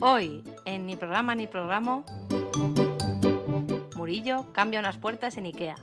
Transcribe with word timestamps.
Hoy, 0.00 0.42
en 0.64 0.86
Ni 0.86 0.96
programa 0.96 1.34
ni 1.34 1.46
programa, 1.46 2.02
Murillo 3.94 4.50
cambia 4.52 4.80
unas 4.80 4.96
puertas 4.96 5.36
en 5.36 5.46
Ikea. 5.46 5.76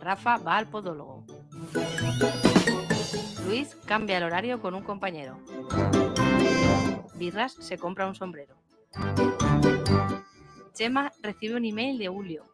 Rafa 0.00 0.36
va 0.38 0.58
al 0.58 0.68
podólogo. 0.68 1.24
Luis 3.46 3.76
cambia 3.84 4.18
el 4.18 4.24
horario 4.24 4.60
con 4.60 4.74
un 4.74 4.84
compañero. 4.84 5.38
Birras 7.14 7.54
se 7.54 7.78
compra 7.78 8.06
un 8.06 8.14
sombrero. 8.14 8.54
Chema 10.72 11.12
recibe 11.20 11.56
un 11.56 11.64
email 11.64 11.98
de 11.98 12.08
Julio. 12.08 12.44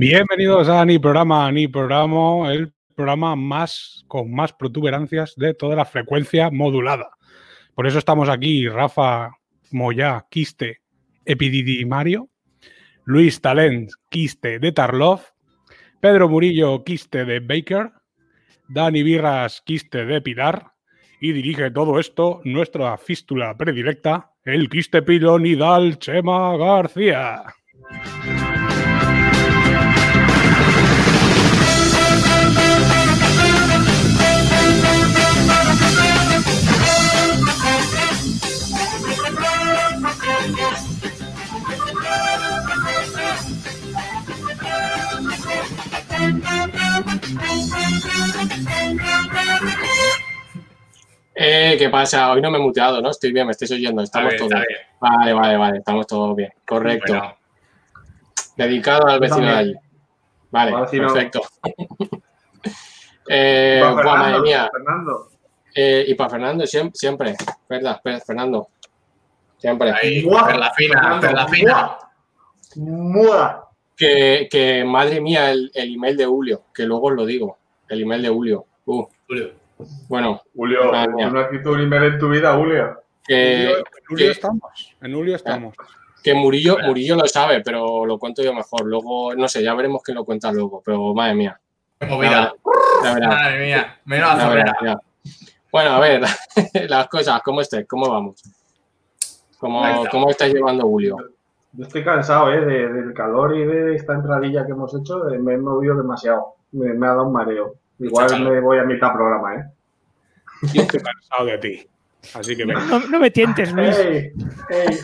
Bienvenidos 0.00 0.66
a 0.70 0.82
Ni 0.86 0.98
Programa, 0.98 1.52
Ni 1.52 1.68
Programa, 1.68 2.50
el 2.54 2.72
programa 2.96 3.36
más 3.36 4.02
con 4.08 4.32
más 4.32 4.50
protuberancias 4.50 5.34
de 5.36 5.52
toda 5.52 5.76
la 5.76 5.84
frecuencia 5.84 6.48
modulada. 6.50 7.10
Por 7.74 7.86
eso 7.86 7.98
estamos 7.98 8.30
aquí, 8.30 8.66
Rafa 8.66 9.32
Moya, 9.70 10.24
Quiste, 10.30 10.80
Epididimario, 11.26 12.30
Luis 13.04 13.42
Talent, 13.42 13.90
Quiste 14.08 14.58
de 14.58 14.72
Tarlov, 14.72 15.20
Pedro 16.00 16.30
Murillo, 16.30 16.82
Quiste 16.82 17.26
de 17.26 17.40
Baker, 17.40 17.90
Dani 18.70 19.02
Birras, 19.02 19.60
Quiste 19.60 20.06
de 20.06 20.22
Pilar, 20.22 20.72
y 21.20 21.32
dirige 21.32 21.70
todo 21.72 22.00
esto 22.00 22.40
nuestra 22.44 22.96
fístula 22.96 23.54
predilecta, 23.54 24.30
el 24.46 24.70
Quiste 24.70 25.02
Pilonidal 25.02 25.98
Chema 25.98 26.56
García. 26.56 27.42
Eh, 51.42 51.76
¿Qué 51.78 51.88
pasa? 51.88 52.30
Hoy 52.30 52.42
no 52.42 52.50
me 52.50 52.58
he 52.58 52.60
muteado, 52.60 53.00
¿no? 53.00 53.08
Estoy 53.08 53.32
bien, 53.32 53.46
me 53.46 53.52
estáis 53.52 53.70
oyendo. 53.70 54.02
Estamos 54.02 54.34
bien, 54.34 54.46
todos. 54.46 54.62
bien. 54.68 54.80
Vale, 55.00 55.32
vale, 55.32 55.56
vale. 55.56 55.78
Estamos 55.78 56.06
todos 56.06 56.36
bien. 56.36 56.52
Correcto. 56.66 57.14
Bueno, 57.14 57.34
Dedicado 58.56 59.06
al 59.06 59.20
vecino 59.20 59.46
de 59.46 59.56
allí. 59.56 59.74
Vale, 60.50 60.76
vecino. 60.82 61.06
perfecto. 61.06 61.40
eh, 63.30 63.80
madre 64.04 64.40
mía. 64.42 64.68
Fernando. 64.70 65.28
Eh, 65.74 66.04
y 66.08 66.14
para 66.14 66.28
Fernando, 66.28 66.66
siempre, 66.66 66.98
siempre. 66.98 67.34
¿Verdad? 67.66 67.94
Espera, 67.94 68.20
Fernando. 68.20 68.68
Siempre. 69.56 69.92
ahí, 69.92 70.22
perla 70.22 70.72
fina, 70.76 71.18
perla 71.22 71.48
fina. 71.48 71.98
¡Mua! 72.76 73.66
Que, 73.96 74.46
que 74.50 74.84
madre 74.84 75.22
mía, 75.22 75.50
el, 75.50 75.70
el 75.72 75.94
email 75.94 76.18
de 76.18 76.26
Julio, 76.26 76.64
que 76.74 76.82
luego 76.82 77.06
os 77.06 77.14
lo 77.14 77.24
digo. 77.24 77.56
El 77.88 78.02
email 78.02 78.20
de 78.20 78.28
Julio. 78.28 78.66
Uh, 78.84 79.06
Julio. 79.26 79.59
Bueno, 80.08 80.42
Julio, 80.54 80.80
tú 80.82 80.90
no 81.30 81.38
has 81.38 81.44
escrito 81.46 81.72
un 81.72 81.80
email 81.80 82.02
en 82.14 82.18
tu 82.18 82.28
vida, 82.28 82.54
Julio. 82.54 83.00
que, 83.24 83.64
en 83.70 83.84
Julio 84.08 84.26
que- 84.26 84.30
estamos. 84.32 84.96
En 85.00 85.14
Julio 85.14 85.36
estamos. 85.36 85.74
que 86.22 86.34
Murillo. 86.34 86.78
Murillo 86.86 87.16
lo 87.16 87.26
sabe, 87.26 87.60
pero 87.62 88.04
lo 88.06 88.18
cuento 88.18 88.42
yo 88.42 88.52
mejor. 88.52 88.84
Luego, 88.86 89.34
no 89.34 89.48
sé, 89.48 89.62
ya 89.62 89.74
veremos 89.74 90.02
quién 90.02 90.16
lo 90.16 90.24
cuenta 90.24 90.52
luego, 90.52 90.82
pero 90.84 91.14
madre 91.14 91.34
mía. 91.34 91.58
Qué 91.98 92.06
movida. 92.06 92.52
Ya 93.04 93.14
verás. 93.14 93.28
Madre 93.34 93.60
mía. 93.66 93.98
Menos 94.04 94.36
la. 94.38 95.00
Bueno, 95.72 95.90
a 95.90 96.00
ver, 96.00 96.22
las 96.88 97.08
cosas, 97.08 97.40
¿cómo 97.44 97.60
estáis? 97.60 97.86
¿Cómo 97.88 98.08
vamos? 98.10 98.42
¿Cómo, 99.58 99.86
está. 99.86 100.10
¿Cómo 100.10 100.30
estáis 100.30 100.54
llevando 100.54 100.84
Julio? 100.86 101.16
Yo 101.72 101.84
estoy 101.84 102.02
cansado 102.02 102.50
¿eh? 102.52 102.60
de- 102.64 102.92
del 102.92 103.14
calor 103.14 103.56
y 103.56 103.64
de 103.64 103.94
esta 103.94 104.14
entradilla 104.14 104.66
que 104.66 104.72
hemos 104.72 104.92
hecho. 104.94 105.20
Me 105.40 105.54
he 105.54 105.58
movido 105.58 105.96
demasiado. 105.96 106.54
Me, 106.72 106.92
me 106.94 107.06
ha 107.06 107.10
dado 107.10 107.24
un 107.26 107.32
mareo. 107.32 107.74
Igual 108.00 108.44
me 108.44 108.60
voy 108.60 108.78
a 108.78 108.84
mitad 108.84 109.12
programa, 109.12 109.56
¿eh? 109.56 109.64
Yo 110.74 110.82
estoy 110.82 111.00
cansado 111.00 111.46
de 111.46 111.58
ti. 111.58 111.86
Así 112.34 112.56
que 112.56 112.64
venga. 112.64 112.80
No, 112.80 113.00
no 113.00 113.20
me 113.20 113.30
tientes, 113.30 113.72
Luis. 113.72 113.96
¡Ey! 113.98 114.32
¡Ey! 114.70 114.98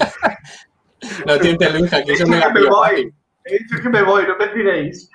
No 1.27 1.39
tientes 1.39 1.75
Luis, 1.75 1.93
aquí 1.93 2.13
dicho 2.13 2.27
me 2.27 2.41
que 2.41 2.51
me 2.51 2.69
voy. 2.69 3.15
He 3.45 3.59
dicho 3.59 3.77
que 3.83 3.89
me 3.89 4.03
voy, 4.03 4.25
no 4.27 4.37
me 4.37 4.49
tiréis. 4.49 5.11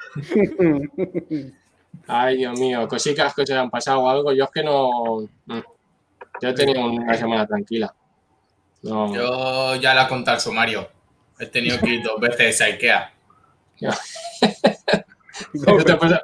Ay, 2.08 2.38
Dios 2.38 2.60
mío, 2.60 2.88
cositas 2.88 3.34
que 3.34 3.46
se 3.46 3.54
han 3.54 3.70
pasado 3.70 4.02
o 4.02 4.10
algo. 4.10 4.32
Yo 4.32 4.46
es 4.46 4.52
que 4.52 4.64
no. 4.64 5.22
mm. 5.46 5.60
Yo 6.42 6.50
he 6.50 6.54
tenido 6.54 6.86
una 6.86 7.14
semana 7.16 7.46
tranquila. 7.46 7.94
No. 8.84 9.14
Yo 9.14 9.76
ya 9.76 9.94
la 9.94 10.04
he 10.04 10.08
contado 10.08 10.38
el 10.38 10.42
sumario. 10.42 10.90
He 11.40 11.48
tenido 11.48 11.80
que 11.80 11.90
ir 11.90 12.04
dos 12.04 12.20
veces 12.20 12.62
a 12.62 12.66
Ikea. 12.66 13.14
te, 15.86 15.96
pasa, 15.96 16.22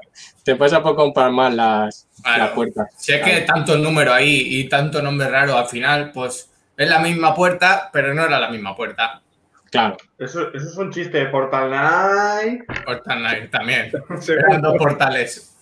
te 0.48 0.56
pasa 0.56 0.82
por 0.82 0.96
comprar 0.96 1.30
más 1.32 1.54
las, 1.54 2.08
Claro. 2.24 2.44
las 2.46 2.52
puertas. 2.54 2.88
Si 2.96 3.12
es 3.14 3.22
que 3.22 3.42
tantos 3.42 3.78
números 3.80 4.14
ahí 4.16 4.60
y 4.62 4.70
tanto 4.70 5.02
nombre 5.02 5.30
raro, 5.30 5.58
al 5.58 5.68
final, 5.68 6.12
pues 6.14 6.50
es 6.78 6.90
la 6.90 7.00
misma 7.00 7.36
puerta, 7.36 7.90
pero 7.92 8.14
no 8.14 8.24
era 8.24 8.40
la 8.40 8.50
misma 8.50 8.74
puerta. 8.76 9.22
Claro. 9.70 9.98
Eso, 10.18 10.48
eso 10.54 10.70
es 10.70 10.78
un 10.78 10.90
chiste 10.92 11.18
de 11.18 11.26
Portal 11.26 11.70
Night. 11.70 12.62
Fortnite 12.86 13.50
también. 13.50 13.92
Eran 14.30 14.62
dos 14.62 14.76
portales. 14.78 15.54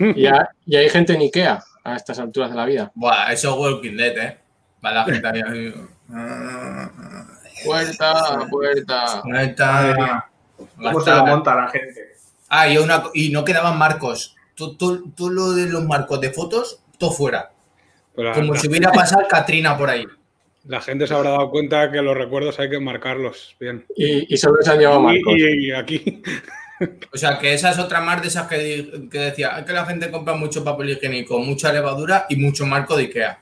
Y, 0.00 0.26
ha- 0.26 0.48
y 0.66 0.74
hay 0.74 0.88
gente 0.90 1.12
en 1.14 1.20
Ikea 1.20 1.62
a 1.84 1.94
estas 1.94 2.18
alturas 2.18 2.50
de 2.50 2.56
la 2.56 2.64
vida. 2.66 2.90
Buah, 2.96 3.32
eso 3.32 3.52
es 3.52 3.56
Walking 3.60 3.96
Dead, 3.96 4.18
¿eh? 4.18 4.38
Va 4.84 4.90
la 4.92 5.04
gente 5.04 5.28
ahí. 5.28 5.74
Puerta, 7.64 8.46
puerta. 8.50 9.22
Está. 9.40 10.28
¿Cómo 10.76 11.00
se 11.00 11.10
lo 11.10 11.24
monta 11.26 11.54
la 11.54 11.68
gente? 11.68 12.17
Ah, 12.48 12.68
y, 12.68 12.78
una, 12.78 13.04
y 13.14 13.30
no 13.30 13.44
quedaban 13.44 13.78
marcos. 13.78 14.34
Tú, 14.54 14.76
tú, 14.76 15.10
tú 15.16 15.30
lo 15.30 15.52
de 15.52 15.66
los 15.68 15.84
marcos 15.84 16.20
de 16.20 16.30
fotos, 16.32 16.82
todo 16.98 17.10
fuera. 17.12 17.50
Pero 18.14 18.32
Como 18.32 18.54
la- 18.54 18.60
si 18.60 18.68
hubiera 18.68 18.90
pasado 18.90 19.26
Katrina 19.28 19.76
por 19.78 19.90
ahí. 19.90 20.04
la 20.64 20.80
gente 20.80 21.06
se 21.06 21.14
habrá 21.14 21.30
dado 21.30 21.50
cuenta 21.50 21.90
que 21.92 22.02
los 22.02 22.16
recuerdos 22.16 22.58
hay 22.58 22.68
que 22.70 22.80
marcarlos 22.80 23.54
bien. 23.60 23.86
Y, 23.96 24.32
y 24.34 24.36
solo 24.36 24.56
se 24.62 24.70
han 24.72 24.78
llevado 24.80 25.00
marcos. 25.00 25.34
Y, 25.36 25.66
y 25.68 25.72
aquí. 25.72 26.22
O 27.12 27.16
sea, 27.18 27.38
que 27.40 27.52
esa 27.54 27.70
es 27.70 27.78
otra 27.80 28.00
más 28.00 28.22
de 28.22 28.28
esas 28.28 28.46
que, 28.46 29.08
decía, 29.10 29.58
"Es 29.58 29.64
que 29.64 29.72
la 29.72 29.84
gente 29.84 30.10
compra 30.12 30.34
mucho 30.34 30.62
papel 30.62 30.90
higiénico, 30.90 31.38
mucha 31.40 31.72
levadura 31.72 32.26
y 32.28 32.36
mucho 32.36 32.66
marco 32.66 32.96
de 32.96 33.04
Ikea. 33.04 33.40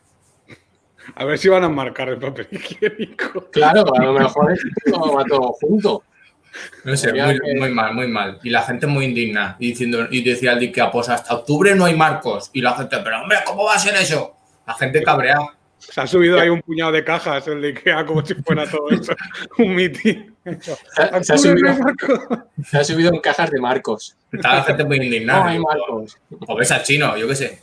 A 1.15 1.25
ver 1.25 1.39
si 1.39 1.49
van 1.49 1.63
a 1.65 1.69
marcar 1.69 2.09
el 2.09 2.19
papel 2.19 2.49
higiénico. 2.51 3.51
Claro, 3.51 3.85
a 3.95 4.03
lo 4.03 4.13
mejor 4.15 4.53
es 4.53 4.61
todo 4.91 5.13
va 5.15 5.25
todo 5.25 5.53
junto. 5.61 6.03
No 6.85 6.97
sé, 6.97 7.13
muy, 7.13 7.39
que- 7.39 7.55
muy 7.59 7.71
mal, 7.71 7.95
muy 7.95 8.09
mal. 8.09 8.39
Y 8.43 8.51
la 8.51 8.63
gente 8.63 8.87
muy 8.87 9.05
indigna. 9.07 9.57
Y, 9.59 9.69
diciendo, 9.69 10.07
y 10.11 10.23
decía 10.23 10.53
el 10.53 10.61
de 10.61 10.67
Ikea, 10.67 10.91
pues 10.91 11.09
hasta 11.09 11.35
octubre 11.35 11.75
no 11.75 11.85
hay 11.85 11.95
marcos. 11.97 12.51
Y 12.53 12.61
la 12.63 12.75
gente, 12.75 12.97
pero 13.03 13.21
hombre, 13.23 13.39
¿cómo 13.45 13.65
va 13.65 13.75
a 13.75 13.79
ser 13.79 13.95
eso? 13.97 14.35
La 14.67 14.75
gente 14.75 15.03
cabreada. 15.03 15.49
Se 15.79 16.01
ha 16.01 16.07
subido 16.07 16.41
ahí 16.41 16.49
un 16.49 16.63
puñado 16.63 16.91
de 16.91 17.05
cajas 17.05 17.47
el 17.49 17.61
de 17.61 17.69
Ikea 17.69 18.07
como 18.07 18.25
si 18.25 18.35
fuera 18.35 18.67
todo 18.69 18.89
eso. 18.91 19.13
Un 19.59 19.75
mitin. 19.75 20.35
Se, 20.61 20.73
ha- 21.03 21.23
se 21.23 21.35
ha 21.35 21.39
subido, 21.39 21.75
se 22.65 22.79
ha 22.79 22.85
subido 22.85 23.13
en 23.13 23.21
cajas 23.21 23.51
de 23.51 23.61
marcos. 23.61 24.17
Está 24.33 24.55
la 24.57 24.63
gente 24.63 24.85
muy 24.85 24.97
indignada. 24.97 25.45
No 25.45 25.49
hay 25.51 25.59
marcos. 25.61 26.19
O 26.49 26.57
ves 26.57 26.73
al 26.73 26.83
chino, 26.83 27.17
yo 27.17 27.29
qué 27.29 27.35
sé. 27.35 27.63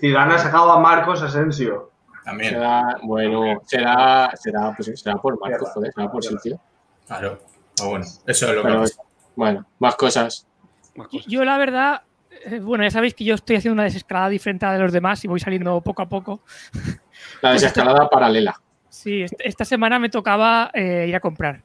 Zidane 0.00 0.34
ha 0.34 0.38
sacado 0.38 0.70
a 0.72 0.78
Marcos 0.80 1.22
Asensio. 1.22 1.90
También. 2.24 2.54
Será, 2.54 2.98
bueno, 3.02 3.62
será, 3.66 4.30
será, 4.34 4.74
pues, 4.76 5.00
será 5.00 5.16
por 5.16 5.38
marcos, 5.40 5.70
joder, 5.72 5.92
será 5.94 6.10
por 6.10 6.22
sitio. 6.24 6.60
Claro. 7.06 7.40
Pero 7.76 7.90
bueno, 7.90 8.06
eso 8.26 8.48
es 8.48 8.54
lo 8.54 8.62
que 8.62 8.68
pasa. 8.74 9.02
bueno, 9.34 9.66
más 9.78 9.96
cosas. 9.96 10.46
Más 10.94 11.08
cosas. 11.08 11.26
Yo, 11.26 11.44
la 11.44 11.58
verdad, 11.58 12.02
eh, 12.46 12.58
bueno, 12.60 12.84
ya 12.84 12.90
sabéis 12.90 13.14
que 13.14 13.24
yo 13.24 13.34
estoy 13.34 13.56
haciendo 13.56 13.74
una 13.74 13.84
desescalada 13.84 14.28
diferente 14.30 14.64
a 14.66 14.68
la 14.70 14.74
de 14.76 14.82
los 14.84 14.92
demás 14.92 15.22
y 15.24 15.28
voy 15.28 15.40
saliendo 15.40 15.80
poco 15.82 16.02
a 16.02 16.08
poco. 16.08 16.42
La 17.42 17.52
desescalada 17.52 18.08
paralela. 18.08 18.60
Sí, 18.88 19.22
est- 19.22 19.34
esta 19.40 19.64
semana 19.64 19.98
me 19.98 20.08
tocaba 20.08 20.70
eh, 20.72 21.06
ir 21.08 21.16
a 21.16 21.20
comprar. 21.20 21.62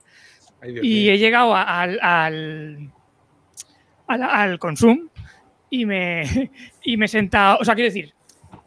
Ay, 0.61 0.73
Dios 0.73 0.85
Y 0.85 0.87
mío. 1.03 1.11
he 1.13 1.17
llegado 1.17 1.55
a- 1.55 1.81
al, 1.81 1.99
al, 2.01 2.91
al, 4.07 4.23
al 4.23 4.59
Consum 4.59 5.07
y 5.69 5.85
me, 5.85 6.23
y 6.83 6.97
me 6.97 7.05
he 7.05 7.09
sentado. 7.09 7.57
O 7.61 7.65
sea, 7.65 7.75
quiero 7.75 7.87
decir, 7.89 8.13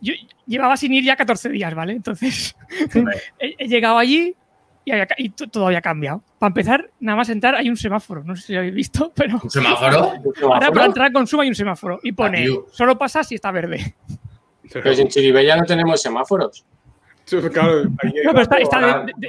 yo 0.00 0.14
llevaba 0.46 0.76
sin 0.76 0.92
ir 0.92 1.04
ya 1.04 1.16
14 1.16 1.48
días, 1.50 1.74
¿vale? 1.74 1.92
Entonces, 1.92 2.54
he, 3.38 3.54
he 3.58 3.68
llegado 3.68 3.98
allí 3.98 4.34
y, 4.84 4.90
había 4.92 5.06
y 5.16 5.30
to- 5.30 5.48
todo 5.48 5.66
había 5.66 5.80
cambiado. 5.80 6.22
Para 6.38 6.48
empezar, 6.48 6.90
nada 7.00 7.16
más 7.16 7.28
entrar 7.28 7.54
hay 7.54 7.68
un 7.68 7.76
semáforo. 7.76 8.22
No 8.24 8.36
sé 8.36 8.42
si 8.42 8.52
lo 8.52 8.58
habéis 8.60 8.74
visto, 8.74 9.12
pero 9.16 9.40
¿Un 9.42 9.50
semáforo? 9.50 10.12
ahora 10.42 10.70
para 10.70 10.86
entrar 10.86 11.12
con 11.12 11.26
suma 11.26 11.42
hay 11.44 11.48
un 11.48 11.54
semáforo 11.54 12.00
y 12.02 12.12
pone 12.12 12.38
Adiós. 12.42 12.64
solo 12.72 12.96
pasa 12.98 13.24
si 13.24 13.34
está 13.36 13.50
verde. 13.50 13.94
Pero 14.72 14.94
si 14.94 15.02
en 15.02 15.08
Chiribella 15.08 15.56
no 15.56 15.64
tenemos 15.64 16.00
semáforos. 16.02 16.64
Claro, 17.52 17.84
ahí 18.02 18.12
No, 18.24 18.32
pero 18.34 18.42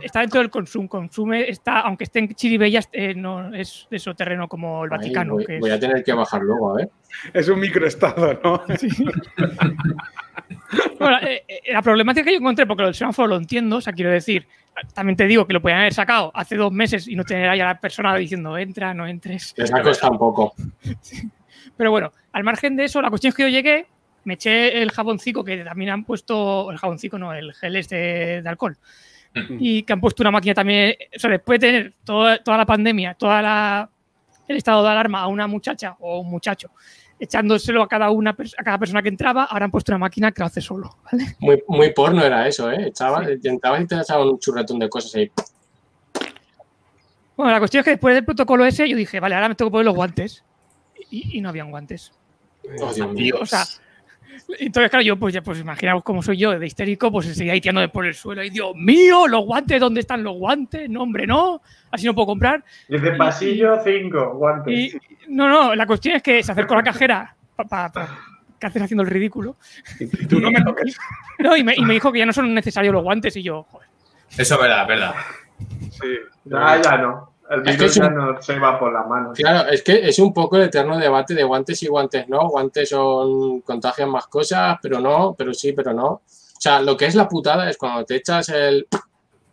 está, 0.04 0.20
dentro 0.22 0.42
del 0.42 0.50
consumo. 0.50 0.90
Consume, 0.90 1.50
está, 1.50 1.80
aunque 1.82 2.04
esté 2.04 2.20
en 2.20 2.34
Chiribella, 2.36 2.82
eh, 2.92 3.14
no 3.16 3.54
es 3.54 3.88
de 3.90 4.00
su 4.00 4.14
terreno 4.14 4.48
como 4.48 4.84
el 4.84 4.90
Vaticano. 4.90 5.36
voy, 5.36 5.46
que 5.46 5.56
es- 5.56 5.62
voy 5.62 5.72
a 5.72 5.80
tener 5.80 6.04
que 6.04 6.12
bajar 6.14 6.42
luego, 6.42 6.72
a 6.72 6.76
ver. 6.78 6.90
es 7.34 7.48
un 7.48 7.60
microestado, 7.60 8.40
¿no? 8.44 8.62
Sí. 8.78 8.90
Bueno, 11.00 11.18
eh, 11.22 11.44
eh, 11.48 11.74
la 11.74 11.82
problemática 11.82 12.26
que 12.26 12.32
yo 12.34 12.40
encontré, 12.40 12.66
porque 12.66 12.82
lo 12.82 12.88
del 12.88 12.96
semáforo 12.96 13.28
lo 13.30 13.36
entiendo, 13.38 13.78
o 13.78 13.82
sea, 13.82 13.94
quiero 13.94 14.12
decir, 14.12 14.48
también 14.94 15.16
te 15.16 15.26
digo 15.26 15.46
que 15.48 15.54
lo 15.54 15.62
podían 15.62 15.80
haber 15.80 15.94
sacado 15.94 16.32
hace 16.34 16.56
dos 16.56 16.72
meses 16.72 17.08
y 17.08 17.16
no 17.16 17.24
tener 17.24 17.50
ahí 17.50 17.60
a 17.62 17.66
la 17.66 17.80
persona 17.80 18.16
diciendo 18.16 18.58
entra, 18.58 18.94
no 18.94 19.08
entres. 19.08 19.54
Les 19.58 19.74
ha 19.74 19.82
costado 19.82 20.14
un 20.14 20.20
poco. 20.20 20.54
Pero 21.78 21.92
bueno, 21.92 22.12
al 22.34 22.44
margen 22.44 22.76
de 22.76 22.86
eso, 22.86 23.02
la 23.02 23.10
cuestión 23.10 23.30
es 23.30 23.36
que 23.36 23.44
yo 23.44 23.50
llegué, 23.50 23.88
me 24.26 24.34
eché 24.34 24.82
el 24.82 24.92
jaboncico 24.92 25.44
que 25.44 25.64
también 25.64 25.92
han 25.92 26.04
puesto, 26.04 26.70
el 26.72 26.78
jaboncico 26.78 27.18
no, 27.18 27.34
el 27.34 27.54
gel 27.54 27.76
este 27.78 28.42
de 28.42 28.50
alcohol, 28.50 28.78
y 29.60 29.84
que 29.84 29.94
han 29.94 30.02
puesto 30.02 30.24
una 30.24 30.32
máquina 30.32 30.54
también, 30.54 30.96
o 31.16 31.20
sea, 31.20 31.30
después 31.30 31.60
de 31.60 31.68
tener 31.68 31.94
toda, 32.04 32.38
toda 32.44 32.58
la 32.58 32.66
pandemia, 32.66 33.14
toda 33.14 33.42
la, 33.42 33.90
el 34.48 34.58
estado 34.58 34.84
de 34.84 34.90
alarma 34.90 35.22
a 35.22 35.28
una 35.28 35.48
muchacha 35.48 35.96
o 36.00 36.20
un 36.20 36.30
muchacho, 36.30 36.72
echándoselo 37.20 37.82
a 37.82 37.88
cada 37.88 38.10
una 38.10 38.32
a 38.32 38.64
cada 38.64 38.78
persona 38.78 39.02
que 39.02 39.10
entraba, 39.10 39.46
ahora 39.46 39.66
han 39.66 39.72
puesto 39.72 39.92
una 39.92 40.00
máquina 40.00 40.32
que 40.32 40.42
lo 40.42 40.48
hace 40.48 40.62
solo, 40.62 40.98
¿vale? 41.10 41.36
Muy, 41.40 41.64
muy 41.68 41.94
porno 41.94 42.24
era 42.24 42.48
eso, 42.48 42.72
¿eh? 42.72 42.88
Echabas, 42.88 43.28
entrabas 43.44 43.82
y 43.82 43.88
te 43.88 43.96
echaban 43.96 44.28
un 44.28 44.40
churretón 44.40 44.80
de 44.80 44.90
cosas 44.90 45.16
ahí. 45.16 45.32
Bueno, 47.38 47.52
la 47.52 47.60
cuestión 47.60 47.82
es 47.82 47.86
que 47.86 47.92
después 47.92 48.16
del 48.16 48.24
protocolo 48.24 48.66
ese, 48.66 48.88
yo 48.88 48.96
dije, 48.96 49.20
vale, 49.20 49.36
ahora 49.36 49.50
me 49.50 49.56
tengo 49.56 49.70
que 49.70 49.74
poner 49.74 49.86
los 49.86 49.96
guantes. 49.96 50.44
Y, 51.10 51.38
y 51.38 51.42
no 51.42 51.50
habían 51.50 51.70
guantes. 51.70 52.14
Oh, 52.80 53.14
Dios. 53.14 53.42
O 53.42 53.46
sea, 53.46 53.66
entonces, 54.60 54.90
claro, 54.90 55.02
yo, 55.04 55.18
pues 55.18 55.34
ya, 55.34 55.42
pues 55.42 55.60
imaginaos 55.60 56.04
cómo 56.04 56.22
soy 56.22 56.38
yo 56.38 56.58
de 56.58 56.66
histérico, 56.66 57.12
pues 57.12 57.28
seguía 57.36 57.54
ahí 57.54 57.62
tirando 57.62 57.88
por 57.92 58.06
el 58.06 58.14
suelo. 58.14 58.44
Y 58.44 58.50
Dios 58.50 58.76
mío, 58.76 59.28
los 59.28 59.46
guantes, 59.46 59.80
¿dónde 59.80 60.02
están 60.02 60.24
los 60.24 60.36
guantes? 60.36 60.90
No, 60.90 61.04
hombre, 61.04 61.28
no. 61.28 61.62
Así 61.92 62.06
no 62.06 62.14
puedo 62.14 62.28
comprar. 62.28 62.64
Dice 62.88 63.12
pasillo 63.12 63.80
5, 63.84 64.36
guantes. 64.36 64.74
Y 64.74 64.98
no, 65.28 65.50
no, 65.50 65.76
la 65.76 65.86
cuestión 65.86 66.16
es 66.16 66.24
que 66.24 66.44
se 66.44 66.52
acercó 66.52 66.76
la 66.76 66.84
cajera 66.84 67.36
para. 67.56 67.92
¿Qué 68.60 68.68
haces 68.68 68.82
haciendo 68.82 69.04
el 69.04 69.10
ridículo? 69.10 69.58
Y 70.00 70.28
tú 70.28 70.40
no 70.40 70.50
me 70.50 70.62
toques. 70.64 70.98
No, 71.40 71.58
y 71.58 71.64
me, 71.66 71.76
y 71.76 71.82
me 71.82 71.94
dijo 71.94 72.14
que 72.14 72.20
ya 72.20 72.26
no 72.26 72.32
son 72.32 72.54
necesarios 72.54 72.94
los 72.94 73.04
guantes. 73.04 73.36
Y 73.36 73.44
yo, 73.44 73.64
joder. 73.64 73.90
Eso 74.38 74.56
es 74.56 74.62
verdad, 74.62 74.82
es 74.84 74.88
verdad. 74.88 75.16
Sí. 75.92 76.08
Ya, 76.46 76.82
ya 76.82 76.98
no. 76.98 77.35
El 77.50 77.60
Es 77.60 77.66
que 77.66 77.72
virus 77.74 77.92
es 77.92 77.98
un- 77.98 78.04
ya 78.04 78.10
no 78.10 78.42
se 78.42 78.60
va 78.60 78.80
por 78.80 78.92
las 78.92 79.08
manos. 79.08 79.38
Claro, 79.38 79.70
es 79.70 79.84
que 79.84 80.08
es 80.10 80.18
un 80.20 80.34
poco 80.34 80.58
el 80.58 80.64
eterno 80.64 80.98
debate 80.98 81.34
de 81.36 81.44
guantes 81.44 81.82
y 81.84 81.88
guantes 81.88 82.28
no. 82.28 82.48
Guantes 82.50 82.90
son 82.90 83.62
contagian 83.62 84.10
más 84.10 84.28
cosas, 84.28 84.78
pero 84.82 85.00
no, 85.00 85.36
pero 85.38 85.54
sí, 85.54 85.72
pero 85.74 85.94
no. 85.94 86.08
O 86.08 86.22
sea, 86.60 86.82
lo 86.82 86.98
que 86.98 87.06
es 87.06 87.14
la 87.16 87.28
putada 87.28 87.70
es 87.70 87.78
cuando 87.78 88.04
te 88.06 88.16
echas 88.16 88.50
el 88.50 88.88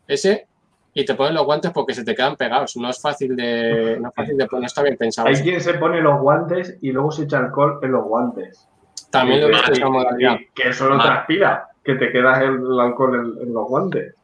ese 0.07 0.47
y 0.95 1.05
te 1.05 1.15
pones 1.15 1.35
los 1.35 1.45
guantes 1.45 1.71
porque 1.73 1.95
se 1.95 2.05
te 2.05 2.15
quedan 2.15 2.37
pegados. 2.37 2.77
No 2.77 2.89
es 2.89 3.01
fácil 3.01 3.37
de, 3.37 3.99
no 4.01 4.09
es 4.09 4.15
fácil 4.15 4.37
de 4.37 4.47
poner, 4.47 4.61
no 4.63 4.67
está 4.67 4.83
bien 4.83 4.97
pensado. 4.97 5.29
Hay 5.29 5.35
eso. 5.35 5.43
quien 5.43 5.61
se 5.61 5.75
pone 5.75 6.01
los 6.01 6.21
guantes 6.21 6.79
y 6.81 6.93
luego 6.93 7.11
se 7.11 7.25
echa 7.25 7.39
alcohol 7.39 7.79
en 7.83 7.93
los 7.93 8.05
guantes. 8.05 8.69
También 9.11 9.41
lo 9.43 9.49
visto 9.49 9.63
Madre 9.65 9.79
esa 9.79 9.89
modalidad. 9.91 10.37
Que 10.55 10.69
eso 10.71 10.89
no 10.89 10.97
Madre. 10.97 11.11
transpira, 11.11 11.69
que 11.85 11.95
te 11.97 12.11
quedas 12.11 12.41
el, 12.43 12.55
el 12.55 12.81
alcohol 12.81 13.15
en, 13.39 13.47
en 13.49 13.53
los 13.55 13.67
guantes. 13.69 14.15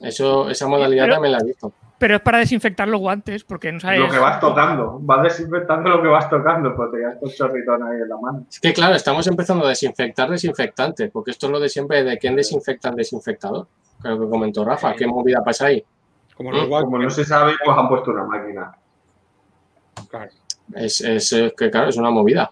Eso, 0.00 0.48
esa 0.50 0.66
modalidad 0.66 1.04
Pero- 1.04 1.14
también 1.14 1.32
la 1.32 1.38
he 1.38 1.44
visto. 1.44 1.72
Pero 1.98 2.16
es 2.16 2.20
para 2.20 2.36
desinfectar 2.38 2.86
los 2.86 3.00
guantes, 3.00 3.42
porque 3.44 3.72
no 3.72 3.80
sabes. 3.80 3.98
Lo 4.00 4.10
que 4.10 4.18
vas 4.18 4.38
tocando, 4.38 4.98
vas 5.00 5.22
desinfectando 5.22 5.88
lo 5.88 6.02
que 6.02 6.08
vas 6.08 6.28
tocando, 6.28 6.76
pues 6.76 6.90
te 6.92 6.98
quedas 6.98 7.16
con 7.18 7.30
chorritón 7.30 7.82
ahí 7.84 8.02
en 8.02 8.08
la 8.10 8.16
mano. 8.18 8.44
Es 8.50 8.60
que 8.60 8.74
claro, 8.74 8.94
estamos 8.94 9.26
empezando 9.26 9.64
a 9.64 9.70
desinfectar 9.70 10.28
desinfectantes, 10.28 11.10
porque 11.10 11.30
esto 11.30 11.46
es 11.46 11.52
lo 11.52 11.58
de 11.58 11.70
siempre 11.70 12.04
de 12.04 12.18
quién 12.18 12.36
desinfecta 12.36 12.90
el 12.90 12.96
desinfectador. 12.96 13.66
Creo 14.02 14.20
que 14.20 14.28
comentó 14.28 14.62
Rafa, 14.62 14.92
¿qué 14.94 15.06
movida 15.06 15.42
pasa 15.42 15.66
ahí? 15.68 15.82
Como 16.36 16.52
los 16.52 16.68
Como 16.68 16.98
no 16.98 17.08
se 17.08 17.24
sabe, 17.24 17.54
pues 17.64 17.78
han 17.78 17.88
puesto 17.88 18.10
una 18.10 18.24
máquina. 18.24 18.76
claro. 20.10 20.30
Es, 20.74 21.00
es, 21.00 21.32
es 21.32 21.52
que 21.56 21.70
claro, 21.70 21.88
es 21.88 21.96
una 21.96 22.10
movida. 22.10 22.50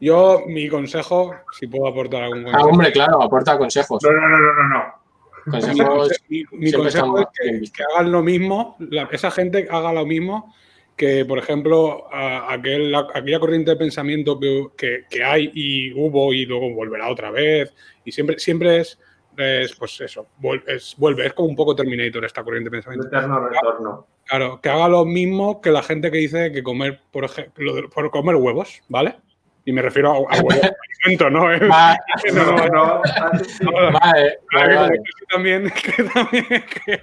Yo, 0.00 0.42
mi 0.46 0.68
consejo, 0.68 1.34
si 1.58 1.66
puedo 1.66 1.88
aportar 1.88 2.22
algún 2.22 2.40
Ah, 2.40 2.52
consejo. 2.52 2.68
hombre, 2.68 2.92
claro, 2.92 3.20
aporta 3.22 3.58
consejos. 3.58 4.00
No, 4.02 4.12
no, 4.12 4.28
no, 4.28 4.38
no, 4.38 4.68
no. 4.68 4.99
Mi, 5.46 5.52
Consejos 5.52 6.20
mi- 6.28 6.44
mi 6.52 6.68
siempre 6.68 6.90
consejo 6.92 7.18
es 7.18 7.70
que, 7.72 7.82
hagan 7.94 8.12
lo 8.12 8.22
mismo, 8.22 8.76
la- 8.78 9.08
esa 9.12 9.30
gente 9.30 9.66
haga 9.70 9.92
lo 9.92 10.04
mismo 10.06 10.54
que, 10.96 11.24
por 11.24 11.38
ejemplo, 11.38 12.06
a- 12.12 12.52
aquel, 12.52 12.94
aquella 12.94 13.40
corriente 13.40 13.70
de 13.70 13.76
pensamiento 13.76 14.38
que, 14.38 14.66
que- 14.76 15.04
que 15.08 15.24
hay 15.24 15.50
y 15.54 15.92
hubo 15.94 16.32
y 16.32 16.44
luego 16.46 16.74
volverá 16.74 17.10
otra 17.10 17.30
vez. 17.30 17.72
Y 18.04 18.12
siempre, 18.12 18.38
siempre 18.38 18.80
es, 18.80 18.98
es, 19.36 19.74
pues 19.76 19.98
eso, 20.02 20.26
vuel- 20.40 20.62
es, 20.66 20.94
vuelve, 20.98 21.26
es 21.26 21.32
como 21.32 21.48
un 21.48 21.56
poco 21.56 21.74
Terminator 21.74 22.24
esta 22.24 22.44
corriente 22.44 22.68
de 22.68 22.72
pensamiento. 22.76 23.06
eterno 23.06 23.48
retorno. 23.48 24.06
Claro, 24.26 24.60
que 24.60 24.68
haga 24.68 24.88
lo 24.88 25.04
mismo 25.06 25.60
que 25.60 25.70
la 25.70 25.82
gente 25.82 26.10
que 26.10 26.18
dice 26.18 26.52
que 26.52 26.62
comer, 26.62 27.00
por 27.10 27.24
ejemplo, 27.24 27.88
por 27.88 28.10
comer 28.10 28.36
huevos, 28.36 28.80
¿vale? 28.88 29.16
Y 29.70 29.72
me 29.72 29.82
refiero 29.82 30.10
a, 30.10 30.14
a 30.16 30.40
huevos 30.40 30.54
de 30.62 30.72
alimento, 31.04 31.30
¿no? 31.30 31.52
Es- 31.52 31.62
Va, 31.70 31.96
no, 32.34 32.44
no, 32.44 33.02
No, 33.60 33.90
no, 33.92 34.88
también, 35.30 35.72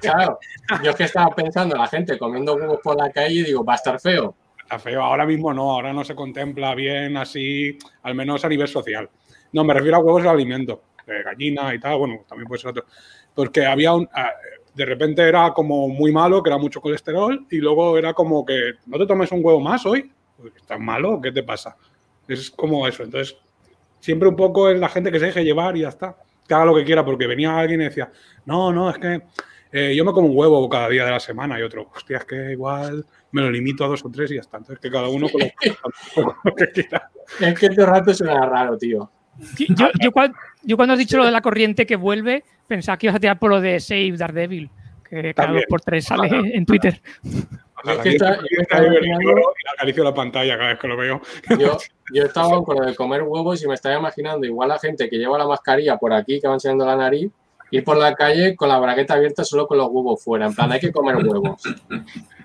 Claro, 0.02 0.38
yo 0.84 0.90
es 0.90 0.96
que 0.98 1.04
estaba 1.06 1.34
pensando 1.34 1.78
la 1.78 1.88
gente 1.88 2.18
comiendo 2.18 2.56
huevos 2.56 2.80
por 2.84 2.98
la 2.98 3.10
calle 3.10 3.36
y 3.36 3.44
digo, 3.44 3.64
va 3.64 3.74
a 3.74 3.76
estar 3.78 3.98
feo. 4.02 4.36
está 4.62 4.78
feo. 4.80 5.02
Ahora 5.02 5.26
mismo 5.26 5.54
no, 5.54 5.72
ahora 5.72 5.94
no 5.94 6.04
se 6.04 6.14
contempla 6.14 6.76
bien 6.76 7.16
así, 7.16 7.78
al 8.04 8.16
menos 8.16 8.44
a 8.44 8.50
nivel 8.50 8.68
social. 8.68 9.10
No, 9.54 9.64
me 9.64 9.74
refiero 9.74 9.96
a 9.96 10.00
huevos 10.02 10.24
de 10.24 10.30
alimento, 10.30 10.84
de 11.06 11.24
gallina 11.24 11.74
y 11.74 11.80
tal, 11.80 11.98
bueno, 12.00 12.26
también 12.28 12.50
puede 12.50 12.60
ser 12.62 12.72
otro. 12.72 12.84
Porque 13.34 13.66
había 13.66 13.94
un. 13.94 14.10
ah, 14.14 14.32
De 14.76 14.84
repente 14.86 15.22
era 15.26 15.54
como 15.54 15.88
muy 15.88 16.12
malo, 16.12 16.44
que 16.44 16.50
era 16.50 16.58
mucho 16.58 16.82
colesterol, 16.82 17.48
y 17.50 17.60
luego 17.60 17.98
era 17.98 18.14
como 18.14 18.46
que 18.46 18.74
no 18.88 18.98
te 18.98 19.06
tomes 19.08 19.32
un 19.32 19.40
huevo 19.42 19.62
más 19.62 19.86
hoy. 19.86 20.12
¿Estás 20.56 20.80
malo? 20.82 21.20
¿Qué 21.22 21.32
te 21.32 21.44
pasa? 21.44 21.78
Es 22.28 22.52
como 22.52 22.88
eso. 22.88 23.04
Entonces, 23.04 23.38
siempre 24.00 24.28
un 24.30 24.36
poco 24.36 24.70
es 24.70 24.80
la 24.80 24.90
gente 24.90 25.12
que 25.12 25.20
se 25.20 25.26
deje 25.28 25.44
llevar 25.44 25.76
y 25.78 25.82
ya 25.82 25.90
está. 25.90 26.16
Que 26.48 26.54
haga 26.54 26.66
lo 26.66 26.76
que 26.76 26.84
quiera, 26.86 27.04
porque 27.04 27.28
venía 27.28 27.58
alguien 27.58 27.82
y 27.82 27.86
decía, 27.86 28.12
no, 28.46 28.72
no, 28.72 28.90
es 28.90 28.98
que 28.98 29.22
eh, 29.72 29.94
yo 29.96 30.06
me 30.06 30.14
como 30.14 30.28
un 30.30 30.38
huevo 30.38 30.68
cada 30.70 30.88
día 30.90 31.04
de 31.06 31.12
la 31.12 31.20
semana 31.20 31.60
y 31.60 31.64
otro, 31.64 31.90
hostia, 31.94 32.18
es 32.18 32.26
que 32.26 32.52
igual 32.54 33.06
me 33.32 33.42
lo 33.42 33.52
limito 33.52 33.84
a 33.84 33.88
dos 33.90 34.04
o 34.06 34.10
tres 34.10 34.32
y 34.32 34.36
ya 34.36 34.42
está. 34.42 34.58
Entonces, 34.58 34.80
que 34.82 34.90
cada 34.90 35.10
uno 35.10 35.28
con 35.30 35.42
lo, 36.46 36.56
que 36.56 36.72
quiera. 36.72 37.10
Es 37.42 37.60
que 37.60 37.66
este 37.66 37.86
rato 37.86 38.14
suena 38.14 38.46
raro, 38.46 38.78
tío. 38.78 39.12
Yo, 39.68 39.90
yo, 40.02 40.12
cuan- 40.14 40.34
yo 40.64 40.78
cuando 40.78 40.94
has 40.94 41.00
dicho 41.00 41.18
lo 41.18 41.26
de 41.26 41.32
la 41.32 41.42
corriente 41.42 41.86
que 41.86 41.98
vuelve, 41.98 42.46
pensaba 42.68 42.98
que 42.98 43.08
ibas 43.08 43.18
a 43.18 43.20
tirar 43.20 43.38
por 43.38 43.50
lo 43.50 43.60
de 43.60 43.82
Save 43.82 44.14
Daredevil, 44.16 44.70
que 45.08 45.34
cada 45.34 45.48
También. 45.48 45.64
dos 45.64 45.66
por 45.70 45.82
tres 45.82 46.06
sale 46.06 46.56
en 46.56 46.66
Twitter. 46.66 47.02
Es 47.24 47.48
yo 47.96 48.02
me 48.04 48.10
estaba 48.12 48.32
Ahí 48.82 48.88
imaginando- 48.88 49.32
y 49.42 49.74
acaricio 49.76 50.04
la 50.04 50.14
pantalla 50.14 50.58
cada 50.58 50.70
vez 50.70 50.80
que 50.80 50.88
lo 50.88 50.98
veo. 50.98 51.22
Yo, 51.60 51.78
yo 52.14 52.24
estaba 52.26 52.64
con 52.64 52.78
lo 52.78 52.86
de 52.86 52.96
comer 52.96 53.24
huevos 53.24 53.64
y 53.64 53.68
me 53.68 53.74
estaba 53.76 53.96
imaginando 53.98 54.46
igual 54.46 54.70
la 54.70 54.80
gente 54.80 55.10
que 55.10 55.18
lleva 55.18 55.38
la 55.38 55.48
mascarilla 55.48 55.98
por 55.98 56.14
aquí, 56.14 56.40
que 56.40 56.48
va 56.48 56.54
enseñando 56.56 56.86
la 56.86 56.96
nariz, 56.96 57.32
ir 57.72 57.84
por 57.84 57.98
la 57.98 58.16
calle 58.16 58.56
con 58.56 58.70
la 58.70 58.80
bragueta 58.80 59.16
abierta 59.16 59.44
solo 59.44 59.68
con 59.68 59.78
los 59.78 59.88
huevos 59.90 60.24
fuera. 60.24 60.46
En 60.48 60.56
plan, 60.56 60.72
hay 60.72 60.80
que 60.80 60.92
comer 60.92 61.18
huevos. 61.18 61.62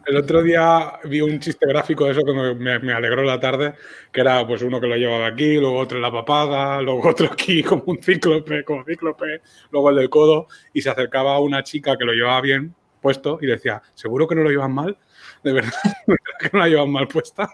El 0.04 0.16
otro 0.16 0.42
día 0.42 0.94
vi 1.04 1.20
un 1.20 1.38
chiste 1.38 1.64
gráfico 1.64 2.04
de 2.06 2.10
eso 2.10 2.22
que 2.24 2.32
me, 2.32 2.54
me- 2.56 2.78
me 2.80 2.92
alegró 2.92 3.22
la 3.22 3.38
tarde, 3.38 3.74
que 4.10 4.20
era 4.20 4.44
pues 4.44 4.60
uno 4.62 4.80
que 4.80 4.88
lo 4.88 4.96
llevaba 4.96 5.28
aquí, 5.28 5.58
luego 5.58 5.78
otro 5.78 5.96
en 5.98 6.02
la 6.02 6.10
papada, 6.10 6.82
luego 6.82 7.08
otro 7.08 7.28
aquí 7.32 7.62
como 7.62 7.84
un 7.86 8.02
cíclope, 8.02 8.64
como 8.64 8.82
cíclope, 8.84 9.42
luego 9.70 9.90
el 9.90 9.96
del 9.96 10.10
codo, 10.10 10.48
y 10.72 10.82
se 10.82 10.90
acercaba 10.90 11.34
a 11.36 11.38
una 11.38 11.62
chica 11.62 11.96
que 11.96 12.04
lo 12.04 12.12
llevaba 12.14 12.40
bien 12.40 12.74
puesto 13.02 13.38
y 13.42 13.46
decía, 13.46 13.82
¿seguro 13.94 14.26
que 14.26 14.34
no 14.34 14.42
lo 14.42 14.48
llevan 14.50 14.72
mal? 14.72 14.96
¿De 15.44 15.52
verdad 15.52 15.72
¿De 16.06 16.12
verdad 16.14 16.38
que 16.40 16.50
no 16.54 16.58
la 16.60 16.68
llevan 16.68 16.90
mal 16.90 17.06
puesta? 17.08 17.50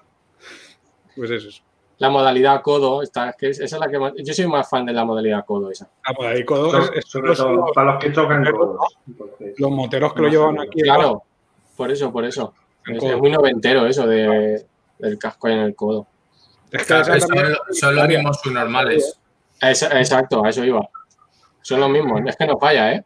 Pues 1.16 1.30
eso 1.30 1.48
es. 1.48 1.62
La 2.00 2.10
modalidad 2.10 2.62
codo, 2.62 3.02
está, 3.02 3.30
es 3.30 3.36
que 3.36 3.48
es- 3.50 3.58
esa 3.58 3.74
es 3.76 3.80
la 3.80 3.88
que 3.88 3.98
más- 3.98 4.12
yo 4.16 4.32
soy 4.32 4.46
más 4.46 4.70
fan 4.70 4.86
de 4.86 4.92
la 4.92 5.04
modalidad 5.04 5.44
codo 5.44 5.68
esa. 5.72 5.90
Ahí 6.20 6.44
codo 6.44 6.70
So- 6.70 6.78
es- 6.78 6.90
es- 6.98 7.04
sobre 7.06 7.28
los, 7.30 7.38
todo 7.38 7.72
para 7.74 7.92
los 7.94 8.04
que 8.04 8.12
chocan 8.12 8.44
codos. 8.52 8.96
Los 9.56 9.70
moteros 9.72 10.12
que 10.14 10.22
lo 10.22 10.28
llevan 10.28 10.60
aquí. 10.60 10.80
Claro, 10.82 11.24
por 11.76 11.90
eso, 11.90 12.12
por 12.12 12.24
eso. 12.24 12.54
Es, 12.86 13.02
muy 13.18 13.30
noventero 13.32 13.84
eso 13.86 14.06
de, 14.06 14.64
del 14.98 15.18
casco 15.18 15.48
en 15.48 15.58
el 15.58 15.74
codo. 15.74 16.06
Es 16.70 16.82
que 16.82 16.86
Claro, 16.86 17.18
también- 17.18 17.56
son 17.72 17.96
los 17.96 18.06
mismos 18.08 18.40
subnormales. 18.42 19.18
Es- 19.60 19.82
exacto, 19.82 20.44
a 20.44 20.50
eso 20.50 20.64
iba. 20.64 20.88
Son 21.62 21.80
los 21.80 21.90
mismos. 21.90 22.20
Es 22.26 22.36
que 22.36 22.46
no 22.46 22.58
falla, 22.58 22.92
¿eh? 22.92 23.04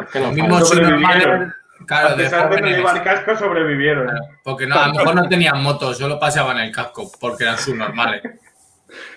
Es 0.00 0.06
que 0.10 0.20
Los 0.20 0.32
mismos 0.32 0.68
Sobrevivieron. 0.68 1.02
subnormales, 1.02 1.54
Claro, 1.86 2.08
A 2.08 2.10
de 2.12 2.24
pesar 2.24 2.50
de 2.50 2.60
no 2.62 2.66
llevar 2.68 3.04
casco, 3.04 3.36
sobrevivieron. 3.36 4.08
Porque 4.42 4.66
no, 4.66 4.74
a 4.78 4.88
lo 4.88 4.94
mejor 4.94 5.14
no 5.16 5.28
tenían 5.28 5.62
moto, 5.62 5.92
solo 5.92 6.18
paseaban 6.18 6.58
el 6.58 6.72
casco, 6.72 7.10
porque 7.20 7.44
eran 7.44 7.58
subnormales. 7.58 8.22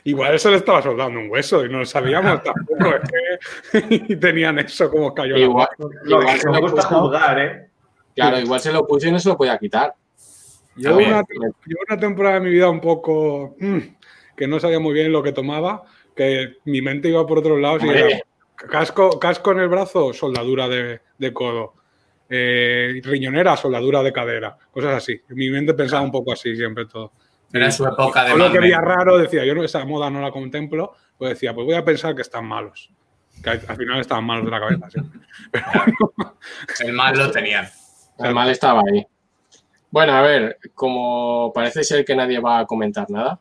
Igual 0.03 0.33
eso 0.35 0.49
le 0.49 0.57
estaba 0.57 0.81
soldando 0.81 1.19
un 1.19 1.29
hueso 1.29 1.63
y 1.63 1.69
no 1.69 1.79
lo 1.79 1.85
sabíamos 1.85 2.41
tampoco. 2.43 2.95
Es 3.71 3.79
que 3.79 3.85
y 4.13 4.15
tenían 4.15 4.59
eso 4.59 4.89
como 4.89 5.13
cayó 5.13 5.35
la 5.35 5.39
Igual, 5.45 5.67
Lo 6.03 6.21
igual 6.21 6.39
se 6.39 6.49
me 6.49 6.55
lo 6.55 6.61
gusta 6.61 6.81
puso- 6.89 6.99
juzgar, 7.01 7.39
¿eh? 7.39 7.69
Claro, 8.15 8.39
igual 8.39 8.59
se 8.59 8.73
lo 8.73 8.85
puso 8.87 9.07
y 9.07 9.11
no 9.11 9.19
se 9.19 9.29
lo 9.29 9.37
podía 9.37 9.57
quitar. 9.59 9.93
Ver, 10.75 10.93
una, 10.93 11.99
temporada 11.99 12.35
de 12.35 12.41
mi 12.41 12.49
vida 12.51 12.69
un 12.69 12.81
poco 12.81 13.55
mm, 13.59 13.77
que 14.35 14.47
no 14.47 14.59
sabía 14.59 14.79
muy 14.79 14.93
bien 14.93 15.11
lo 15.11 15.23
que 15.23 15.31
tomaba, 15.31 15.83
que 16.15 16.57
mi 16.65 16.81
mente 16.81 17.09
iba 17.09 17.25
por 17.25 17.39
otros 17.39 17.59
lados 17.59 17.83
y 17.83 17.89
era 17.89 18.19
casco, 18.57 19.19
casco 19.19 19.51
en 19.51 19.59
el 19.59 19.69
brazo, 19.69 20.13
soldadura 20.13 20.67
de, 20.67 21.01
de 21.17 21.33
codo. 21.33 21.73
Eh, 22.29 22.99
riñonera, 23.03 23.55
soldadura 23.55 24.03
de 24.03 24.11
cadera, 24.11 24.57
cosas 24.71 24.95
así. 24.95 25.21
Mi 25.29 25.49
mente 25.49 25.73
pensaba 25.73 26.01
un 26.01 26.11
poco 26.11 26.33
así 26.33 26.55
siempre 26.55 26.85
todo. 26.85 27.13
Era 27.53 27.67
en 27.67 27.71
su 27.71 27.85
época 27.85 28.25
de 28.25 28.31
Yo 28.31 28.37
lo 28.37 28.51
que 28.51 28.59
veía 28.59 28.81
raro, 28.81 29.17
decía, 29.17 29.45
yo 29.45 29.55
no, 29.55 29.63
esa 29.63 29.85
moda 29.85 30.09
no 30.09 30.19
la 30.19 30.31
contemplo, 30.31 30.93
pues 31.17 31.29
decía, 31.31 31.53
pues 31.53 31.65
voy 31.65 31.75
a 31.75 31.85
pensar 31.85 32.13
que 32.15 32.23
están 32.23 32.45
malos. 32.45 32.91
Que 33.41 33.51
al 33.51 33.61
al 33.67 33.77
final 33.77 34.01
estaban 34.01 34.25
malos 34.25 34.45
de 34.45 34.51
la 34.51 34.59
cabeza, 34.59 34.89
sí. 34.89 34.99
El 36.85 36.93
mal 36.93 37.17
lo 37.17 37.31
tenían. 37.31 37.69
El 38.19 38.33
mal 38.33 38.49
estaba 38.49 38.81
ahí. 38.81 39.05
Bueno, 39.89 40.13
a 40.13 40.21
ver, 40.21 40.57
como 40.75 41.53
parece 41.53 41.83
ser 41.85 42.03
que 42.03 42.15
nadie 42.15 42.39
va 42.39 42.59
a 42.59 42.65
comentar 42.65 43.09
nada, 43.09 43.39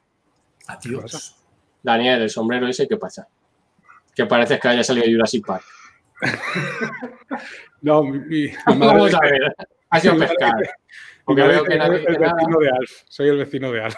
Adiós. 0.68 1.36
Daniel, 1.82 2.22
el 2.22 2.30
sombrero 2.30 2.66
ese, 2.66 2.88
¿qué 2.88 2.96
pasa? 2.96 3.28
Que 4.16 4.26
parece 4.26 4.58
que 4.58 4.66
haya 4.66 4.82
salido 4.82 5.06
Jurassic 5.08 5.46
Park. 5.46 5.64
No, 7.82 8.02
mi, 8.02 8.48
Vamos 8.66 9.14
a 9.14 9.20
ver, 9.20 9.54
ha 9.90 10.00
sido 10.00 10.18
pescar. 10.18 10.54
Porque 11.24 11.42
veo 11.42 11.62
que 11.62 11.76
nadie 11.76 12.04
el 12.06 12.20
nada. 12.20 12.34
vecino 12.34 12.58
de 12.58 12.68
Alf. 12.70 12.90
Soy 13.08 13.28
el 13.28 13.36
vecino 13.36 13.70
de 13.70 13.82
Alf. 13.82 13.94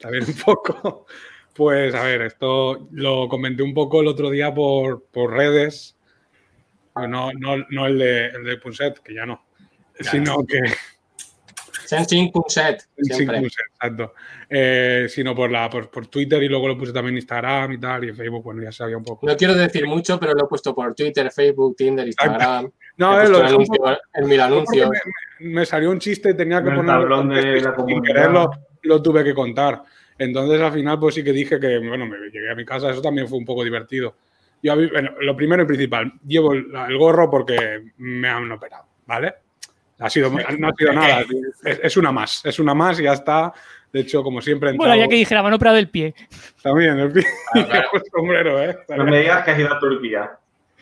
También 0.00 0.24
un 0.28 0.34
poco. 0.44 1.06
Pues 1.54 1.94
a 1.94 2.02
ver, 2.02 2.22
esto 2.22 2.88
lo 2.92 3.28
comenté 3.28 3.62
un 3.62 3.72
poco 3.72 4.00
el 4.00 4.08
otro 4.08 4.28
día 4.28 4.52
por, 4.52 5.04
por 5.06 5.32
redes. 5.32 5.96
No, 6.96 7.30
no, 7.32 7.56
no 7.70 7.86
el 7.86 7.98
de, 7.98 8.26
el 8.26 8.44
de 8.44 8.56
Punset, 8.58 8.98
que 8.98 9.14
ya 9.14 9.24
no. 9.24 9.46
Sino 10.00 10.44
que. 10.46 10.60
Siempre. 11.88 13.40
Punset, 13.40 13.62
exacto. 13.72 14.14
Eh, 14.48 15.06
sino 15.08 15.34
por, 15.34 15.50
la, 15.50 15.68
por, 15.68 15.90
por 15.90 16.06
Twitter 16.06 16.42
y 16.42 16.48
luego 16.48 16.68
lo 16.68 16.78
puse 16.78 16.92
también 16.92 17.14
en 17.14 17.18
Instagram 17.18 17.72
y 17.72 17.78
tal. 17.78 18.04
Y 18.04 18.08
en 18.10 18.16
Facebook, 18.16 18.44
bueno, 18.44 18.62
ya 18.62 18.72
sabía 18.72 18.96
un 18.96 19.04
poco. 19.04 19.26
No 19.26 19.36
quiero 19.36 19.54
decir 19.54 19.86
mucho, 19.86 20.18
pero 20.20 20.34
lo 20.34 20.44
he 20.44 20.48
puesto 20.48 20.74
por 20.74 20.94
Twitter, 20.94 21.30
Facebook, 21.32 21.76
Tinder, 21.76 22.06
Instagram. 22.06 22.70
No, 22.96 23.12
eh, 23.14 23.26
puesto 23.26 23.38
lo 23.40 23.46
anuncio 23.46 23.74
poco- 23.76 23.96
en 24.14 24.28
mil 24.28 24.40
anuncios. 24.40 24.90
me, 25.40 25.48
me 25.50 25.66
salió 25.66 25.90
un 25.90 25.98
chiste 25.98 26.30
y 26.30 26.34
tenía 26.34 26.58
que 26.62 26.70
ponerlo. 26.70 26.86
tablón 27.08 27.28
de 27.34 27.60
la 27.60 27.74
Sin 27.86 28.02
quererlo, 28.02 28.50
lo 28.82 29.02
tuve 29.02 29.22
que 29.24 29.34
contar. 29.34 29.82
Entonces 30.18 30.60
al 30.60 30.72
final 30.72 30.98
pues 30.98 31.14
sí 31.14 31.22
que 31.22 31.32
dije 31.32 31.60
que, 31.60 31.78
bueno, 31.78 32.06
me 32.06 32.16
llegué 32.32 32.50
a 32.50 32.54
mi 32.54 32.64
casa, 32.64 32.90
eso 32.90 33.02
también 33.02 33.28
fue 33.28 33.38
un 33.38 33.44
poco 33.44 33.62
divertido. 33.64 34.16
Yo, 34.62 34.74
bueno, 34.74 35.10
lo 35.20 35.36
primero 35.36 35.62
y 35.62 35.66
principal, 35.66 36.10
llevo 36.26 36.54
el, 36.54 36.66
el 36.88 36.96
gorro 36.96 37.30
porque 37.30 37.92
me 37.98 38.26
han 38.28 38.50
operado, 38.50 38.86
¿vale? 39.04 39.34
Ha 39.98 40.10
sido, 40.10 40.30
no 40.30 40.68
ha 40.68 40.72
sido 40.76 40.92
nada, 40.92 41.24
es, 41.64 41.80
es 41.82 41.96
una 41.96 42.12
más, 42.12 42.44
es 42.44 42.58
una 42.58 42.74
más 42.74 43.00
y 43.00 43.04
ya 43.04 43.14
está. 43.14 43.52
De 43.92 44.00
hecho, 44.00 44.22
como 44.22 44.42
siempre, 44.42 44.70
he 44.70 44.72
Bueno, 44.74 44.92
entrado- 44.92 45.06
ya 45.06 45.08
que 45.10 45.16
dijera, 45.16 45.40
me 45.42 45.48
han 45.48 45.54
operado 45.54 45.78
el 45.78 45.88
pie. 45.88 46.14
también 46.62 46.98
el 46.98 47.12
pie 47.12 47.24
Claro, 47.52 47.68
claro. 47.68 47.88
el 47.94 48.02
sombrero, 48.14 48.62
¿eh? 48.62 48.76
No 48.96 49.04
me 49.04 49.20
digas 49.20 49.44
que 49.44 49.50
has 49.52 49.58
ido 49.58 49.72
a 49.72 49.78
Turquía. 49.78 50.30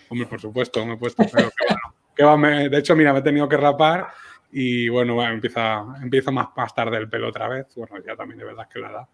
Hombre, 0.09 0.27
por 0.27 0.41
supuesto, 0.41 0.85
me 0.85 0.95
he 0.95 0.97
puesto, 0.97 1.23
pero 1.33 1.49
que 1.57 1.65
va, 1.65 1.75
no. 1.75 1.95
Que 2.17 2.25
va, 2.25 2.37
me- 2.37 2.69
de 2.69 2.79
hecho, 2.79 2.97
mira, 2.97 3.13
me 3.13 3.21
he 3.21 3.23
tenido 3.23 3.49
que 3.49 3.57
rapar 3.57 4.09
y 4.51 4.89
bueno, 4.89 5.15
va, 5.17 5.31
empieza, 5.31 5.85
empieza 6.03 6.31
más, 6.33 6.49
más 6.57 6.75
tarde 6.75 6.97
el 6.97 7.09
pelo 7.09 7.29
otra 7.29 7.47
vez. 7.49 7.67
Bueno, 7.77 7.97
ya 8.05 8.17
también 8.17 8.39
de 8.39 8.45
verdad 8.47 8.67
es 8.69 8.73
que 8.75 8.81
la 8.81 8.91
edad. 8.91 9.09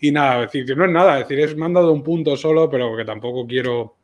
Y 0.00 0.10
nada, 0.12 0.36
es 0.36 0.52
decir, 0.52 0.64
que 0.64 0.74
no 0.76 0.84
es 0.86 0.90
nada, 0.90 1.18
es 1.20 1.28
decir, 1.28 1.44
es, 1.44 1.56
me 1.56 1.66
han 1.66 1.74
dado 1.74 1.92
un 1.92 2.02
punto 2.02 2.34
solo, 2.36 2.70
pero 2.70 2.96
que 2.96 3.04
tampoco 3.04 3.46
quiero 3.46 3.96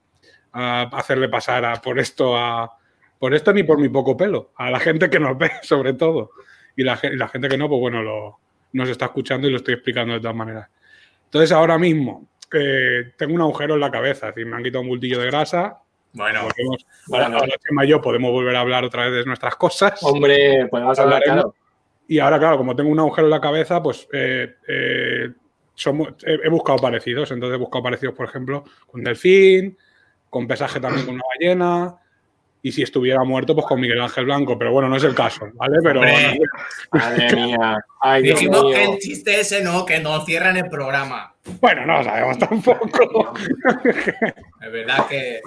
ah, 0.53 0.91
hacerle 0.93 1.29
pasar 1.31 1.65
a- 1.65 1.81
por 1.81 1.99
esto 1.99 2.37
a 2.37 2.71
por 3.19 3.35
esto 3.35 3.53
ni 3.53 3.63
por 3.63 3.79
mi 3.79 3.89
poco 3.89 4.17
pelo, 4.17 4.51
a 4.57 4.71
la 4.71 4.81
gente 4.81 5.09
que 5.11 5.19
nos 5.21 5.37
ve, 5.39 5.51
sobre 5.63 5.95
todo. 5.95 6.31
Y 6.77 6.83
la, 6.85 6.97
ge- 6.97 7.13
y 7.13 7.17
la 7.17 7.29
gente 7.29 7.49
que 7.49 7.57
no, 7.57 7.69
pues 7.69 7.81
bueno, 7.81 8.03
lo, 8.03 8.39
nos 8.73 8.89
está 8.89 9.07
escuchando 9.07 9.47
y 9.47 9.51
lo 9.51 9.57
estoy 9.59 9.75
explicando 9.75 10.15
de 10.15 10.21
todas 10.21 10.37
maneras. 10.37 10.69
Entonces, 11.27 11.53
ahora 11.53 11.79
mismo, 11.79 12.27
eh, 12.53 13.13
tengo 13.17 13.35
un 13.35 13.41
agujero 13.41 13.75
en 13.75 13.81
la 13.81 13.91
cabeza, 13.91 14.29
es 14.29 14.35
decir, 14.35 14.49
me 14.51 14.57
han 14.57 14.63
quitado 14.63 14.83
un 14.83 14.89
bultillo 14.89 15.21
de 15.21 15.27
grasa, 15.27 15.79
Bueno, 17.09 17.27
Volvemos- 17.35 17.43
ahora 17.73 17.85
yo 17.87 18.01
podemos 18.01 18.31
volver 18.31 18.55
a 18.55 18.61
hablar 18.61 18.85
otra 18.85 19.05
vez 19.07 19.13
de 19.15 19.25
nuestras 19.25 19.57
cosas. 19.57 20.01
Hombre, 20.03 20.67
podemos 20.71 20.97
hablar, 20.99 21.23
claro. 21.35 21.55
Y 22.07 22.19
ahora, 22.21 22.39
claro, 22.39 22.57
como 22.59 22.77
tengo 22.77 22.91
un 22.91 23.01
agujero 23.01 23.27
en 23.27 23.31
la 23.33 23.41
cabeza, 23.41 23.83
pues 23.83 24.07
eh, 24.13 24.55
eh, 24.69 25.31
somos, 25.75 26.09
he, 26.25 26.35
he 26.45 26.49
buscado 26.49 26.79
parecidos. 26.79 27.31
Entonces 27.33 27.57
he 27.57 27.59
buscado 27.59 27.83
parecidos, 27.83 28.15
por 28.15 28.29
ejemplo, 28.29 28.63
con 28.87 29.03
delfín, 29.03 29.77
con 30.31 30.47
pesaje 30.47 30.79
también 30.79 31.05
con 31.07 31.15
una 31.17 31.25
ballena. 31.37 31.97
Y 32.67 32.73
si 32.73 32.83
estuviera 32.83 33.23
muerto, 33.25 33.55
pues 33.55 33.67
con 33.67 33.79
Miguel 33.79 34.01
Ángel 34.01 34.25
Blanco. 34.25 34.59
Pero 34.59 34.73
bueno, 34.73 34.89
no 34.89 34.97
es 34.97 35.05
el 35.05 35.15
caso, 35.15 35.47
¿vale? 35.53 35.79
Pero 35.83 36.01
Hombre. 36.01 36.39
Madre 36.93 37.37
mía. 37.37 37.79
Ay, 38.01 38.23
Dios 38.23 38.39
dijimos 38.39 38.65
mío. 38.65 38.75
que 38.75 38.85
el 38.85 38.99
chiste 39.01 39.39
ese 39.41 39.63
no, 39.63 39.85
que 39.85 40.01
no 40.01 40.25
cierran 40.25 40.57
el 40.57 40.71
programa. 40.71 41.35
bueno, 41.61 41.85
no 41.85 41.99
lo 41.99 42.05
sabemos 42.05 42.39
tampoco. 42.39 43.35
Es 43.85 44.73
verdad 44.73 45.07
que. 45.09 45.41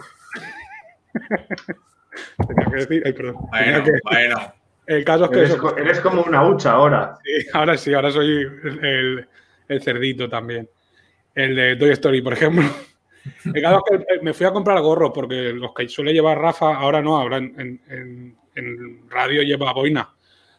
Tenía 2.48 2.66
que 2.70 2.76
decir, 2.76 3.04
ay, 3.06 3.14
perdón. 3.14 3.36
Tenía 3.52 3.72
Bueno, 3.80 3.84
que- 3.84 3.92
bueno. 4.04 4.54
el 4.86 5.04
caso 5.04 5.24
es 5.26 5.30
que 5.32 5.38
Eres, 5.40 5.50
eso- 5.52 5.60
co- 5.62 5.78
eres 5.78 6.00
como 6.00 6.22
una 6.22 6.48
hucha 6.48 6.72
ahora. 6.72 7.18
Sí, 7.24 7.48
ahora 7.54 7.78
sí, 7.78 7.94
ahora 7.94 8.12
soy 8.12 8.28
el, 8.64 8.86
el- 8.86 9.28
el 9.70 9.82
cerdito 9.82 10.30
también. 10.30 10.70
El 11.34 11.56
de 11.56 11.76
Toy 11.78 11.90
Story, 11.92 12.22
por 12.22 12.34
ejemplo. 12.34 12.64
El 13.46 13.62
caso 13.62 13.84
es 13.92 13.98
que 14.06 14.14
eh, 14.16 14.20
me 14.22 14.34
fui 14.34 14.46
a 14.46 14.52
comprar 14.52 14.82
gorros 14.82 15.12
porque 15.14 15.54
los 15.54 15.74
que 15.74 15.88
suele 15.90 16.14
llevar 16.14 16.40
Rafa, 16.40 16.76
ahora 16.76 17.02
no, 17.02 17.18
ahora 17.18 17.38
en, 17.38 17.54
en- 17.60 17.82
en- 17.90 18.38
en 18.56 19.10
radio 19.10 19.44
lleva 19.44 19.72
boina, 19.74 20.10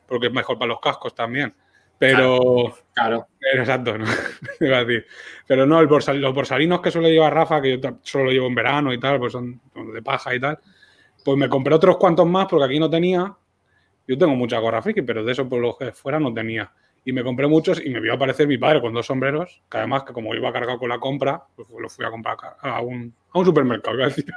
porque 0.06 0.26
es 0.28 0.32
mejor 0.32 0.58
para 0.58 0.68
los 0.68 0.80
cascos 0.80 1.14
también. 1.14 1.52
Pero, 1.98 2.76
Claro. 2.94 3.26
exacto, 3.54 3.98
¿no? 3.98 4.04
Iba 4.60 4.78
a 4.78 4.84
decir. 4.84 5.06
Pero 5.46 5.66
no, 5.66 5.80
el 5.80 5.88
borsal- 5.88 6.18
los 6.20 6.32
borsalinos 6.34 6.80
que 6.80 6.90
suele 6.92 7.10
llevar 7.10 7.34
Rafa, 7.34 7.60
que 7.60 7.78
yo 7.80 7.98
solo 8.02 8.30
llevo 8.30 8.46
en 8.46 8.54
verano 8.54 8.92
y 8.92 9.00
tal, 9.00 9.18
pues 9.18 9.32
son 9.32 9.60
de 9.92 10.00
paja 10.02 10.34
y 10.34 10.40
tal. 10.40 10.58
Pues 11.24 11.36
me 11.36 11.48
compré 11.48 11.74
otros 11.74 11.96
cuantos 11.96 12.26
más 12.26 12.46
porque 12.48 12.66
aquí 12.66 12.78
no 12.78 12.88
tenía. 12.88 13.34
Yo 14.06 14.16
tengo 14.16 14.34
mucha 14.36 14.58
gorra 14.60 14.80
friki, 14.80 15.02
pero 15.02 15.24
de 15.24 15.32
eso 15.32 15.48
por 15.48 15.60
lo 15.60 15.76
que 15.76 15.90
fuera 15.92 16.20
no 16.20 16.32
tenía. 16.32 16.70
Y 17.04 17.12
me 17.12 17.22
compré 17.24 17.46
muchos 17.46 17.80
y 17.84 17.90
me 17.90 18.00
vio 18.00 18.14
aparecer 18.14 18.46
mi 18.46 18.58
padre 18.58 18.80
con 18.80 18.92
dos 18.92 19.06
sombreros, 19.06 19.62
que 19.70 19.78
además 19.78 20.04
que 20.04 20.12
como 20.12 20.34
iba 20.34 20.52
cargado 20.52 20.78
con 20.78 20.90
la 20.90 20.98
compra, 20.98 21.42
pues 21.56 21.68
lo 21.70 21.88
fui 21.88 22.04
a 22.04 22.10
comprar 22.10 22.36
a 22.60 22.80
un, 22.80 23.14
a 23.32 23.38
un 23.38 23.44
supermercado, 23.44 23.96
iba 23.96 24.06
a 24.06 24.08
decir. 24.08 24.26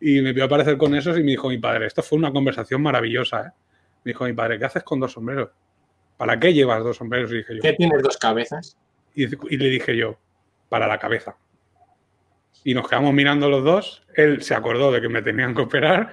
Y 0.00 0.20
me 0.20 0.32
vio 0.32 0.44
aparecer 0.44 0.78
con 0.78 0.94
esos 0.94 1.18
y 1.18 1.24
me 1.24 1.32
dijo 1.32 1.48
mi 1.48 1.58
padre, 1.58 1.86
esto 1.86 2.04
fue 2.04 2.18
una 2.18 2.30
conversación 2.30 2.80
maravillosa, 2.80 3.48
¿eh? 3.48 3.50
Me 4.04 4.12
dijo 4.12 4.26
mi 4.26 4.32
padre, 4.32 4.56
¿qué 4.56 4.64
haces 4.64 4.84
con 4.84 5.00
dos 5.00 5.10
sombreros? 5.10 5.50
¿Para 6.16 6.38
qué 6.38 6.54
llevas 6.54 6.84
dos 6.84 6.98
sombreros? 6.98 7.32
Y 7.32 7.38
dije 7.38 7.56
yo, 7.56 7.62
¿Qué 7.62 7.72
tienes 7.72 8.00
dos 8.00 8.16
cabezas? 8.16 8.78
y, 9.16 9.24
y 9.24 9.56
le 9.56 9.68
dije 9.68 9.96
yo, 9.96 10.16
para 10.68 10.86
la 10.86 10.98
cabeza. 10.98 11.36
Y 12.64 12.74
nos 12.74 12.88
quedamos 12.88 13.12
mirando 13.12 13.48
los 13.48 13.64
dos. 13.64 14.04
Él 14.14 14.42
se 14.42 14.54
acordó 14.54 14.92
de 14.92 15.00
que 15.00 15.08
me 15.08 15.22
tenían 15.22 15.54
que 15.54 15.62
operar. 15.62 16.12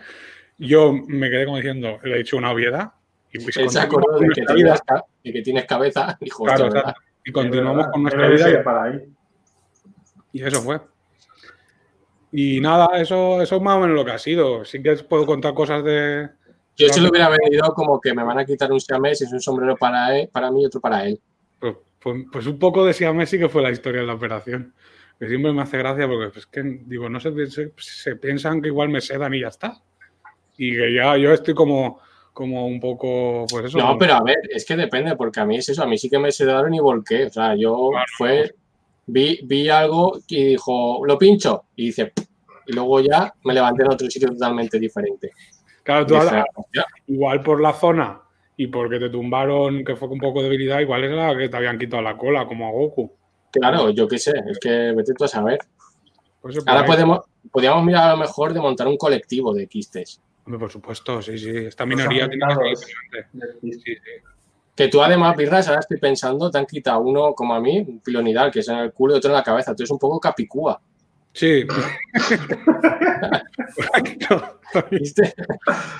Yo 0.57 0.93
me 0.93 1.29
quedé 1.29 1.45
como 1.45 1.57
diciendo, 1.57 1.99
le 2.03 2.15
he 2.15 2.17
dicho 2.19 2.37
una 2.37 2.51
obviedad. 2.51 2.93
Y, 3.31 3.43
Él 3.59 3.69
se 3.69 3.79
acordó 3.79 4.19
de 4.19 4.29
que, 4.29 4.41
nuestra 4.41 5.03
de 5.25 5.33
que 5.33 5.41
tienes 5.41 5.65
cabeza. 5.65 6.17
Dijo, 6.21 6.43
Claro, 6.45 6.67
hostia. 6.67 6.95
Y 7.25 7.31
continuamos 7.31 7.87
con 7.87 8.03
nuestra 8.03 8.27
vida. 8.29 8.49
y- 8.51 8.63
para 8.63 8.83
ahí. 8.83 8.99
Y 10.31 10.43
eso 10.43 10.61
fue. 10.61 10.79
Y 12.31 12.59
nada, 12.59 12.89
eso, 12.99 13.41
eso 13.41 13.55
es 13.55 13.61
más 13.61 13.77
o 13.77 13.79
menos 13.81 13.95
lo 13.95 14.03
que 14.05 14.11
ha 14.11 14.19
sido. 14.19 14.65
Sí 14.65 14.81
que 14.83 14.93
puedo 14.97 15.25
contar 15.25 15.53
cosas 15.53 15.83
de. 15.83 16.29
Yo 16.75 16.89
se 16.89 16.99
lo 16.99 17.09
hubiera 17.09 17.29
vendido 17.29 17.73
como 17.73 18.01
que 18.01 18.13
me 18.13 18.23
van 18.23 18.37
a 18.39 18.45
quitar 18.45 18.69
un 18.71 18.81
siamés 18.81 19.21
y 19.21 19.23
es 19.23 19.31
un 19.31 19.39
sombrero 19.39 19.77
para, 19.77 20.17
él, 20.19 20.29
para 20.29 20.51
mí 20.51 20.61
y 20.61 20.65
otro 20.65 20.81
para 20.81 21.05
él. 21.05 21.19
Pues, 21.59 21.75
pues- 22.01 22.25
pues 22.31 22.47
un 22.47 22.59
poco 22.59 22.85
de 22.85 22.93
Siamés 22.93 23.29
sí 23.29 23.39
que 23.39 23.47
fue 23.47 23.61
la 23.61 23.71
historia 23.71 24.01
de 24.01 24.07
la 24.07 24.13
operación. 24.15 24.73
Que 25.17 25.29
siempre 25.29 25.53
me 25.53 25.61
hace 25.61 25.77
gracia 25.77 26.05
porque 26.07 26.37
es 26.37 26.45
que, 26.45 26.61
digo, 26.85 27.07
no 27.07 27.21
se, 27.21 27.31
se, 27.47 27.71
se 27.77 28.15
piensan 28.17 28.61
que 28.61 28.67
igual 28.67 28.89
me 28.89 28.99
sedan 28.99 29.33
y 29.33 29.39
ya 29.41 29.47
está. 29.47 29.81
Y 30.57 30.75
que 30.75 30.93
ya 30.93 31.15
yo 31.15 31.31
estoy 31.31 31.53
como, 31.53 32.01
como 32.35 32.67
un 32.67 32.79
poco, 32.81 33.45
pues 33.49 33.65
eso. 33.65 33.77
No, 33.77 33.97
pero 33.97 34.15
a 34.15 34.21
ver, 34.21 34.37
es 34.51 34.65
que 34.65 34.75
depende, 34.75 35.15
porque 35.15 35.39
a 35.39 35.45
mí 35.45 35.55
es 35.55 35.69
eso, 35.69 35.81
a 35.81 35.87
mí 35.87 35.97
sí 35.97 36.09
que 36.09 36.19
me 36.19 36.31
sedaron 36.33 36.73
y 36.73 36.79
volqué. 36.79 37.25
O 37.27 37.29
sea, 37.31 37.55
yo 37.55 37.89
Claro. 37.91 38.05
fue, 38.17 38.53
vi, 39.07 39.39
vi 39.43 39.69
algo 39.69 40.19
y 40.27 40.43
dijo, 40.49 41.03
lo 41.05 41.17
pincho. 41.17 41.63
Y 41.77 41.85
dice, 41.87 42.11
y 42.67 42.73
luego 42.73 42.99
ya 42.99 43.33
me 43.45 43.53
levanté 43.53 43.83
en 43.83 43.93
otro 43.93 44.09
sitio 44.09 44.27
totalmente 44.27 44.77
diferente. 44.77 45.31
Claro, 45.81 46.05
tú 46.05 46.15
ahora- 46.17 46.45
"Hostia". 46.55 46.85
igual 47.07 47.41
por 47.41 47.61
la 47.61 47.71
zona 47.71 48.19
y 48.57 48.67
porque 48.67 48.99
te 48.99 49.09
tumbaron, 49.09 49.85
que 49.85 49.95
fue 49.95 50.09
con 50.09 50.15
un 50.17 50.19
poco 50.21 50.39
de 50.39 50.49
debilidad, 50.49 50.81
igual 50.81 51.05
es 51.05 51.11
la 51.11 51.37
que 51.37 51.47
te 51.47 51.55
habían 51.55 51.79
quitado 51.79 52.01
la 52.03 52.17
cola, 52.17 52.45
como 52.45 52.67
a 52.67 52.71
Goku. 52.71 53.11
Claro, 53.51 53.91
yo 53.91 54.07
qué 54.09 54.17
sé, 54.17 54.33
es 54.51 54.59
que 54.59 54.91
vete 54.91 55.13
tú 55.13 55.23
a 55.23 55.27
saber. 55.29 55.59
Pues 56.41 56.57
Ahora 56.67 56.85
podemos, 56.85 57.19
podríamos 57.49 57.83
mirar 57.85 58.09
a 58.09 58.11
lo 58.11 58.17
mejor 58.17 58.53
de 58.53 58.59
montar 58.59 58.87
un 58.87 58.97
colectivo 58.97 59.53
de 59.53 59.67
quistes. 59.67 60.21
Hombre, 60.45 60.59
por 60.59 60.71
supuesto, 60.71 61.21
sí, 61.21 61.37
sí. 61.37 61.49
Esta 61.49 61.85
Los 61.85 61.95
minería 61.95 62.29
tiene 62.29 62.45
que. 62.47 62.75
Sí, 63.61 63.73
sí. 63.73 63.97
Que 64.75 64.89
tú 64.89 65.01
además, 65.01 65.37
Birras, 65.37 65.67
ahora 65.67 65.79
estoy 65.79 65.97
pensando, 65.97 66.51
te 66.51 66.57
han 66.57 66.65
quitado 66.65 66.99
uno 66.99 67.33
como 67.33 67.55
a 67.55 67.61
mí, 67.61 67.79
un 67.79 68.01
pilonidal, 68.01 68.51
que 68.51 68.59
es 68.59 68.67
en 68.67 68.77
el 68.77 68.91
culo 68.91 69.15
y 69.15 69.17
otro 69.17 69.31
en 69.31 69.37
la 69.37 69.43
cabeza. 69.43 69.73
Tú 69.73 69.83
eres 69.83 69.91
un 69.91 69.99
poco 69.99 70.19
capicúa. 70.19 70.81
Sí. 71.31 71.65
¿Viste? 74.91 75.33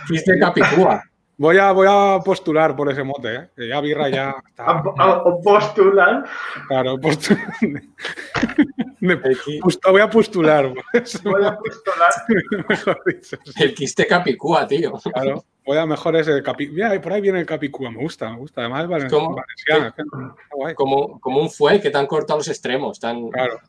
¿Viste 0.09 0.39
capicúa? 0.39 1.03
Voy, 1.37 1.57
a, 1.57 1.71
voy 1.71 1.87
a 1.89 2.19
postular 2.23 2.75
por 2.75 2.91
ese 2.91 3.03
mote, 3.03 3.35
¿eh? 3.35 3.49
Que 3.55 3.67
ya 3.67 3.81
Birra 3.81 4.09
ya 4.09 4.35
está. 4.49 4.63
A- 4.67 4.83
a- 4.97 5.11
a 5.11 5.37
postulan. 5.43 6.25
Claro, 6.67 6.97
postu- 6.97 7.37
Me 8.99 9.13
El, 9.23 9.37
qui- 9.39 9.59
pusto- 9.61 9.91
voy 9.91 10.01
a 10.01 10.09
postular. 10.09 10.67
Voy 10.67 11.45
a 11.45 11.57
postular. 11.57 12.13
mejor 12.69 13.01
dicho, 13.05 13.37
sí, 13.45 13.63
el 13.63 13.73
quiste 13.73 14.07
capicúa, 14.07 14.67
tío. 14.67 14.93
claro. 15.13 15.43
Voy 15.65 15.77
a 15.79 15.85
mejor 15.87 16.15
ese 16.15 16.43
capi. 16.43 16.67
Mira, 16.67 16.99
por 17.01 17.11
ahí 17.13 17.21
viene 17.21 17.39
el 17.39 17.45
capicúa. 17.45 17.89
Me 17.89 17.97
gusta, 17.97 18.29
me 18.29 18.37
gusta. 18.37 18.61
Además, 18.61 19.03
es 19.03 19.11
guay. 20.51 20.75
Como, 20.75 21.19
como 21.19 21.39
un 21.41 21.49
fue 21.49 21.81
que 21.81 21.89
te 21.89 21.97
han 21.97 22.05
cortado 22.05 22.37
los 22.39 22.47
extremos. 22.49 22.99
Tan... 22.99 23.29
Claro. 23.29 23.59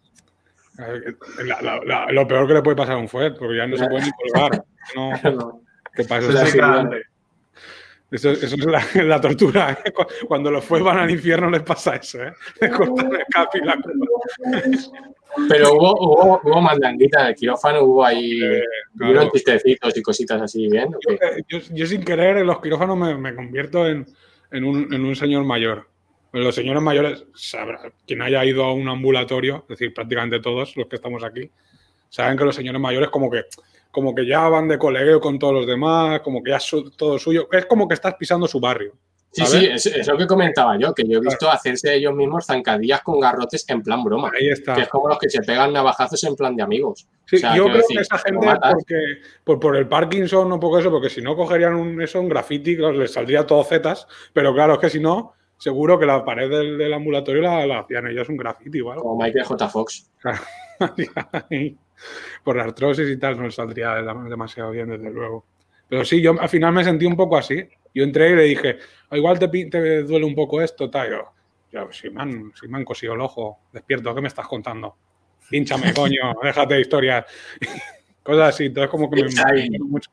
La- 1.42 1.62
la- 1.62 1.80
la- 1.85 2.12
lo 2.12 2.28
peor 2.28 2.46
que 2.46 2.52
le 2.52 2.62
puede 2.62 2.76
pasar 2.76 2.96
a 2.96 2.99
un 2.99 3.08
fuet, 3.08 3.38
porque 3.38 3.56
ya 3.56 3.66
no 3.66 3.78
se 3.78 3.87
puede 3.88 4.04
ni 4.04 4.11
colgar. 4.12 4.62
No, 4.94 5.11
No, 5.32 5.61
¿Qué 5.94 6.04
pasa? 6.04 6.18
eso 6.28 6.30
Eso, 6.32 6.38
sí 6.42 6.49
es- 6.49 6.54
grande. 6.56 7.02
Eso- 8.11 8.31
eso 8.31 8.55
es 8.57 8.65
la, 8.67 8.83
la 9.05 9.21
tortura. 9.21 9.79
¿eh? 9.85 9.93
Cu- 9.93 10.07
Cuando 10.29 10.51
los 10.51 10.65
fuet 10.65 10.83
van 10.83 10.99
al 10.99 11.11
infierno 11.11 11.51
les 11.51 11.63
pasa 11.63 11.97
eso, 11.97 12.23
¿eh? 12.23 12.33
Les 12.61 12.71
cortan 12.73 13.13
el 13.15 13.25
capi 13.31 13.61
la 13.61 13.77
Pero 15.49 15.75
hubo, 15.75 15.93
hubo, 16.01 16.41
hubo 16.45 16.61
mandanguita 16.63 17.29
el 17.29 17.35
quirófano, 17.35 17.83
hubo 17.83 18.05
ahí. 18.05 18.41
Eh, 18.43 18.63
claro. 18.97 19.31
chistecitos 19.33 19.97
y 19.97 20.03
cositas 20.03 20.41
así 20.41 20.69
bien. 20.71 20.89
Eh, 21.09 21.43
Yo, 21.49 21.59
yo 21.73 21.87
sin 21.87 22.03
querer 22.05 22.39
en 22.39 22.47
los 22.47 22.61
quirófanos 22.61 22.97
me, 22.97 23.17
me 23.17 23.35
convierto 23.35 23.87
en, 23.87 24.07
en 24.51 24.65
un, 24.65 24.93
en 24.93 25.05
un 25.05 25.15
señor 25.15 25.45
mayor. 25.45 25.89
Los 26.33 26.55
señores 26.55 26.83
mayores, 26.83 27.25
sabrá, 27.35 27.81
quien 28.07 28.21
haya 28.21 28.45
ido 28.45 28.65
a 28.65 28.73
un 28.75 28.89
ambulatorio, 28.89 29.63
es 29.63 29.79
decir, 29.79 29.95
prácticamente 29.95 30.41
todos 30.41 30.77
los 30.77 30.87
que 30.87 30.97
estamos 30.97 31.25
aquí, 31.25 31.51
saben 32.11 32.37
que 32.37 32.45
los 32.45 32.55
señores 32.55 32.81
mayores 32.81 33.09
como 33.09 33.31
que, 33.31 33.45
como 33.97 34.15
que 34.15 34.26
ya 34.26 34.47
van 34.50 34.69
de 34.69 34.76
colegueo 34.79 35.23
con 35.23 35.38
todos 35.38 35.55
los 35.55 35.67
demás, 35.67 36.21
como 36.21 36.43
que 36.43 36.50
ya 36.50 36.59
es 36.59 36.65
su- 36.65 36.91
todo 36.91 37.19
suyo. 37.19 37.49
Es 37.50 37.65
como 37.65 37.88
que 37.88 37.95
estás 37.95 38.12
pisando 38.17 38.47
su 38.47 38.61
barrio. 38.61 38.93
Sí, 39.33 39.47
¿sabes? 39.47 39.83
sí, 39.83 39.88
es, 39.88 39.97
es 40.00 40.07
lo 40.07 40.19
que 40.19 40.26
comentaba 40.26 40.79
yo, 40.79 40.93
que 40.93 41.03
yo 41.09 41.17
he 41.17 41.21
visto 41.23 41.50
hacerse 41.50 41.95
ellos 41.95 42.15
mismos 42.15 42.45
zancadillas 42.45 43.00
con 43.00 43.19
garrotes 43.21 43.65
en 43.71 43.83
plan 43.83 44.05
broma. 44.05 44.31
Ahí 44.38 44.49
está. 44.50 44.75
Que 44.75 44.83
es 44.83 44.88
como 44.88 45.09
los 45.09 45.19
que 45.19 45.31
se 45.31 45.41
pegan 45.41 45.73
navajazos 45.73 46.23
en 46.25 46.37
plan 46.37 46.55
de 46.55 46.62
amigos. 46.62 47.09
Sí, 47.25 47.37
O 47.37 47.38
sea, 47.38 47.57
yo 47.57 47.65
creo 47.65 47.76
decir, 47.79 47.97
que 47.97 48.03
esa 48.03 48.19
gente, 48.19 48.47
porque, 48.47 48.97
por, 49.45 49.59
por 49.59 49.76
el 49.76 49.88
Parkinson 49.88 50.53
o 50.53 50.61
poco 50.61 50.79
eso, 50.79 50.91
porque 50.91 51.09
si 51.09 51.23
no 51.23 51.35
cogerían 51.35 51.75
un, 51.75 52.03
eso, 52.03 52.21
un 52.21 52.29
graffiti, 52.29 52.76
claro, 52.76 52.93
les 52.93 53.15
saldría 53.15 53.47
todo 53.47 53.65
zetas, 53.65 54.07
pero 54.35 54.53
claro, 54.53 54.75
es 54.75 54.79
que 54.79 54.91
si 54.91 55.00
no, 55.00 55.33
seguro 55.57 55.99
que 55.99 56.05
la 56.05 56.23
pared 56.23 56.50
del, 56.50 56.76
del 56.76 56.93
ambulatorio 56.93 57.41
la, 57.41 57.67
la 57.67 57.79
hacían 57.81 58.07
ellos 58.09 58.29
un 58.29 58.37
graffiti 58.37 58.81
algo. 58.81 59.03
Como 59.03 59.23
Michael 59.25 59.45
J. 59.47 59.69
Fox. 59.71 60.11
por 62.45 62.57
la 62.57 62.65
artrosis 62.65 63.09
y 63.09 63.19
tal, 63.19 63.41
no 63.41 63.50
saldría 63.50 63.95
dem- 64.00 64.29
demasiado 64.29 64.71
bien, 64.71 64.88
desde 64.88 65.11
luego. 65.11 65.45
Pero 65.88 66.05
sí, 66.05 66.21
yo 66.21 66.41
al 66.41 66.49
final 66.49 66.73
me 66.73 66.85
sentí 66.85 67.07
un 67.07 67.17
poco 67.17 67.37
así. 67.37 67.67
Yo 67.95 68.05
entré 68.05 68.31
y 68.31 68.35
le 68.37 68.43
dije, 68.45 68.79
"Ah, 69.11 69.17
igual 69.17 69.38
te, 69.38 69.49
te 69.49 70.03
duele 70.03 70.26
un 70.26 70.35
poco 70.35 70.61
esto, 70.61 70.91
tal. 70.91 71.11
Yo, 71.11 71.33
yo, 71.73 71.93
si 71.93 72.11
me, 72.11 72.23
han, 72.23 72.53
si 72.55 72.69
me 72.69 72.79
han 72.79 72.85
cosido 72.85 73.15
el 73.15 73.21
ojo, 73.21 73.61
despierto, 73.73 74.15
¿qué 74.15 74.21
me 74.21 74.29
estás 74.29 74.47
contando? 74.47 74.97
Pínchame, 75.49 75.95
coño, 75.95 76.35
déjate 76.43 76.75
de 76.75 76.81
historias. 76.81 77.25
Cosas 78.23 78.49
así. 78.55 78.67
Entonces, 78.67 78.91
como 78.91 79.09
que 79.09 79.17
me 79.23 79.29
Pincha 79.29 79.45
ahí. 79.47 79.61
envalentono 79.67 79.85
mucho. 79.91 80.11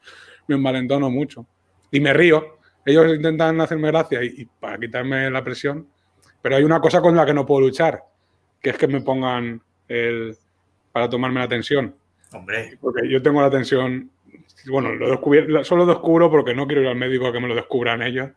Me 0.48 0.56
envalentono 0.56 1.10
mucho. 1.10 1.48
Y 1.92 2.00
me 2.00 2.13
río. 2.13 2.60
Ellos 2.86 3.16
intentan 3.16 3.60
hacerme 3.62 3.88
gracia 3.88 4.24
y, 4.24 4.28
y 4.42 4.46
para 4.46 4.78
quitarme 4.78 5.30
la 5.32 5.44
presión. 5.44 5.88
Pero 6.42 6.56
hay 6.58 6.63
una 6.63 6.80
cosa 6.80 7.02
con 7.02 7.16
la 7.16 7.25
que 7.25 7.34
no 7.34 7.46
puedo 7.46 7.62
luchar, 7.62 8.04
que 8.62 8.72
es 8.72 8.78
que 8.78 8.88
me 8.88 9.02
pongan 9.02 9.62
el 9.88 10.38
para 10.94 11.10
tomarme 11.10 11.42
la 11.42 11.48
tensión. 11.50 11.94
Hombre, 12.32 12.77
Porque 12.79 13.10
yo 13.10 13.22
tengo 13.22 13.42
la 13.42 13.50
tensión, 13.50 14.10
bueno, 14.68 14.94
lo 14.96 15.10
descubrí- 15.12 15.46
lo- 15.46 15.64
solo 15.66 15.86
descubro 15.86 16.32
porque 16.32 16.56
no 16.56 16.66
quiero 16.66 16.82
ir 16.84 16.88
al 16.88 16.96
médico 16.96 17.27
a 17.27 17.34
que 17.34 17.40
me 17.42 17.48
lo 17.50 17.56
descubran 17.56 18.01
ellos. 18.01 18.29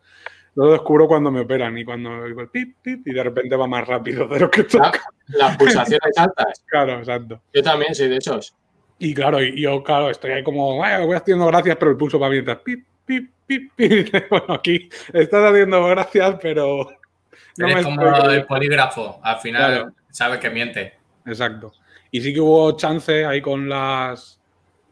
Lo 0.55 0.73
descubro 0.73 1.07
cuando 1.07 1.31
me 1.31 1.41
operan 1.41 1.77
y 1.79 1.85
cuando 1.85 2.25
digo 2.25 2.41
el 2.41 2.49
pip, 2.49 2.77
pip, 2.83 3.07
y 3.07 3.13
de 3.13 3.23
repente 3.23 3.55
va 3.57 3.67
más 3.67 3.87
rápido 3.87 4.27
de 4.27 4.41
lo 4.41 4.51
que 4.51 4.63
La- 4.63 4.69
toca. 4.69 5.01
Las 5.29 5.57
pulsaciones 5.57 6.17
altas. 6.17 6.65
Claro, 6.67 6.99
exacto. 6.99 7.41
Yo 7.53 7.63
también 7.63 7.95
soy 7.95 8.09
de 8.09 8.17
esos. 8.17 8.55
Y 8.99 9.13
claro, 9.15 9.43
y 9.43 9.61
yo, 9.61 9.83
claro, 9.83 10.09
estoy 10.11 10.31
ahí 10.33 10.43
como, 10.43 10.83
"Ay, 10.83 11.05
voy 11.05 11.15
haciendo 11.17 11.47
gracias, 11.47 11.77
pero 11.77 11.91
el 11.91 11.97
pulso 11.99 12.19
va 12.19 12.31
mientras 12.31 12.59
pip, 12.59 12.87
pip, 13.05 13.31
pip, 13.47 13.71
pip. 13.77 14.09
Bueno, 14.31 14.55
aquí 14.55 14.89
estás 15.13 15.51
haciendo 15.53 15.85
gracias, 15.87 16.37
pero 16.41 16.89
no 17.59 17.67
me 17.67 17.73
eres 17.73 17.85
como 17.85 18.01
estoy- 18.07 18.35
el 18.37 18.47
polígrafo. 18.47 19.21
Al 19.23 19.37
final 19.39 19.73
Claro. 19.75 19.93
sabe 20.11 20.39
que 20.41 20.49
miente. 20.51 20.95
Exacto. 21.27 21.73
Y 22.17 22.21
sí 22.23 22.33
que 22.33 22.41
hubo 22.41 22.75
chance 22.77 23.27
ahí 23.27 23.43
con 23.43 23.69
las. 23.69 24.41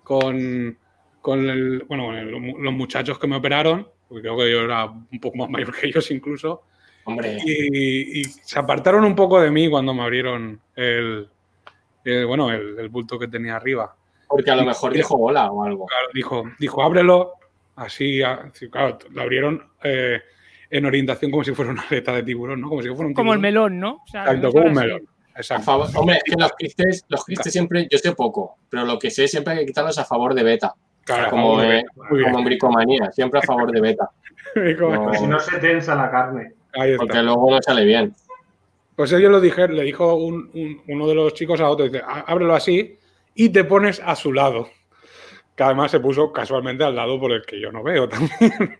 con. 0.03 0.77
con 1.23 1.49
el, 1.49 1.85
bueno, 1.89 2.05
con 2.07 2.17
el- 2.17 2.31
los 2.31 2.73
muchachos 2.75 3.19
que 3.19 3.27
me 3.27 3.37
operaron, 3.37 3.89
porque 4.07 4.21
creo 4.23 4.37
que 4.37 4.53
yo 4.53 4.61
era 4.61 4.85
un 4.85 5.19
poco 5.21 5.39
más 5.39 5.49
mayor 5.51 5.75
que 5.75 5.87
ellos 5.87 6.11
incluso, 6.11 6.65
Hombre, 7.05 7.39
y, 7.45 8.21
y 8.21 8.25
se 8.25 8.59
apartaron 8.59 9.05
un 9.05 9.15
poco 9.15 9.41
de 9.41 9.51
mí 9.51 9.71
cuando 9.71 9.95
me 9.95 10.03
abrieron 10.03 10.61
el. 10.77 11.29
el- 12.05 12.27
bueno, 12.27 12.51
el, 12.53 12.79
el 12.79 12.89
bulto 12.91 13.19
que 13.19 13.29
tenía 13.29 13.57
arriba. 13.57 13.97
porque 14.29 14.51
a 14.51 14.57
lo 14.57 14.65
mejor 14.67 14.93
dijo 14.93 15.15
hola 15.17 15.51
o 15.51 15.65
algo. 15.65 15.87
Claro, 15.87 16.09
dijo, 16.13 16.45
dijo, 16.59 16.83
ábrelo. 16.83 17.33
Así, 17.77 18.23
así, 18.23 18.69
claro, 18.69 18.99
lo 19.11 19.23
abrieron 19.23 19.67
eh, 19.83 20.21
en 20.71 20.85
orientación 20.85 21.31
como 21.31 21.43
si 21.43 21.53
fuera 21.55 21.71
una 21.73 21.83
aleta 21.91 22.13
de 22.13 22.23
tiburón, 22.23 22.61
¿no? 22.61 22.69
Como 22.69 22.83
si 22.83 22.89
fuera 22.89 23.07
un 23.07 23.15
Como 23.15 23.33
el 23.33 23.39
tiburón. 23.41 23.41
melón, 23.41 23.81
¿no? 23.81 23.95
O 23.95 24.07
sea, 24.07 24.25
Exacto, 24.25 24.53
como 24.53 24.67
un 24.67 24.75
sabe 24.77 24.91
melón. 25.35 25.37
A 25.37 25.41
Exacto. 25.41 25.65
favor- 25.65 25.89
hombre, 25.97 26.17
es 26.17 26.23
que 26.25 26.41
los 26.41 26.53
quistes, 26.53 27.05
los 27.09 27.25
quistes 27.25 27.53
siempre, 27.53 27.89
yo 27.91 27.99
sé 27.99 28.13
poco, 28.13 28.57
pero 28.71 28.85
lo 28.85 28.99
que 28.99 29.11
sé 29.11 29.27
siempre 29.29 29.55
hay 29.55 29.59
que 29.61 29.67
quitarlos 29.67 29.99
a 29.99 30.05
favor 30.05 30.35
de 30.35 30.43
beta. 30.43 30.75
Claro, 31.05 31.31
como, 31.31 31.63
eh, 31.63 31.85
como 32.25 32.39
en 32.39 32.45
bricomanía, 32.45 33.13
siempre 33.13 33.41
a 33.41 33.43
favor 33.43 33.71
de 33.71 33.81
beta. 33.81 34.09
Como- 34.79 35.07
No. 35.13 35.15
Si 35.15 35.27
no 35.27 35.41
se 35.41 35.59
tensa 35.59 35.95
la 35.97 36.11
carne. 36.11 36.53
Ahí 36.75 36.93
está. 36.93 36.99
Porque 37.05 37.23
luego 37.23 37.51
no 37.51 37.61
sale 37.61 37.85
bien. 37.85 38.15
Pues 38.97 39.13
ellos 39.13 39.31
lo 39.33 39.41
dijeron, 39.41 39.77
le 39.77 39.83
dijo 39.83 40.15
un- 40.15 40.51
un- 40.55 40.83
uno 40.89 41.09
de 41.09 41.15
los 41.17 41.35
chicos 41.35 41.61
a 41.61 41.69
otro, 41.69 41.85
dice, 41.87 42.01
"Á- 42.07 42.25
ábrelo 42.29 42.55
así 42.55 42.97
y 43.35 43.49
te 43.49 43.65
pones 43.65 44.01
a 44.05 44.15
su 44.15 44.33
lado. 44.33 44.69
Que 45.57 45.65
además 45.65 45.91
se 45.91 45.99
puso 46.01 46.33
casualmente 46.33 46.85
al 46.85 46.95
lado 46.97 47.19
por 47.19 47.33
el 47.33 47.45
que 47.45 47.61
yo 47.61 47.71
no 47.73 47.83
veo 47.83 48.09
también. 48.41 48.79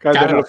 Que 0.00 0.10
claro. 0.10 0.42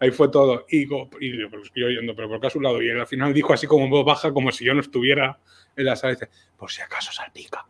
Ahí 0.00 0.10
fue 0.10 0.30
todo. 0.30 0.64
Y, 0.70 0.84
y 0.84 1.38
yo, 1.38 1.50
pues, 1.50 1.70
yo 1.74 1.88
yendo, 1.88 2.16
pero 2.16 2.28
¿por 2.28 2.40
qué 2.40 2.46
a 2.46 2.50
su 2.50 2.60
lado? 2.60 2.82
Y 2.82 2.88
él 2.88 2.98
al 2.98 3.06
final 3.06 3.34
dijo 3.34 3.52
así 3.52 3.66
como 3.66 3.84
en 3.84 3.90
voz 3.90 4.04
baja, 4.04 4.32
como 4.32 4.50
si 4.50 4.64
yo 4.64 4.74
no 4.74 4.80
estuviera 4.80 5.38
en 5.76 5.84
la 5.84 5.94
sala. 5.94 6.14
Dice, 6.14 6.30
por 6.56 6.70
si 6.70 6.80
acaso 6.80 7.12
salpica. 7.12 7.66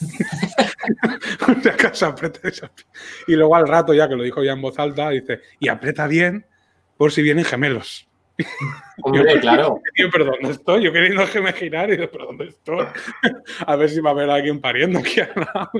por 1.44 1.60
si 1.60 1.68
acaso 1.68 2.06
aprieta 2.06 2.48
y 2.48 2.52
salpica. 2.52 2.88
Y 3.26 3.34
luego 3.34 3.56
al 3.56 3.66
rato, 3.66 3.92
ya 3.92 4.08
que 4.08 4.14
lo 4.14 4.22
dijo 4.22 4.44
ya 4.44 4.52
en 4.52 4.62
voz 4.62 4.78
alta, 4.78 5.10
dice, 5.10 5.40
y 5.58 5.68
aprieta 5.68 6.06
bien 6.06 6.46
por 6.96 7.10
si 7.10 7.20
vienen 7.20 7.44
gemelos. 7.44 8.08
Hombre, 9.02 9.40
claro. 9.40 9.80
Y 9.96 10.02
yo, 10.02 10.10
pero 10.10 10.26
¿dónde 10.26 10.50
estoy? 10.50 10.84
Yo 10.84 10.92
queriendo 10.92 11.26
que 11.26 11.40
me 11.40 11.52
girar 11.52 11.88
y 11.90 11.96
digo, 11.96 12.08
pero 12.12 12.26
¿dónde 12.26 12.48
estoy? 12.48 12.86
a 13.66 13.76
ver 13.76 13.90
si 13.90 14.00
va 14.00 14.10
a 14.10 14.12
haber 14.12 14.30
alguien 14.30 14.60
pariendo 14.60 15.00
aquí 15.00 15.20
al 15.20 15.32
lado. 15.34 15.70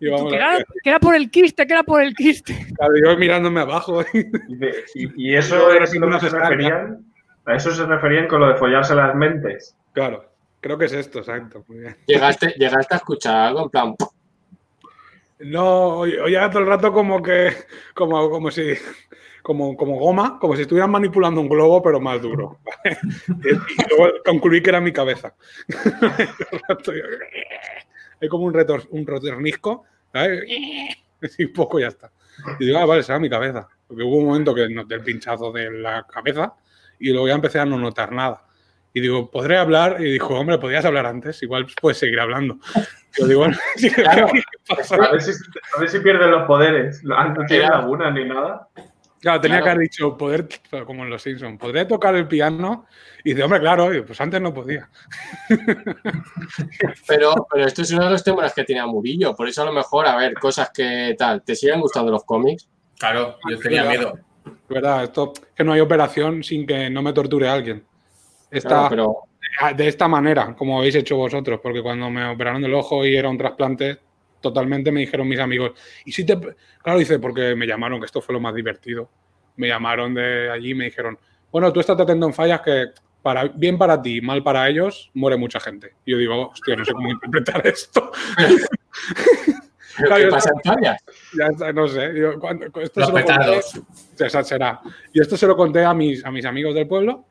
Y 0.00 0.08
vamos 0.08 0.30
que, 0.30 0.36
era, 0.36 0.58
que 0.82 0.90
era 0.90 1.00
por 1.00 1.14
el 1.14 1.30
quiste, 1.30 1.66
que 1.66 1.72
era 1.72 1.82
por 1.82 2.02
el 2.02 2.14
quiste. 2.14 2.66
claro, 2.76 2.94
yo 3.04 3.16
mirándome 3.18 3.60
abajo. 3.60 4.02
Y, 4.48 4.56
de- 4.56 4.84
y- 4.94 5.30
y 5.30 5.36
eso 5.36 5.70
es 5.72 5.78
repente 5.80 5.98
lo 6.00 6.06
una 6.08 6.18
que 6.20 6.30
se 6.30 6.38
referían. 6.38 7.04
A 7.46 7.54
eso 7.56 7.70
se 7.72 7.86
referían 7.86 8.28
con 8.28 8.40
lo 8.40 8.48
de 8.48 8.54
follarse 8.56 8.94
las 8.94 9.14
mentes. 9.14 9.74
claro, 9.92 10.24
creo 10.60 10.76
que 10.76 10.84
es 10.86 10.92
esto, 10.92 11.20
exacto. 11.20 11.64
Muy 11.68 11.78
bien. 11.78 11.96
Llegaste, 12.06 12.54
llegaste 12.58 12.94
a 12.94 12.98
escuchar 12.98 13.36
algo 13.36 13.62
en 13.64 13.70
plan, 13.70 13.94
No, 15.40 15.98
oye, 16.00 16.20
oye, 16.20 16.36
todo 16.50 16.58
el 16.60 16.66
rato 16.66 16.92
como 16.92 17.22
que, 17.22 17.52
como, 17.94 18.28
como 18.28 18.50
si, 18.50 18.74
como, 19.42 19.76
como 19.76 19.96
goma, 19.98 20.38
como 20.40 20.56
si 20.56 20.62
estuvieran 20.62 20.90
manipulando 20.90 21.40
un 21.40 21.48
globo, 21.48 21.80
pero 21.82 22.00
más 22.00 22.20
duro. 22.20 22.58
y 23.28 23.96
luego 23.96 24.14
concluí 24.24 24.60
que 24.62 24.70
era 24.70 24.80
mi 24.80 24.92
cabeza. 24.92 25.32
Hay 28.20 28.28
como 28.28 28.44
un, 28.44 28.54
retor, 28.54 28.84
un 28.90 29.06
retornisco, 29.06 29.84
¿sabes? 30.12 30.44
Y 31.36 31.46
poco 31.46 31.80
ya 31.80 31.88
está. 31.88 32.12
Y 32.60 32.66
digo, 32.66 32.78
ah, 32.78 32.86
vale, 32.86 33.02
será 33.02 33.18
mi 33.18 33.28
cabeza. 33.28 33.66
Porque 33.88 34.04
hubo 34.04 34.18
un 34.18 34.26
momento 34.26 34.54
que 34.54 34.68
noté 34.68 34.94
el 34.94 35.02
pinchazo 35.02 35.50
de 35.50 35.68
la 35.68 36.04
cabeza 36.04 36.54
y 37.00 37.10
luego 37.10 37.26
ya 37.26 37.34
empecé 37.34 37.58
a 37.58 37.64
no 37.64 37.76
notar 37.76 38.12
nada. 38.12 38.44
Y 38.92 39.00
digo, 39.00 39.30
¿podré 39.30 39.56
hablar? 39.56 39.96
Y 40.00 40.12
dijo, 40.12 40.38
hombre, 40.38 40.58
podrías 40.58 40.84
hablar 40.84 41.06
antes, 41.06 41.42
igual 41.42 41.66
puedes 41.80 41.98
seguir 41.98 42.20
hablando. 42.20 42.58
Yo 43.18 43.26
digo, 43.26 43.40
bueno, 43.40 43.56
Claro. 43.94 44.28
A 44.28 45.12
ver 45.12 45.22
si, 45.22 45.32
a 45.76 45.80
ver 45.80 45.88
si 45.88 45.98
pierden 46.00 46.30
los 46.30 46.46
poderes. 46.46 47.02
No 47.02 47.16
tiene 47.46 47.68
lagunas 47.68 48.14
ni 48.14 48.24
nada. 48.24 48.68
Claro, 49.20 49.40
tenía 49.40 49.56
Claro. 49.56 49.64
que 49.64 49.70
haber 49.70 49.82
dicho, 49.82 50.16
poder, 50.16 50.48
como 50.86 51.02
en 51.04 51.10
los 51.10 51.22
Simpsons, 51.22 51.58
¿podría 51.58 51.88
tocar 51.88 52.14
el 52.14 52.28
piano? 52.28 52.86
Y 53.24 53.30
dice, 53.30 53.42
hombre, 53.42 53.60
claro, 53.60 53.90
pues 54.06 54.20
antes 54.20 54.40
no 54.40 54.54
podía. 54.54 54.88
Pero, 57.06 57.46
pero 57.50 57.66
esto 57.66 57.82
es 57.82 57.90
uno 57.90 58.04
de 58.04 58.10
los 58.10 58.22
temas 58.24 58.52
que 58.54 58.64
tenía 58.64 58.86
Murillo. 58.86 59.34
Por 59.34 59.48
eso 59.48 59.62
a 59.62 59.66
lo 59.66 59.72
mejor, 59.72 60.06
a 60.06 60.16
ver, 60.16 60.34
cosas 60.34 60.70
que 60.72 61.14
tal. 61.18 61.42
¿Te 61.42 61.54
siguen 61.56 61.80
gustando 61.80 62.12
los 62.12 62.24
cómics? 62.24 62.68
Claro, 62.98 63.36
yo 63.50 63.58
tenía 63.58 63.84
miedo. 63.84 64.18
Es 64.46 64.68
verdad, 64.68 65.04
esto 65.04 65.32
que 65.54 65.64
no 65.64 65.72
hay 65.72 65.80
operación 65.80 66.42
sin 66.42 66.66
que 66.66 66.88
no 66.90 67.02
me 67.02 67.12
torture 67.12 67.48
a 67.48 67.54
alguien. 67.54 67.84
Esta, 68.50 68.88
Claro, 68.88 68.88
pero 69.60 69.74
De 69.76 69.88
esta 69.88 70.08
manera, 70.08 70.54
como 70.56 70.78
habéis 70.78 70.94
hecho 70.94 71.16
vosotros, 71.16 71.60
porque 71.62 71.82
cuando 71.82 72.08
me 72.10 72.28
operaron 72.28 72.62
del 72.62 72.74
ojo 72.74 73.04
y 73.04 73.16
era 73.16 73.28
un 73.28 73.38
trasplante, 73.38 73.98
totalmente 74.40 74.90
me 74.92 75.00
dijeron 75.00 75.26
mis 75.28 75.40
amigos. 75.40 75.72
Y 76.04 76.12
si 76.12 76.24
te. 76.24 76.38
Claro, 76.82 76.98
dice, 76.98 77.18
porque 77.18 77.54
me 77.54 77.66
llamaron, 77.66 78.00
que 78.00 78.06
esto 78.06 78.20
fue 78.20 78.32
lo 78.32 78.40
más 78.40 78.54
divertido. 78.54 79.10
Me 79.56 79.68
llamaron 79.68 80.14
de 80.14 80.50
allí 80.50 80.70
y 80.70 80.74
me 80.74 80.84
dijeron, 80.84 81.18
bueno, 81.50 81.72
tú 81.72 81.80
estás 81.80 81.96
teniendo 81.96 82.26
en 82.26 82.34
fallas 82.34 82.60
que 82.60 82.86
para, 83.22 83.44
bien 83.48 83.76
para 83.76 84.00
ti, 84.00 84.20
mal 84.20 84.42
para 84.42 84.68
ellos, 84.68 85.10
muere 85.14 85.36
mucha 85.36 85.58
gente. 85.60 85.94
Y 86.04 86.12
yo 86.12 86.18
digo, 86.18 86.48
hostia, 86.50 86.76
no 86.76 86.84
sé 86.84 86.92
cómo 86.92 87.10
interpretar 87.10 87.66
esto. 87.66 88.10
¿pero 89.96 90.08
Claro, 90.08 90.24
¿qué 90.24 90.30
pasa 90.30 90.50
en 90.54 90.60
fallas? 90.74 91.04
Ya 91.36 91.46
está, 91.46 91.72
no 91.72 91.88
sé. 91.88 92.12
Yo, 92.14 92.38
cuando- 92.38 92.66
esto 92.66 93.00
Los 93.00 93.08
se 93.08 93.12
lo 93.12 93.18
conté- 93.18 93.22
petardos. 93.22 93.80
Esa 94.18 94.44
será. 94.44 94.80
Y 95.12 95.20
esto 95.20 95.36
se 95.36 95.46
lo 95.46 95.56
conté 95.56 95.84
a 95.84 95.92
mis, 95.94 96.24
a 96.24 96.30
mis 96.30 96.44
amigos 96.44 96.74
del 96.74 96.86
pueblo 96.86 97.24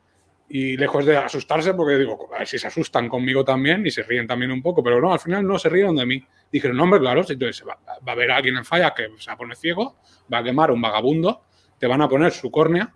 y 0.50 0.76
lejos 0.76 1.04
de 1.06 1.16
asustarse, 1.16 1.72
porque 1.74 1.96
digo, 1.96 2.28
a 2.34 2.40
ver 2.40 2.48
si 2.48 2.58
se 2.58 2.66
asustan 2.66 3.08
conmigo 3.08 3.44
también 3.44 3.86
y 3.86 3.90
se 3.90 4.02
ríen 4.02 4.26
también 4.26 4.50
un 4.50 4.62
poco, 4.62 4.82
pero 4.82 5.00
no, 5.00 5.12
al 5.12 5.20
final 5.20 5.46
no 5.46 5.58
se 5.58 5.68
rieron 5.68 5.96
de 5.96 6.06
mí. 6.06 6.24
Dijeron, 6.50 6.76
no, 6.76 6.84
hombre, 6.84 7.00
claro, 7.00 7.22
si 7.24 7.36
tú- 7.36 7.52
se 7.52 7.64
va, 7.64 7.78
va 7.86 8.12
a 8.12 8.14
haber 8.14 8.30
alguien 8.30 8.56
en 8.56 8.64
falla 8.64 8.94
que 8.94 9.08
se 9.18 9.28
va 9.30 9.34
a 9.34 9.36
poner 9.36 9.56
ciego, 9.56 9.96
va 10.32 10.38
a 10.38 10.42
quemar 10.42 10.70
a 10.70 10.72
un 10.72 10.80
vagabundo, 10.80 11.42
te 11.78 11.86
van 11.86 12.00
a 12.02 12.08
poner 12.08 12.32
su 12.32 12.50
córnea 12.50 12.92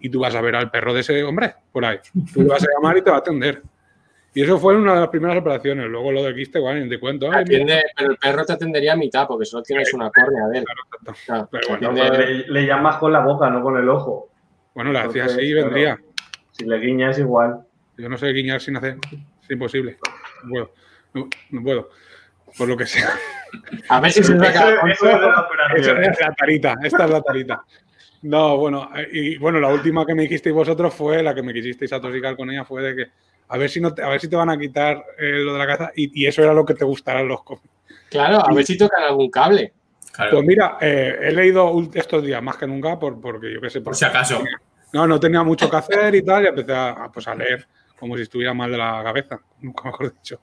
y 0.00 0.08
tú 0.10 0.20
vas 0.20 0.34
a 0.34 0.40
ver 0.40 0.56
al 0.56 0.70
perro 0.70 0.92
de 0.92 1.00
ese 1.00 1.22
hombre 1.24 1.54
por 1.72 1.84
ahí. 1.84 1.98
Tú 2.32 2.42
le 2.42 2.48
vas 2.48 2.62
a 2.62 2.66
llamar 2.74 2.96
y 2.98 3.02
te 3.02 3.10
va 3.10 3.16
a 3.16 3.20
atender. 3.20 3.62
Y 4.34 4.42
eso 4.42 4.58
fue 4.58 4.76
una 4.76 4.92
de 4.94 5.00
las 5.00 5.08
primeras 5.08 5.38
operaciones. 5.38 5.86
Luego 5.86 6.12
lo 6.12 6.22
del 6.22 6.34
quiste, 6.34 6.58
igual, 6.58 6.82
ni 6.82 6.90
te 6.90 7.00
cuento. 7.00 7.30
Ay, 7.32 7.40
Atiende, 7.42 7.82
pero 7.96 8.10
el 8.10 8.16
perro 8.18 8.44
te 8.44 8.52
atendería 8.52 8.92
a 8.92 8.96
mitad 8.96 9.26
porque 9.26 9.46
solo 9.46 9.62
tienes 9.62 9.94
una 9.94 10.10
córnea 10.10 10.46
de 10.48 10.58
él. 10.58 10.64
Claro, 11.24 11.48
Pero 11.50 11.66
te 11.66 11.72
bueno, 11.72 11.92
No, 11.92 12.02
atiende- 12.02 12.10
pero 12.18 12.30
le, 12.30 12.48
le 12.60 12.66
llamas 12.66 12.96
con 12.98 13.12
la 13.14 13.20
boca, 13.20 13.48
no 13.48 13.62
con 13.62 13.78
el 13.78 13.88
ojo. 13.88 14.28
Bueno, 14.74 14.92
le 14.92 14.98
hacía 14.98 15.22
Entonces, 15.22 15.38
así 15.38 15.46
y 15.46 15.52
claro. 15.52 15.66
vendría. 15.70 15.98
Si 16.50 16.64
le 16.66 16.78
guiñas 16.78 17.18
igual. 17.18 17.60
Yo 17.96 18.08
no 18.10 18.18
sé 18.18 18.26
guiñar 18.32 18.60
sin 18.60 18.76
hacer. 18.76 18.98
Es 19.42 19.50
imposible. 19.50 19.96
No 20.44 20.50
puedo. 20.50 20.70
No, 21.14 21.28
no 21.52 21.62
puedo. 21.62 21.88
Por 22.56 22.68
lo 22.68 22.76
que 22.76 22.86
sea. 22.86 23.10
A 23.88 24.00
ver 24.00 24.12
si 24.12 24.22
se 24.22 24.34
pega. 24.34 24.70
Eso- 24.70 24.86
eso 24.86 25.06
es 25.08 25.14
de 25.14 25.20
la 25.20 25.28
Esa 25.30 25.40
operación. 25.40 26.04
es 26.04 26.20
la 26.20 26.34
tarita. 26.34 26.74
Esta 26.82 27.04
es 27.04 27.10
la 27.10 27.20
tarita. 27.22 27.64
No, 28.22 28.56
bueno, 28.56 28.90
y 29.12 29.36
bueno, 29.38 29.60
la 29.60 29.68
última 29.68 30.04
que 30.04 30.14
me 30.14 30.22
dijisteis 30.22 30.54
vosotros 30.54 30.92
fue 30.94 31.22
la 31.22 31.34
que 31.34 31.42
me 31.42 31.52
quisisteis 31.52 31.92
atosicar 31.92 32.34
con 32.36 32.50
ella, 32.50 32.64
fue 32.64 32.82
de 32.82 32.96
que 32.96 33.10
a 33.48 33.56
ver 33.58 33.70
si 33.70 33.80
no 33.80 33.94
te, 33.94 34.02
a 34.02 34.08
ver 34.08 34.20
si 34.20 34.28
te 34.28 34.34
van 34.34 34.50
a 34.50 34.58
quitar 34.58 35.04
eh, 35.18 35.38
lo 35.44 35.52
de 35.52 35.58
la 35.58 35.66
caza 35.66 35.92
y, 35.94 36.22
y 36.22 36.26
eso 36.26 36.42
era 36.42 36.52
lo 36.52 36.64
que 36.64 36.74
te 36.74 36.84
gustarán 36.84 37.28
los 37.28 37.44
cómics. 37.44 37.68
Claro, 38.10 38.44
a 38.44 38.52
ver 38.52 38.64
si 38.64 38.76
tocan 38.76 39.02
algún 39.04 39.30
cable. 39.30 39.72
Claro, 40.12 40.30
Pues 40.32 40.44
mira, 40.46 40.78
eh, 40.80 41.16
he 41.20 41.32
leído 41.32 41.70
estos 41.94 42.24
días 42.24 42.42
más 42.42 42.56
que 42.56 42.66
nunca 42.66 42.98
por, 42.98 43.20
porque 43.20 43.52
yo 43.52 43.60
qué 43.60 43.70
sé. 43.70 43.80
por 43.82 43.94
si 43.94 44.04
acaso. 44.06 44.42
No, 44.92 45.06
no 45.06 45.20
tenía 45.20 45.42
mucho 45.42 45.70
que 45.70 45.76
hacer 45.76 46.14
y 46.14 46.22
tal, 46.24 46.44
y 46.44 46.46
empecé 46.48 46.72
a, 46.72 46.88
a, 46.90 47.12
pues, 47.12 47.28
a 47.28 47.34
leer 47.34 47.68
como 47.98 48.16
si 48.16 48.22
estuviera 48.22 48.54
mal 48.54 48.70
de 48.72 48.78
la 48.78 49.02
cabeza, 49.04 49.38
nunca 49.60 49.84
mejor 49.84 50.12
dicho. 50.14 50.40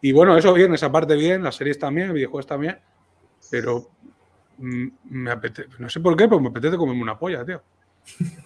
Y 0.00 0.12
bueno, 0.12 0.36
eso 0.36 0.52
bien, 0.52 0.72
esa 0.74 0.90
parte 0.92 1.14
bien, 1.16 1.42
las 1.42 1.56
series 1.56 1.78
también, 1.78 2.12
videojuegos 2.12 2.46
también, 2.46 2.78
pero 3.50 3.88
mm, 4.58 4.86
me 5.04 5.30
apetece, 5.32 5.68
no 5.78 5.88
sé 5.88 6.00
por 6.00 6.16
qué, 6.16 6.28
pero 6.28 6.40
me 6.40 6.48
apetece 6.48 6.76
comerme 6.76 7.02
una 7.02 7.18
polla, 7.18 7.44
tío. 7.44 7.60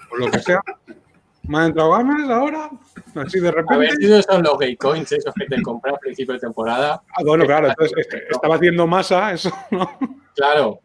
Por 0.09 0.21
lo 0.21 0.31
que 0.31 0.39
sea. 0.41 0.61
Me 1.45 1.59
han 1.59 1.65
entrado 1.67 1.91
ganas 1.91 2.31
ahora, 2.31 2.71
así 3.17 3.41
de 3.41 3.49
A 3.49 3.53
ver 3.53 3.65
repente. 3.69 3.97
si 3.97 4.05
esos 4.07 4.25
son 4.25 4.43
los 4.45 4.57
gay 4.59 4.77
coins, 4.77 5.11
esos 5.11 5.35
que 5.35 5.47
te 5.47 5.61
compras 5.61 5.95
a 5.97 5.99
principio 5.99 6.35
de 6.35 6.41
temporada. 6.41 7.03
Ah, 7.09 7.23
bueno, 7.25 7.45
claro, 7.47 7.69
entonces 7.69 7.97
este, 7.99 8.29
estaba 8.31 8.55
haciendo 8.55 8.87
masa, 8.87 9.33
eso, 9.33 9.51
¿no? 9.73 9.99
Claro. 10.37 10.79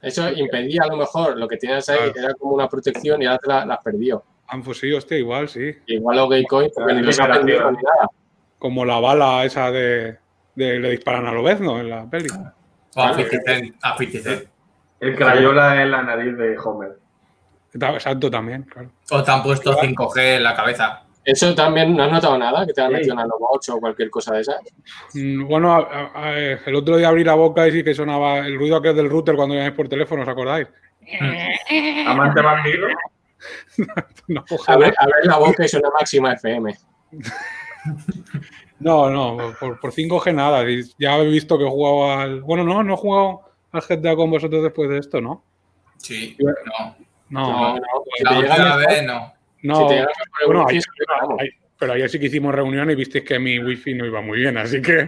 Eso 0.00 0.28
impedía 0.30 0.82
a 0.84 0.86
lo 0.86 0.96
mejor 0.98 1.36
lo 1.36 1.48
que 1.48 1.56
tenías 1.56 1.88
ahí, 1.88 1.98
Claro. 2.12 2.28
era 2.28 2.34
como 2.34 2.52
una 2.54 2.68
protección 2.68 3.20
y 3.22 3.26
ahora 3.26 3.38
te 3.38 3.48
la, 3.48 3.66
la 3.66 3.74
has 3.74 3.82
perdido. 3.82 4.22
Han 4.46 4.62
fusilado, 4.62 4.98
hostia, 4.98 5.18
igual, 5.18 5.48
sí. 5.48 5.72
Igual 5.86 6.16
los 6.18 6.30
gay 6.30 6.44
coins, 6.44 6.72
porque 6.72 6.92
Claro, 6.92 7.00
ni 7.00 7.06
los 7.06 7.18
vendido 7.18 7.70
ni 7.72 7.76
nada. 7.78 8.08
Como 8.58 8.84
la 8.84 8.98
bala 9.00 9.44
esa 9.44 9.70
de, 9.70 10.16
de 10.54 10.78
le 10.78 10.90
disparan 10.90 11.26
a 11.26 11.32
Lobezno 11.32 11.78
en 11.80 11.90
la 11.90 12.08
peli. 12.08 12.28
O 12.96 13.02
a 13.02 13.14
50 13.14 13.42
Cent, 13.52 13.76
a 13.82 13.96
50 13.96 14.30
Cent. 14.30 14.48
El 15.00 15.16
crayola 15.16 15.82
en 15.82 15.90
la 15.90 16.02
nariz 16.02 16.36
de 16.36 16.56
Homer. 16.58 16.92
Exacto, 17.74 18.30
también, 18.30 18.62
claro. 18.62 18.90
O 19.10 19.22
te 19.22 19.30
han 19.30 19.42
puesto 19.42 19.74
5G 19.76 20.36
en 20.36 20.42
la 20.44 20.54
cabeza. 20.54 21.02
Eso 21.24 21.54
también, 21.54 21.96
¿no 21.96 22.04
has 22.04 22.12
notado 22.12 22.38
nada? 22.38 22.64
Que 22.66 22.72
te 22.72 22.80
han 22.82 22.88
Sí. 22.90 22.94
metido 22.94 23.14
nanobots 23.16 23.68
o 23.70 23.80
cualquier 23.80 24.10
cosa 24.10 24.34
de 24.34 24.42
esas. 24.42 24.56
Mm, 25.14 25.46
Bueno, 25.46 25.74
a- 25.74 25.78
a- 26.14 26.24
a- 26.28 26.38
el 26.38 26.74
otro 26.74 26.96
día 26.98 27.08
abrí 27.08 27.24
la 27.24 27.34
boca 27.34 27.66
y 27.66 27.72
sí 27.72 27.82
que 27.82 27.94
sonaba 27.94 28.38
el 28.46 28.56
ruido 28.58 28.76
aquel 28.76 28.94
del 28.94 29.10
router 29.10 29.34
cuando 29.34 29.54
llamáis 29.54 29.72
por 29.74 29.88
teléfono, 29.88 30.22
¿os 30.22 30.28
acordáis? 30.28 30.68
Amante 32.06 32.40
bandido. 32.40 32.86
No, 34.28 34.42
A 34.68 34.76
ver, 34.78 34.94
a 34.96 35.04
ver 35.06 35.24
la 35.26 35.36
boca 35.36 35.64
y 35.64 35.68
suena 35.68 35.90
máxima 35.90 36.32
FM. 36.32 36.74
no, 38.80 39.10
no, 39.10 39.54
por, 39.58 39.80
por 39.80 39.92
5G 39.92 40.34
nada. 40.34 40.64
Ya 40.98 41.18
he 41.18 41.28
visto 41.28 41.58
que 41.58 41.64
he 41.64 41.70
jugado 41.70 42.18
al. 42.18 42.40
Bueno, 42.42 42.64
no, 42.64 42.82
no 42.82 42.94
he 42.94 42.96
jugado 42.96 43.40
al 43.72 43.82
GTA 43.82 44.16
con 44.16 44.30
vosotros 44.30 44.62
después 44.62 44.88
de 44.90 44.98
esto, 44.98 45.20
¿no? 45.20 45.44
Sí, 45.98 46.36
no. 46.38 46.96
No, 47.30 47.50
No, 47.50 47.74
no. 47.76 47.82
Si 48.16 48.24
La 48.24 48.76
vez 48.76 49.02
no. 49.04 49.32
no. 49.62 49.88
si 49.88 49.96
bueno, 50.46 50.66
pero 51.78 51.92
ayer 51.92 52.08
sí 52.08 52.18
que 52.18 52.26
hicimos 52.26 52.54
reunión 52.54 52.90
y 52.90 52.94
visteis 52.94 53.24
que 53.24 53.38
mi 53.38 53.58
wifi 53.58 53.94
no 53.94 54.06
iba 54.06 54.20
muy 54.20 54.38
bien, 54.38 54.56
así 54.56 54.80
que 54.80 55.06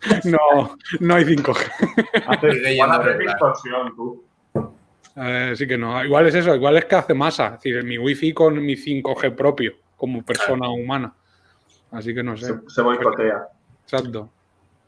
no, 0.24 0.76
no 1.00 1.14
hay 1.14 1.24
5G. 1.24 1.56
Haces. 2.26 2.56
Eh, 5.16 5.50
Así 5.52 5.66
que 5.66 5.76
no, 5.76 6.02
igual 6.04 6.26
es 6.26 6.34
eso, 6.34 6.54
igual 6.54 6.76
es 6.78 6.86
que 6.86 6.96
hace 6.96 7.14
masa, 7.14 7.46
es 7.56 7.62
decir, 7.62 7.84
mi 7.84 7.98
wifi 7.98 8.32
con 8.32 8.64
mi 8.64 8.74
5G 8.74 9.34
propio, 9.34 9.74
como 9.96 10.22
persona 10.22 10.70
humana. 10.70 11.14
Así 11.92 12.14
que 12.14 12.22
no 12.22 12.36
sé, 12.36 12.46
Se, 12.46 12.54
se 12.68 12.82
boicotea. 12.82 13.46
exacto. 13.84 14.28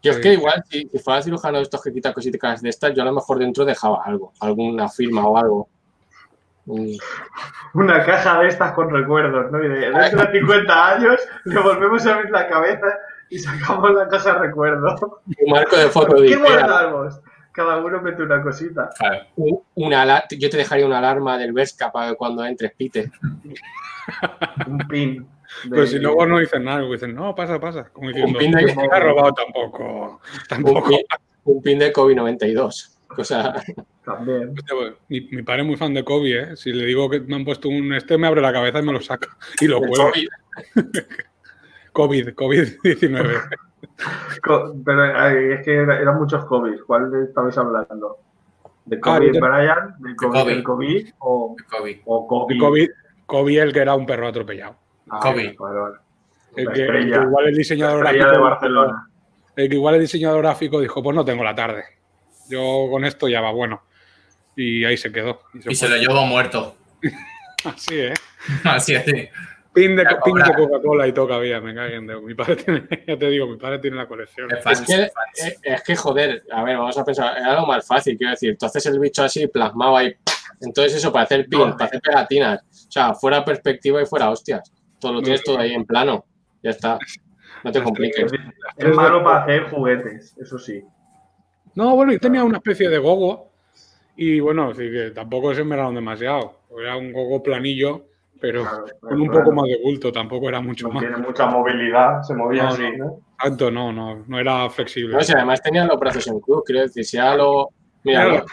Yo 0.03 0.11
es 0.13 0.19
que 0.19 0.35
igual, 0.35 0.63
si, 0.69 0.87
si 0.89 0.99
fuera 0.99 1.23
cirujano 1.23 1.57
de 1.59 1.63
estos 1.63 1.83
que 1.83 1.93
quita 1.93 2.13
cositas 2.13 2.61
de 2.61 2.69
estas, 2.69 2.93
yo 2.95 3.03
a 3.03 3.07
lo 3.07 3.13
mejor 3.15 3.39
dentro 3.39 3.65
dejaba 3.65 4.03
algo, 4.05 4.33
alguna 4.41 4.89
firma 4.89 5.27
o 5.27 5.39
algo. 5.39 5.69
Mm, 6.67 6.97
Una 7.75 8.05
caja 8.05 8.41
de 8.41 8.49
estas 8.49 8.73
con 8.73 8.91
recuerdos, 8.91 9.51
¿no? 9.51 9.63
Y 9.65 9.69
de, 9.69 9.91
dentro 9.91 10.27
de 10.27 10.39
50 10.41 10.89
años 10.95 11.21
le 11.45 11.61
volvemos 11.61 12.07
a 12.07 12.15
abrir 12.15 12.31
la 12.31 12.49
cabeza 12.49 12.87
y 13.31 13.39
sacamos 13.39 13.93
la 13.95 14.07
caja 14.09 14.35
de 14.35 14.39
recuerdos. 14.41 15.01
Un 15.03 15.51
marco 15.51 15.77
de 15.77 15.89
foto 15.89 16.21
de 16.21 16.29
¿Qué 16.29 16.37
guardamos? 16.37 17.21
Cada 17.53 17.79
uno 17.79 18.01
mete 18.03 18.23
una 18.23 18.43
cosita. 18.43 18.91
Un- 19.37 19.61
una 19.75 20.25
yo 20.29 20.51
te 20.51 20.57
dejaría 20.57 20.85
una 20.87 20.99
alarma 20.99 21.39
del 21.39 21.53
Vesca 21.53 21.91
para 21.93 22.11
que 22.11 22.17
cuando 22.17 22.45
entres 22.45 22.73
pite. 22.75 23.11
Un 24.67 24.79
pin. 24.89 25.27
De- 25.65 25.71
Pero 25.71 25.87
si 25.87 25.99
luego 25.99 26.27
no 26.27 26.39
dicen 26.39 26.65
nada, 26.65 26.81
dicen, 26.89 27.15
no, 27.15 27.35
pasa, 27.35 27.61
pasa. 27.61 27.85
Como 27.93 28.09
diciendo, 28.09 28.39
pin 28.39 28.51
de- 28.53 28.75
no 28.75 28.83
ha 28.93 29.01
robado 29.01 29.33
tampoco. 29.33 30.21
Un 30.33 30.49
Tampoco. 30.49 30.89
pin, 30.89 30.99
un 31.45 31.63
pin 31.63 31.79
de 31.79 31.93
COVID-92. 31.93 32.91
Cosa, 33.07 33.55
También. 34.05 34.53
Mi, 35.09 35.21
mi 35.31 35.43
padre 35.43 35.61
es 35.63 35.67
muy 35.69 35.77
fan 35.77 35.95
de 35.95 36.03
Kobe, 36.05 36.41
¿eh? 36.41 36.57
Si 36.57 36.73
le 36.73 36.85
digo 36.87 37.09
que 37.09 37.21
me 37.21 37.37
han 37.37 37.45
puesto 37.45 37.69
un 37.69 37.93
este, 37.95 38.19
me 38.19 38.27
abre 38.27 38.41
la 38.41 38.53
cabeza 38.53 38.81
y 38.81 38.83
me 38.83 38.93
lo 38.93 39.01
saca. 39.01 39.29
Y 39.61 39.67
lo 39.69 39.79
de 39.81 39.89
cuelga. 39.89 40.11
COVID. 40.11 40.29
COVID, 41.93 42.29
COVID-19. 42.31 43.41
Co- 44.43 44.75
Pero 44.85 45.29
es 45.29 45.65
que 45.65 45.75
era- 45.75 46.01
eran 46.01 46.17
muchos 46.19 46.45
COVID. 46.47 46.81
¿Cuál 46.87 47.11
de 47.13 47.25
estabais 47.25 47.57
hablando? 47.57 48.19
¿De 48.85 48.97
Ah, 48.97 49.01
Kobe 49.01 49.27
yo 49.29 49.33
te- 49.33 49.41
Bryant? 49.41 49.97
¿De 49.99 50.17
Kobe, 50.17 50.33
Kobe. 50.41 50.55
del 50.55 50.63
COVID? 50.65 51.09
¿O, 51.21 51.57
COVID. 51.71 51.97
o 52.07 52.27
Kobe? 52.27 52.59
COVID, 52.59 52.89
Kobe, 53.27 53.59
el 53.61 53.73
que 53.73 53.79
era 53.81 53.95
un 53.95 54.07
perro 54.07 54.27
atropellado. 54.27 54.77
Ah, 55.11 55.21
Kobe. 55.21 55.57
El 56.57 56.69
que, 56.73 56.81
el 56.83 56.87
estrella. 56.97 57.19
que 57.21 57.25
igual 57.27 57.47
el 57.49 57.55
diseñador 57.57 58.07
de 58.09 58.13
gráfico- 58.19 58.43
Barcelona. 58.43 59.09
El 59.57 59.69
que 59.69 59.75
igual 59.75 59.95
el 59.97 60.01
diseñador 60.01 60.43
gráfico 60.43 60.81
dijo, 60.81 61.03
pues 61.03 61.15
no 61.17 61.25
tengo 61.25 61.45
la 61.45 61.55
tarde. 61.55 61.85
Yo 62.49 62.87
con 62.91 63.05
esto 63.05 63.29
ya 63.29 63.41
va 63.41 63.51
bueno. 63.53 63.83
Y 64.57 64.85
ahí 64.85 64.97
se 64.97 65.11
quedó. 65.11 65.41
Y 65.55 65.73
Y 65.73 65.75
se 65.75 65.89
lo 65.89 65.97
llevo 65.97 66.25
muerto. 66.27 66.77
Así, 67.65 67.99
¿eh? 68.01 68.15
Así 68.65 68.95
es. 68.95 69.05
Pin 69.73 69.97
de, 69.97 70.05
de. 70.05 70.17
Coca-Cola 70.21 71.09
y 71.09 71.13
todo 71.13 71.35
había, 71.35 71.61
me 71.61 71.75
caguen 71.75 72.07
de. 72.07 72.21
Mi 72.21 72.35
padre 72.35 72.57
tiene, 72.65 72.87
ya 73.07 73.19
te 73.19 73.29
digo, 73.31 73.47
mi 73.49 73.57
padre 73.57 73.81
tiene 73.81 73.97
la 73.97 74.07
colección. 74.07 74.49
Es 74.53 74.59
Es 74.59 74.65
fácil. 74.65 74.87
que, 74.87 75.03
es, 75.35 75.59
es 75.63 75.83
que, 75.83 75.97
joder, 75.97 76.45
a 76.53 76.63
ver, 76.63 76.77
vamos 76.77 76.97
a 76.97 77.05
pensar, 77.05 77.37
era 77.37 77.55
lo 77.55 77.67
más 77.67 77.85
fácil, 77.85 78.17
quiero 78.17 78.31
decir, 78.33 78.57
tú 78.57 78.67
haces 78.67 78.87
el 78.87 79.01
bicho 79.01 79.25
así, 79.25 79.49
plasmado 79.49 79.97
ahí, 79.97 80.15
entonces 80.61 80.95
eso, 80.95 81.13
para 81.13 81.25
hacer 81.25 81.47
pin, 81.49 81.73
para 81.73 81.87
hacer 81.87 82.01
pegatinas, 82.01 82.61
o 82.89 82.91
sea, 82.93 83.15
fuera 83.15 83.45
perspectiva 83.45 84.01
y 84.01 84.07
fuera 84.07 84.31
hostias, 84.31 84.71
todo 85.05 85.13
lo 85.15 85.23
tienes 85.23 85.43
todo 85.45 85.59
ahí 85.59 85.73
en 85.75 85.85
plano, 85.85 86.25
ya 86.63 86.71
está, 86.71 86.99
no 87.63 87.71
te 87.71 87.83
compliques. 87.83 88.33
Es 88.77 88.95
malo 88.95 89.23
para 89.23 89.43
hacer 89.43 89.71
juguetes, 89.71 90.37
eso 90.39 90.59
sí. 90.59 90.83
No, 91.75 91.95
bueno, 91.97 92.13
y 92.13 92.19
tenía 92.19 92.43
una 92.45 92.59
especie 92.59 92.89
de 92.89 92.99
gogo 92.99 93.51
Y 94.17 94.39
bueno, 94.41 94.73
que 94.73 95.11
tampoco 95.15 95.53
se 95.55 95.63
esmeraron 95.63 95.95
demasiado. 95.95 96.61
Era 96.81 96.97
un 96.97 97.13
poco 97.13 97.43
planillo, 97.43 98.05
pero 98.41 98.63
Claro, 98.63 98.85
con 99.01 99.21
un 99.21 99.27
claro. 99.29 99.45
poco 99.45 99.57
más 99.57 99.65
de 99.67 99.81
bulto, 99.83 100.13
tampoco 100.13 100.49
era 100.49 100.61
mucho 100.61 100.87
No 100.87 100.95
más. 100.95 101.03
tiene 101.03 101.17
mucha 101.17 101.47
movilidad, 101.47 102.23
se 102.23 102.35
movía 102.35 102.63
No, 102.65 102.69
así. 102.69 102.85
Tanto 103.43 103.71
no, 103.73 103.93
no, 103.93 104.25
no 104.27 104.39
era 104.39 104.71
flexible. 104.71 105.15
No 105.17 105.21
además 105.21 105.61
tenían 105.63 105.89
los 105.89 105.99
brazos 105.99 106.27
en 106.29 106.39
cruz, 106.41 106.63
quiero 106.65 106.83
decir, 106.83 107.05
si 107.05 107.17
era 107.17 107.35
lo. 107.37 107.69
Mira, 108.05 108.25
Claro. 108.25 108.47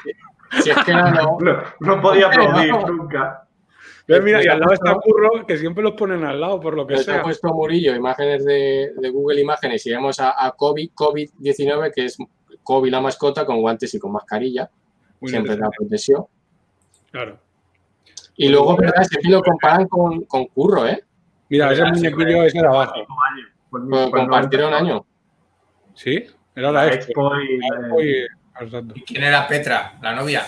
si 0.63 0.69
es 0.71 0.77
que 0.83 0.91
era 0.91 1.11
lo. 1.11 1.37
No, 1.79 1.95
no 1.95 2.01
podía 2.01 2.25
aplaudir 2.27 2.73
nunca. 2.73 3.47
Ves, 4.07 4.23
mira, 4.23 4.43
y 4.43 4.47
al 4.47 4.59
lado 4.59 4.69
Pues, 4.69 4.79
está 4.83 4.95
Curro, 4.99 5.45
que 5.45 5.57
siempre 5.57 5.83
los 5.83 5.93
ponen 5.93 6.23
al 6.23 6.39
lado, 6.41 6.59
por 6.59 6.75
lo 6.75 6.85
que 6.87 6.93
Pero 6.95 7.05
te 7.05 7.11
ha 7.11 7.13
sea. 7.15 7.23
puesto 7.23 7.47
Murillo 7.53 7.95
imágenes 7.95 8.43
de, 8.45 8.91
de 8.97 9.09
Google 9.09 9.41
Imágenes 9.41 9.85
y 9.85 9.91
vemos 9.91 10.19
a, 10.19 10.43
a 10.45 10.51
COVID, 10.51 10.91
COVID-19, 10.93 11.91
que 11.93 12.05
es 12.05 12.17
COVID 12.63 12.91
la 12.91 13.01
mascota, 13.01 13.45
con 13.45 13.61
guantes 13.61 13.93
y 13.93 13.99
con 13.99 14.11
mascarilla, 14.11 14.69
Muy 15.19 15.29
siempre 15.29 15.55
la 15.57 15.69
protección. 15.69 16.25
Claro. 17.11 17.39
Y 18.35 18.49
luego, 18.49 18.75
¿verdad? 18.75 19.03
Siempre 19.03 19.31
lo 19.31 19.41
comparan 19.41 19.87
con, 19.87 20.21
con 20.25 20.45
Curro, 20.47 20.87
¿eh? 20.87 21.03
Mira, 21.49 21.71
ese 21.71 21.83
muñequillo 21.85 22.43
ese 22.43 22.59
de 22.59 22.67
abajo. 22.67 22.93
Pues, 22.95 23.07
Pues 23.69 23.83
pues 24.09 24.09
compartieron 24.11 24.73
año. 24.73 25.05
¿Sí? 25.93 26.25
Era 26.55 26.71
la 26.71 26.85
La 26.85 26.93
Expo. 26.93 27.35
Expo 27.35 28.01
y 28.01 28.03
y- 28.07 28.25
exacto. 28.63 28.93
¿Y 28.95 29.01
quién 29.03 29.23
era 29.23 29.47
Petra, 29.47 29.93
la 30.01 30.15
novia? 30.15 30.43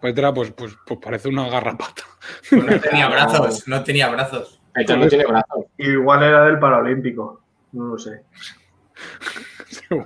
Petra, 0.00 0.32
pues, 0.34 0.50
pues, 0.52 0.76
pues 0.86 1.00
parece 1.02 1.28
una 1.28 1.48
garrapata. 1.48 2.02
Pues 2.50 2.62
no 2.64 2.80
tenía 2.80 3.08
brazos, 3.10 3.66
no 3.68 3.82
tenía 3.84 4.08
brazos. 4.08 4.60
Petra 4.74 4.96
no 4.96 5.08
tiene 5.08 5.24
brazos. 5.26 5.64
Igual 5.78 6.22
era 6.22 6.44
del 6.44 6.58
Paralímpico. 6.58 7.40
No 7.72 7.84
lo 7.86 7.98
sé. 7.98 8.22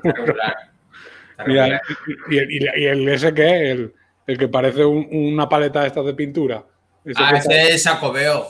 Mira, 1.47 1.81
y 2.29 2.39
el, 2.39 2.51
y 2.51 2.57
el- 2.67 2.79
y 2.81 2.87
el 2.87 3.09
ese 3.09 3.33
que 3.33 3.71
el, 3.71 3.95
el 4.27 4.39
que 4.39 4.49
parece 4.49 4.85
un- 4.85 5.09
una 5.11 5.49
paleta 5.49 5.81
de 5.81 5.87
estas 5.89 6.05
de 6.05 6.15
pintura. 6.15 6.63
Ese 7.05 7.23
Ah, 7.23 7.37
ese 7.37 7.71
es 7.75 7.83
Sacobeo. 7.83 8.47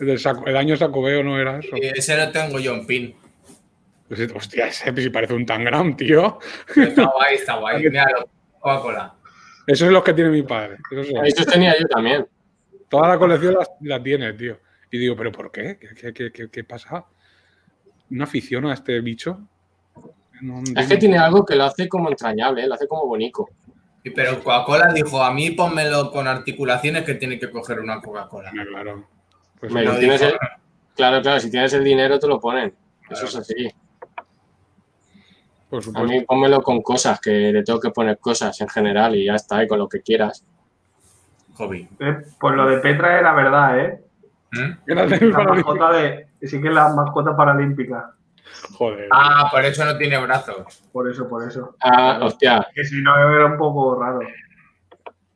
el, 0.00 0.06
del 0.06 0.18
saco- 0.18 0.46
el 0.46 0.56
año 0.56 0.76
Sacobeo 0.76 1.22
no 1.22 1.38
era 1.38 1.58
eso. 1.60 1.76
Y 1.76 1.86
ese 1.86 2.16
lo 2.16 2.30
tengo 2.32 2.58
yo 2.58 2.74
en 2.74 2.86
pin. 2.86 3.14
Pues, 4.08 4.20
hostia, 4.34 4.66
ese 4.66 4.92
si 4.96 5.10
parece 5.10 5.34
un 5.34 5.46
tangram, 5.46 5.96
tío. 5.96 6.38
Está 6.76 7.04
guay, 7.06 7.34
está 7.36 7.54
guay. 7.56 7.82
Mira, 7.88 8.06
Coca-Cola. 8.58 9.14
Esos 9.66 9.86
son 9.86 9.92
los 9.94 10.02
que 10.02 10.12
tiene 10.14 10.30
mi 10.30 10.42
padre. 10.42 10.78
Esos 10.90 11.08
son. 11.08 11.24
Esos 11.26 11.46
tenía 11.46 11.74
yo 11.78 11.86
también. 11.86 12.26
Toda 12.88 13.08
la 13.08 13.18
colección 13.18 13.54
la, 13.54 13.66
la 13.96 14.02
tiene, 14.02 14.32
tío. 14.34 14.58
Y 14.90 14.98
digo, 14.98 15.16
¿pero 15.16 15.32
por 15.32 15.50
qué? 15.50 15.78
¿Qué, 15.78 15.88
qué, 15.94 16.12
qué- 16.12 16.32
qué- 16.32 16.50
qué 16.50 16.64
pasa? 16.64 17.06
¿Una 18.10 18.24
afición 18.24 18.66
a 18.66 18.74
este 18.74 19.00
bicho? 19.00 19.40
No 20.42 20.60
Es 20.76 20.86
que 20.88 20.96
tiene 20.96 21.16
algo 21.18 21.44
que 21.46 21.54
lo 21.54 21.64
hace 21.64 21.88
como 21.88 22.10
entrañable, 22.10 22.64
¿eh? 22.64 22.66
lo 22.66 22.74
hace 22.74 22.86
como 22.88 23.06
bonito. 23.06 23.46
Y 24.04 24.10
Pero 24.10 24.42
Coca-Cola 24.42 24.92
dijo, 24.92 25.22
a 25.22 25.32
mí 25.32 25.52
pónmelo 25.52 26.10
con 26.10 26.26
articulaciones 26.26 27.04
que 27.04 27.14
tiene 27.14 27.38
que 27.38 27.48
coger 27.50 27.78
una 27.80 28.00
Coca-Cola. 28.00 28.50
Ah, 28.52 28.64
Claro. 28.68 29.08
Pues 29.60 29.72
No 29.72 29.96
tienes 29.96 30.20
el- 30.22 30.34
Claro, 30.96 31.22
claro, 31.22 31.40
si 31.40 31.50
tienes 31.50 31.72
el 31.72 31.84
dinero 31.84 32.18
te 32.18 32.26
lo 32.26 32.38
ponen. 32.40 32.74
Eso 33.08 33.24
es 33.26 33.36
así. 33.36 33.70
Por 35.72 35.80
A 35.80 35.82
supuesto. 35.82 36.08
mí 36.08 36.20
pónmelo 36.20 36.62
con 36.62 36.82
cosas, 36.82 37.18
que 37.18 37.30
le 37.50 37.62
tengo 37.62 37.80
que 37.80 37.90
poner 37.90 38.18
cosas 38.18 38.60
en 38.60 38.68
general 38.68 39.16
y 39.16 39.24
ya 39.24 39.34
está, 39.36 39.64
y 39.64 39.66
con 39.66 39.78
lo 39.78 39.88
que 39.88 40.02
quieras. 40.02 40.44
Hobby. 41.54 41.88
Eh, 41.98 42.18
Pues 42.38 42.54
lo 42.54 42.66
de 42.66 42.76
Petra 42.78 43.18
era 43.18 43.32
verdad, 43.32 43.78
¿eh? 43.80 44.04
Del 44.86 45.30
La 45.32 45.44
mascota 45.44 45.92
de. 45.92 46.26
Sí 46.42 46.60
que 46.60 46.68
es 46.68 46.74
la 46.74 46.92
mascota 46.94 47.34
paralímpica. 47.34 48.14
Joder. 48.74 49.08
Ah, 49.10 49.48
por 49.50 49.64
eso 49.64 49.82
no 49.84 49.96
tiene 49.96 50.18
brazos. 50.18 50.82
Por 50.92 51.10
eso, 51.10 51.26
por 51.26 51.48
eso. 51.48 51.74
Ah, 51.80 52.18
hostia, 52.22 52.66
Que 52.74 52.84
si 52.84 53.00
no 53.02 53.16
era 53.34 53.46
un 53.46 53.56
poco 53.56 53.98
raro. 53.98 54.20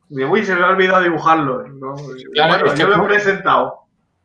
Digo, 0.09 0.31
uy, 0.31 0.45
se 0.45 0.55
me 0.55 0.61
ha 0.63 0.69
olvidado 0.69 1.01
dibujarlo. 1.03 1.67
¿no? 1.67 1.95
Claro, 2.33 2.53
bueno, 2.53 2.65
es 2.67 2.73
que 2.73 2.79
yo 2.79 2.87
lo 2.89 3.03
he 3.03 3.07
presentado. 3.07 3.79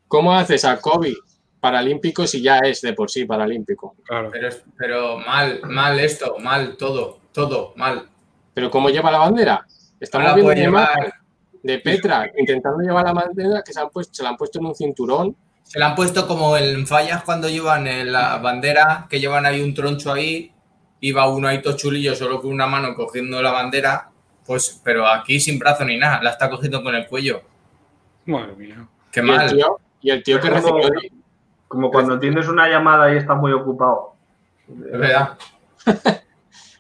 ¿cómo 0.09 0.35
haces 0.35 0.65
a 0.67 0.79
Kobe 0.79 1.15
paralímpico 1.63 2.27
si 2.27 2.43
ya 2.43 2.59
es 2.59 2.81
de 2.81 2.93
por 2.93 3.09
sí 3.09 3.25
paralímpico? 3.25 3.95
Claro. 4.05 4.33
Pero, 4.77 5.19
mal, 5.21 5.61
mal 5.63 6.01
esto, 6.01 6.37
mal 6.41 6.77
todo, 6.77 7.21
todo, 7.33 7.73
mal. 7.77 8.09
Pero 8.53 8.69
¿cómo 8.69 8.91
lleva 8.91 9.13
la 9.13 9.19
bandera? 9.19 9.65
Estamos 10.01 10.35
viendo 10.35 10.53
llevar. 10.53 11.15
de 11.63 11.79
Petra 11.79 12.29
intentando 12.37 12.83
llevar 12.83 13.05
la 13.05 13.13
bandera 13.13 13.63
que 13.65 13.73
se, 13.73 13.79
han 13.79 13.91
puesto, 13.91 14.13
se 14.13 14.25
la 14.25 14.31
han 14.31 14.37
puesto 14.37 14.59
en 14.59 14.67
un 14.67 14.75
cinturón. 14.75 15.37
Se 15.63 15.79
la 15.79 15.91
han 15.91 15.95
puesto 15.95 16.27
como 16.27 16.57
en 16.57 16.85
fallas 16.85 17.23
cuando 17.23 17.49
llevan 17.49 17.87
en 17.87 18.11
la 18.11 18.39
bandera, 18.39 19.07
que 19.09 19.21
llevan 19.21 19.47
ahí 19.47 19.63
un 19.63 19.73
troncho 19.73 20.13
ahí, 20.13 20.53
iba 20.99 21.29
uno 21.29 21.47
ahí 21.47 21.63
todo 21.63 21.77
chulillo 21.77 22.17
solo 22.17 22.43
con 22.43 22.51
una 22.51 22.67
mano 22.67 22.97
cogiendo 22.97 23.41
la 23.41 23.53
bandera, 23.53 24.11
pues, 24.45 24.81
pero 24.83 25.07
aquí 25.07 25.39
sin 25.39 25.61
brazo 25.61 25.85
ni 25.85 25.97
nada, 25.97 26.21
la 26.25 26.31
está 26.31 26.51
cogiendo 26.51 26.83
con 26.83 26.97
el 26.97 27.07
cuello. 27.07 27.43
Madre 28.27 28.57
mía. 28.57 28.89
Qué 29.13 29.21
Y 29.21 29.23
el 29.23 29.27
mal. 29.29 29.55
tío, 29.55 29.79
y 30.01 30.11
el 30.11 30.23
tío 30.25 30.41
que 30.41 30.51
recibió 30.51 30.91
Como 31.73 31.91
cuando 31.91 32.19
tienes 32.19 32.49
una 32.49 32.69
llamada 32.69 33.11
y 33.15 33.17
estás 33.17 33.39
muy 33.39 33.51
ocupado. 33.51 34.13
Es 34.69 34.99
verdad. 34.99 35.39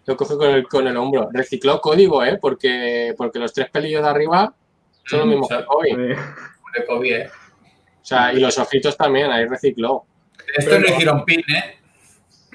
lo 0.04 0.16
coge 0.18 0.36
con 0.36 0.50
el, 0.50 0.68
con 0.68 0.86
el 0.86 0.94
hombro. 0.98 1.30
Recicló 1.32 1.80
código, 1.80 2.22
¿eh? 2.22 2.38
Porque, 2.38 3.14
porque 3.16 3.38
los 3.38 3.54
tres 3.54 3.70
pelillos 3.70 4.02
de 4.02 4.08
arriba 4.10 4.54
son 5.06 5.20
los 5.20 5.26
Mm, 5.26 5.30
mismos 5.30 5.46
o 5.46 5.48
sea, 5.48 5.58
que 5.60 5.64
Kobe. 5.64 5.96
De 5.96 6.86
COVID, 6.86 7.12
¿eh? 7.14 7.30
O 8.02 8.04
sea, 8.04 8.34
y 8.34 8.40
los 8.40 8.58
ojitos 8.58 8.98
también, 8.98 9.30
ahí 9.30 9.46
recicló. 9.46 10.04
Esto 10.58 10.78
no 10.78 10.86
hicieron 10.86 11.24
pin, 11.24 11.40
¿eh? 11.40 11.78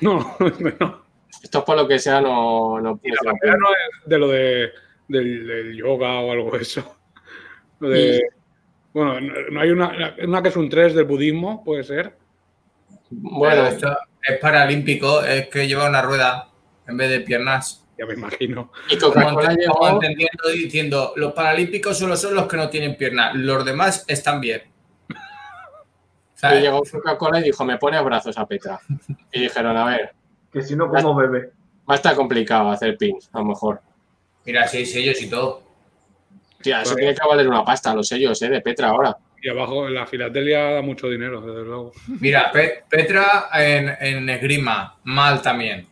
No, 0.02 0.38
no. 0.80 1.02
Esto 1.42 1.66
por 1.66 1.76
lo 1.76 1.88
que 1.88 1.98
sea 1.98 2.22
no, 2.22 2.80
no 2.80 3.00
Y 3.02 3.10
la 3.10 3.18
no 3.24 3.68
es 3.70 4.10
de 4.10 4.18
lo 4.20 4.28
de, 4.28 4.70
del, 5.08 5.48
del 5.48 5.76
yoga 5.76 6.20
o 6.20 6.32
algo 6.32 6.52
de 6.52 6.62
eso. 6.62 6.98
Lo 7.80 7.90
de, 7.90 8.22
bueno, 8.94 9.20
no, 9.22 9.50
no 9.50 9.60
hay 9.60 9.72
una, 9.72 10.16
una 10.24 10.44
que 10.44 10.50
es 10.50 10.56
un 10.56 10.70
3 10.70 10.94
del 10.94 11.06
budismo, 11.06 11.64
puede 11.64 11.84
ser. 11.84 12.16
Bueno, 13.10 13.68
esto 13.68 13.98
es 14.22 14.40
paralímpico, 14.40 15.22
es 15.22 15.48
que 15.48 15.68
lleva 15.68 15.88
una 15.88 16.02
rueda 16.02 16.50
en 16.88 16.98
vez 16.98 17.10
de 17.10 17.22
piernas. 17.22 17.86
Ya 17.98 18.06
me 18.06 18.14
imagino. 18.14 18.72
y 18.90 18.98
Como, 18.98 19.14
Coca-Cola 19.14 19.54
llegó, 19.54 19.90
entendiendo 19.90 20.54
y 20.54 20.66
diciendo, 20.66 21.14
los 21.16 21.34
paralímpicos 21.34 21.98
solo 21.98 22.16
son 22.16 22.36
los 22.36 22.48
que 22.48 22.58
no 22.58 22.70
tienen 22.70 22.96
piernas, 22.96 23.34
los 23.36 23.66
demás 23.66 24.06
están 24.08 24.40
bien. 24.40 24.64
llegó 26.44 26.84
Coca-Cola 26.84 27.40
y 27.40 27.44
dijo, 27.44 27.66
me 27.66 27.78
pone 27.78 28.00
brazos 28.02 28.38
a 28.38 28.46
Petra. 28.46 28.80
Y 29.32 29.42
dijeron, 29.42 29.76
a 29.78 29.86
ver, 29.86 30.14
que 30.52 30.62
si 30.62 30.76
no, 30.76 30.90
como 30.90 31.16
bebé. 31.16 31.52
va 31.90 31.94
a 31.94 31.98
estar 31.98 32.16
complicado 32.16 32.70
hacer 32.70 32.98
pins, 32.98 33.30
a 33.34 33.40
lo 33.40 33.46
mejor. 33.46 33.82
Mira, 34.46 34.68
seis 34.68 34.92
sellos 34.92 35.22
y 35.22 35.30
todo. 35.30 35.64
Tía, 36.62 36.82
eso 36.82 36.92
Vale. 36.92 37.02
tiene 37.02 37.16
que 37.16 37.28
valer 37.28 37.48
una 37.48 37.66
pasta, 37.66 37.94
los 37.94 38.08
sellos, 38.08 38.42
¿eh? 38.42 38.50
De 38.50 38.62
Petra 38.62 38.90
ahora. 38.90 39.18
Y 39.42 39.50
abajo 39.50 39.88
la 39.90 40.06
filatelia 40.08 40.72
da 40.72 40.82
mucho 40.82 41.08
dinero, 41.10 41.42
desde 41.42 41.64
luego. 41.64 41.92
Mira, 42.20 42.52
Pe- 42.52 42.84
Petra 42.90 43.50
en, 43.54 43.96
en 44.00 44.30
esgrima, 44.30 44.98
mal 45.04 45.42
también. 45.42 45.88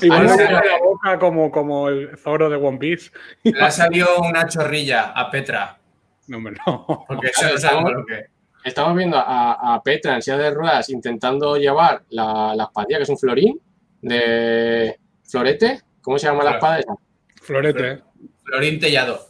Y 0.00 0.08
bueno, 0.08 0.24
no, 0.24 0.28
con 0.30 0.36
pero- 0.38 0.50
la 0.60 0.78
boca 0.78 1.18
como, 1.18 1.50
como 1.50 1.88
el 1.88 2.16
Zoro 2.18 2.48
de 2.50 2.56
One 2.56 2.78
Piece. 2.78 3.10
Le 3.42 3.60
ha 3.60 3.70
salido 3.70 4.20
una 4.22 4.46
chorrilla 4.48 5.12
a 5.14 5.30
Petra, 5.30 5.78
No, 6.26 6.38
hombre, 6.38 6.54
no. 6.66 7.04
porque 7.06 7.28
eso 7.28 7.46
es 7.54 7.64
algo 7.64 7.90
lo 7.90 8.04
que... 8.06 8.26
Estamos 8.64 8.96
viendo 8.96 9.18
a, 9.18 9.74
a 9.74 9.82
Petra 9.82 10.14
en 10.14 10.22
silla 10.22 10.38
de 10.38 10.50
ruedas 10.50 10.88
intentando 10.88 11.56
llevar 11.56 12.02
la, 12.08 12.54
la 12.56 12.64
espadilla, 12.64 12.96
que 12.96 13.02
es 13.02 13.08
un 13.10 13.18
florín, 13.18 13.60
de 14.00 14.98
florete. 15.28 15.82
¿Cómo 16.00 16.18
se 16.18 16.26
llama 16.26 16.44
la 16.44 16.52
espada 16.52 16.78
esa? 16.80 16.94
Florete. 17.42 18.02
Florín 18.42 18.80
Tellado. 18.80 19.20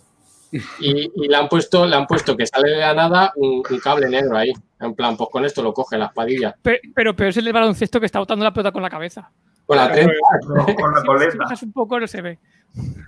Y, 0.80 1.10
y 1.14 1.28
le 1.28 1.36
han 1.36 1.48
puesto, 1.48 1.86
le 1.86 1.96
han 1.96 2.06
puesto 2.06 2.36
que 2.36 2.46
sale 2.46 2.70
de 2.70 2.76
la 2.78 2.94
nada 2.94 3.32
un, 3.36 3.62
un 3.68 3.78
cable 3.80 4.08
negro 4.08 4.36
ahí. 4.36 4.52
En 4.80 4.94
plan, 4.94 5.16
pues 5.16 5.28
con 5.30 5.44
esto 5.44 5.62
lo 5.62 5.72
coge 5.72 5.96
la 5.98 6.06
espadilla. 6.06 6.54
Pe- 6.62 6.80
Pero 6.94 7.16
peor 7.16 7.30
es 7.30 7.36
el 7.38 7.44
del 7.44 7.52
baloncesto 7.54 7.98
que 8.00 8.06
está 8.06 8.18
botando 8.18 8.44
la 8.44 8.52
pelota 8.52 8.70
con 8.72 8.82
la 8.82 8.90
cabeza. 8.90 9.30
Con 9.66 9.76
la 9.78 9.90
trenza. 9.90 10.12
Con 10.76 10.90
la 10.92 10.96
Si- 10.96 11.00
Si, 11.00 11.06
coleta. 11.06 11.36
bajas 11.38 11.62
un 11.62 11.72
poco 11.72 11.98
no 11.98 12.06
se 12.06 12.20
ve. 12.22 12.38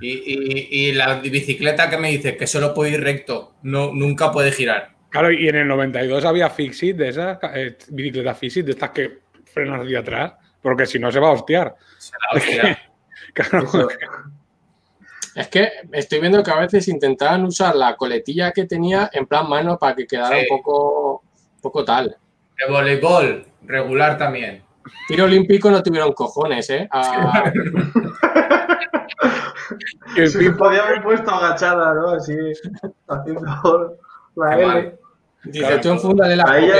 Y, 0.01 0.09
y- 0.11 0.69
y 0.89 0.93
la 0.93 1.17
bicicleta 1.21 1.91
que 1.91 1.99
me 1.99 2.09
dice 2.11 2.37
que 2.37 2.47
solo 2.47 2.73
puede 2.73 2.93
ir 2.93 3.01
recto, 3.03 3.55
no, 3.63 3.93
nunca 3.93 4.33
puede 4.33 4.51
girar. 4.53 4.91
Claro, 5.11 5.31
y 5.31 5.49
en 5.49 5.57
el 5.57 5.69
92 5.69 6.25
había 6.25 6.51
Fixit 6.51 6.97
de 6.97 7.09
esas, 7.09 7.39
eh, 7.55 7.77
bicicletas 7.91 8.39
Fixit, 8.39 8.65
de 8.67 8.73
estas 8.73 8.91
que 8.91 9.19
frenas 9.45 9.83
hacia 9.83 10.01
atrás, 10.01 10.33
porque 10.63 10.87
si 10.87 10.99
no 10.99 11.13
se 11.13 11.21
va 11.21 11.29
a 11.29 11.33
hostiar. 11.33 11.75
Se 11.99 12.13
la 12.33 12.39
hostia. 12.39 12.79
Claro, 13.35 13.65
Eso. 13.67 13.89
Es 15.37 15.49
que 15.49 15.69
estoy 15.93 16.19
viendo 16.21 16.43
que 16.43 16.51
a 16.51 16.59
veces 16.59 16.89
intentaban 16.89 17.45
usar 17.45 17.77
la 17.77 17.95
coletilla 17.95 18.53
que 18.53 18.65
tenía 18.65 19.11
en 19.13 19.27
plan 19.27 19.49
mano 19.49 19.79
para 19.79 19.95
que 19.95 20.07
quedara 20.07 20.35
Sí. 20.41 20.47
un 20.51 20.57
poco, 20.59 21.23
un 21.57 21.61
poco 21.61 21.85
tal. 21.85 22.17
De 22.59 22.73
voleibol, 22.73 23.45
regular 23.63 24.17
también. 24.17 24.63
Tiro 25.09 25.25
olímpico 25.25 25.71
no 25.71 25.83
tuvieron 25.83 26.13
cojones, 26.15 26.71
¿eh? 26.71 26.89
A- 26.91 27.53
y 30.17 30.21
el 30.21 30.29
Sí, 30.31 30.39
pin- 30.39 30.57
podía 30.57 30.83
haber 30.85 31.03
puesto 31.03 31.31
agachada, 31.31 31.95
¿no? 31.95 32.09
Así, 32.13 32.35
haciendo 33.09 33.97
la 34.37 34.59
L. 34.59 34.99
dice, 35.45 35.79
tú 35.79 35.91
enfúndale 35.91 36.37
la 36.37 36.45
Ahí, 36.49 36.71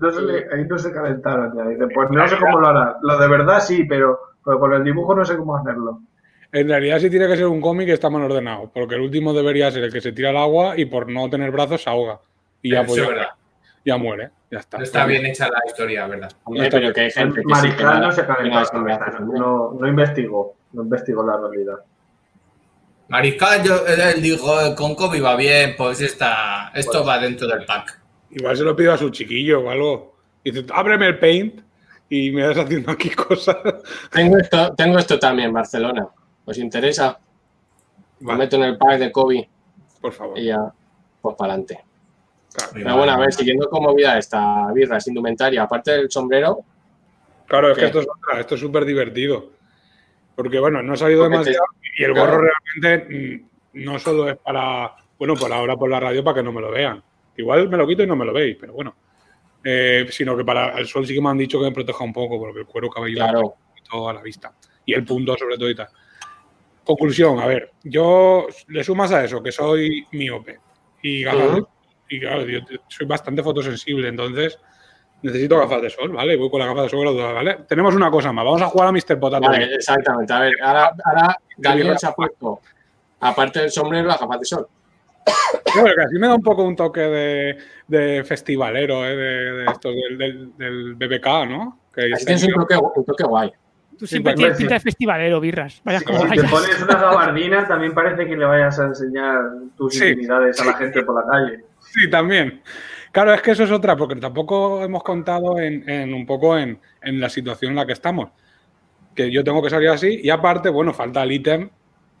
no 0.00 0.10
se 0.10 0.22
le- 0.22 0.46
ahí 0.54 0.64
no 0.66 0.78
se 0.78 0.92
calentaron. 0.92 1.54
Ya. 1.56 1.64
Dice, 1.64 1.86
pues 1.94 2.08
no 2.10 2.26
sé 2.28 2.36
cómo 2.38 2.60
lo 2.60 2.68
hará. 2.68 2.96
Lo 3.02 3.18
de 3.18 3.28
verdad 3.28 3.60
sí, 3.60 3.84
pero, 3.84 4.18
pero 4.44 4.58
con 4.58 4.72
el 4.72 4.84
dibujo 4.84 5.14
no 5.14 5.24
sé 5.24 5.36
cómo 5.36 5.56
hacerlo. 5.56 6.00
En 6.52 6.68
realidad 6.68 6.98
sí 6.98 7.10
tiene 7.10 7.26
que 7.26 7.36
ser 7.36 7.46
un 7.46 7.60
cómic 7.60 7.86
que 7.86 7.92
está 7.92 8.08
mal 8.08 8.22
ordenado, 8.22 8.70
porque 8.72 8.94
el 8.94 9.02
último 9.02 9.32
debería 9.34 9.70
ser 9.70 9.84
el 9.84 9.92
que 9.92 10.00
se 10.00 10.12
tira 10.12 10.30
al 10.30 10.38
agua 10.38 10.78
y 10.78 10.86
por 10.86 11.10
no 11.10 11.28
tener 11.28 11.50
brazos 11.50 11.82
se 11.82 11.90
ahoga. 11.90 12.20
Y 12.62 12.72
ya, 12.72 12.80
Eso 12.80 12.86
pues, 12.86 12.98
es 13.00 13.04
ya, 13.06 13.14
verdad. 13.14 13.28
ya 13.84 13.96
muere, 13.98 14.30
ya 14.50 14.58
está. 14.58 14.78
No 14.78 14.84
está 14.84 15.04
bien 15.06 15.26
hecha 15.26 15.48
la 15.48 15.60
historia, 15.66 16.06
¿verdad? 16.06 16.32
Hombre, 16.44 16.68
pero 16.70 16.92
que 16.92 17.00
hay 17.02 17.10
gente 17.10 17.42
que 17.42 17.54
sí 17.54 17.68
que 17.76 17.84
Mariscal 17.84 18.00
no 18.00 18.12
se 18.12 18.20
que 18.22 18.26
calentó 18.26 18.72
no 18.72 19.20
no, 19.20 19.32
no, 19.38 19.76
no 19.78 19.88
investigó, 19.88 20.54
no 20.72 20.82
investigó 20.82 21.24
la 21.26 21.36
realidad. 21.36 21.76
Mariscal, 23.08 23.62
yo, 23.62 23.86
él 23.86 24.20
dijo, 24.20 24.60
"Eh, 24.60 24.74
con 24.74 24.94
COVID 24.94 25.22
va 25.24 25.36
bien, 25.36 25.74
pues 25.76 26.00
está, 26.00 26.70
esto 26.74 27.04
va 27.04 27.18
dentro 27.18 27.46
del 27.46 27.64
pack. 27.64 28.00
Igual 28.30 28.56
se 28.56 28.64
lo 28.64 28.76
pido 28.76 28.92
a 28.92 28.98
su 28.98 29.08
chiquillo 29.10 29.60
o 29.60 29.70
algo. 29.70 30.16
Dice, 30.44 30.64
ábreme 30.72 31.06
el 31.06 31.18
paint 31.18 31.60
y 32.10 32.30
me 32.30 32.46
vas 32.46 32.58
haciendo 32.58 32.90
aquí 32.92 33.10
cosas. 33.28 33.56
Tengo 34.12 34.36
esto, 34.38 34.74
tengo 34.76 34.98
esto 34.98 35.18
también, 35.18 35.52
Barcelona. 35.52 36.06
¿Os 36.48 36.58
interesa? 36.58 37.18
Lo 38.20 38.32
meto 38.34 38.56
en 38.56 38.62
el 38.62 38.78
pack 38.78 38.98
de 38.98 39.12
COVID 39.12 39.44
por 40.00 40.12
favor. 40.12 40.38
y 40.38 40.46
ya, 40.46 40.72
pues 41.20 41.36
para 41.36 41.52
adelante. 41.52 41.84
Claro. 42.52 42.72
Pero 42.72 42.96
bueno, 42.96 43.12
a 43.12 43.18
ver, 43.18 43.32
siguiendo 43.32 43.68
con 43.68 43.82
movida 43.82 44.16
esta 44.18 44.72
birra, 44.72 44.96
es 44.96 45.06
indumentaria, 45.06 45.62
aparte 45.62 45.92
del 45.92 46.10
sombrero, 46.10 46.64
Claro, 47.46 47.70
es 47.72 47.78
que 47.78 47.86
esto 47.86 48.00
es 48.00 48.06
otra, 48.06 48.40
esto 48.40 48.54
es 48.56 48.60
súper 48.60 48.84
divertido. 48.84 49.52
Porque 50.34 50.58
bueno, 50.58 50.82
no 50.82 50.92
ha 50.92 50.96
salido 50.96 51.22
Porque 51.22 51.38
te- 51.38 51.44
demasiado 51.50 51.66
y 51.98 52.04
el 52.04 52.12
claro. 52.12 52.30
gorro 52.30 52.48
realmente 52.74 53.48
mm, 53.74 53.84
no 53.84 53.98
solo 53.98 54.28
es 54.28 54.36
para, 54.36 54.94
bueno, 55.18 55.34
por 55.34 55.50
ahora 55.52 55.76
por 55.76 55.90
la 55.90 55.98
radio 55.98 56.22
para 56.22 56.36
que 56.36 56.42
no 56.42 56.52
me 56.52 56.60
lo 56.60 56.70
vean. 56.70 57.02
Igual 57.36 57.68
me 57.68 57.76
lo 57.76 57.86
quito 57.86 58.02
y 58.02 58.06
no 58.06 58.16
me 58.16 58.24
lo 58.26 58.32
veis, 58.32 58.56
pero 58.60 58.72
bueno. 58.74 58.94
Eh, 59.64 60.06
sino 60.10 60.36
que 60.36 60.44
para 60.44 60.78
el 60.78 60.86
sol 60.86 61.06
sí 61.06 61.14
que 61.14 61.20
me 61.20 61.30
han 61.30 61.38
dicho 61.38 61.58
que 61.58 61.64
me 61.66 61.72
proteja 61.72 62.04
un 62.04 62.12
poco, 62.12 62.38
porque 62.38 62.60
el 62.60 62.66
cuero 62.66 62.88
cabelludo 62.90 63.24
claro. 63.24 63.54
todo 63.90 64.08
a 64.08 64.12
la 64.14 64.22
vista. 64.22 64.52
Y 64.84 64.94
el 64.94 65.04
punto 65.04 65.36
sobre 65.36 65.56
todo 65.56 65.70
y 65.70 65.74
tal. 65.74 65.88
Conclusión, 66.88 67.38
a 67.38 67.44
ver, 67.46 67.72
yo 67.84 68.46
le 68.68 68.82
sumas 68.82 69.12
a 69.12 69.22
eso, 69.22 69.42
que 69.42 69.52
soy 69.52 70.06
miope. 70.12 70.58
Y 71.02 71.22
gafas 71.22 71.60
claro, 72.08 72.46
yo 72.46 72.60
soy 72.88 73.06
bastante 73.06 73.42
fotosensible, 73.42 74.08
entonces 74.08 74.58
necesito 75.20 75.58
gafas 75.58 75.82
de 75.82 75.90
sol, 75.90 76.12
¿vale? 76.12 76.34
Voy 76.36 76.48
con 76.48 76.60
las 76.60 76.68
gafas 76.70 76.84
de 76.84 76.88
sol 76.88 77.14
¿vale? 77.14 77.58
Tenemos 77.68 77.94
una 77.94 78.10
cosa 78.10 78.32
más, 78.32 78.42
vamos 78.42 78.62
a 78.62 78.68
jugar 78.68 78.88
a 78.88 78.92
Mr. 78.92 79.20
Potato. 79.20 79.46
Vale, 79.50 79.74
exactamente. 79.74 80.32
A 80.32 80.40
ver, 80.40 80.54
ahora, 80.62 80.94
ahora 81.04 81.36
Birra. 81.74 81.98
se 81.98 82.06
ha 82.06 82.12
puesto, 82.12 82.60
aparte 83.20 83.60
del 83.60 83.70
sombrero, 83.70 84.08
las 84.08 84.18
gafas 84.18 84.40
de 84.40 84.46
sol. 84.46 84.66
Bueno, 85.74 85.94
que 85.94 86.02
así 86.04 86.18
me 86.18 86.26
da 86.26 86.34
un 86.36 86.42
poco 86.42 86.62
un 86.62 86.74
toque 86.74 87.00
de, 87.02 87.58
de 87.86 88.24
festivalero, 88.24 89.04
¿eh? 89.04 89.14
de, 89.14 89.52
de 89.52 89.64
esto, 89.66 89.90
del, 89.90 90.16
del- 90.16 90.56
del 90.56 90.94
BBK, 90.94 91.26
¿no? 91.50 91.80
Que 91.94 92.14
Así 92.14 92.24
tienes 92.24 92.44
un 92.44 92.54
toque, 92.54 92.76
un 92.78 93.04
toque 93.04 93.24
guay. 93.24 93.52
Tú 93.98 94.06
siempre 94.06 94.32
pues, 94.34 94.40
tienes 94.40 94.58
pinta 94.58 94.74
de 94.74 94.80
festivalero, 94.80 95.40
birras. 95.40 95.80
Vaya 95.84 96.00
como 96.02 96.20
Si 96.22 96.28
te 96.36 96.44
pones 96.44 96.82
una 96.82 96.94
gabardina, 97.00 97.66
también 97.66 97.92
parece 97.94 98.26
que 98.26 98.36
le 98.36 98.44
vayas 98.44 98.78
a 98.78 98.84
enseñar 98.86 99.40
tus 99.76 99.94
Sí. 99.94 100.04
intimidades 100.06 100.60
a 100.60 100.64
la 100.66 100.74
gente 100.74 101.02
por 101.02 101.16
la 101.24 101.30
calle. 101.30 101.64
Sí, 101.80 102.08
también. 102.08 102.62
Claro, 103.10 103.32
es 103.34 103.42
que 103.42 103.50
eso 103.52 103.64
es 103.64 103.70
otra, 103.72 103.96
porque 103.96 104.14
tampoco 104.16 104.84
hemos 104.84 105.02
contado 105.02 105.58
en, 105.58 105.88
en 105.88 106.14
un 106.14 106.26
poco 106.26 106.56
en, 106.56 106.78
en 107.02 107.18
la 107.20 107.28
situación 107.28 107.70
en 107.72 107.76
la 107.76 107.86
que 107.86 107.92
estamos. 107.94 108.30
Que 109.14 109.32
yo 109.32 109.42
tengo 109.42 109.60
que 109.62 109.70
salir 109.70 109.88
así 109.88 110.20
y 110.22 110.30
aparte, 110.30 110.68
bueno, 110.68 110.92
falta 110.94 111.22
el 111.24 111.32
ítem, 111.32 111.68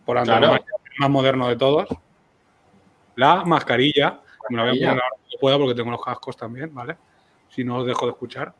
por 0.04 0.18
antonomasia, 0.18 0.66
el 0.84 0.98
más 0.98 1.10
moderno 1.10 1.48
de 1.48 1.56
todos. 1.56 1.88
La 3.16 3.44
mascarilla. 3.44 4.20
Me 4.50 4.56
la 4.56 4.62
voy 4.64 4.70
a 4.70 4.74
poner 4.74 4.88
ahora 4.88 5.16
que 5.30 5.36
pueda 5.38 5.58
porque 5.58 5.74
tengo 5.74 5.90
los 5.90 6.02
cascos 6.04 6.36
también, 6.36 6.74
¿vale? 6.74 6.96
Si 7.48 7.62
no 7.62 7.76
os 7.78 7.86
dejo 7.86 8.06
de 8.06 8.12
escuchar. 8.12 8.52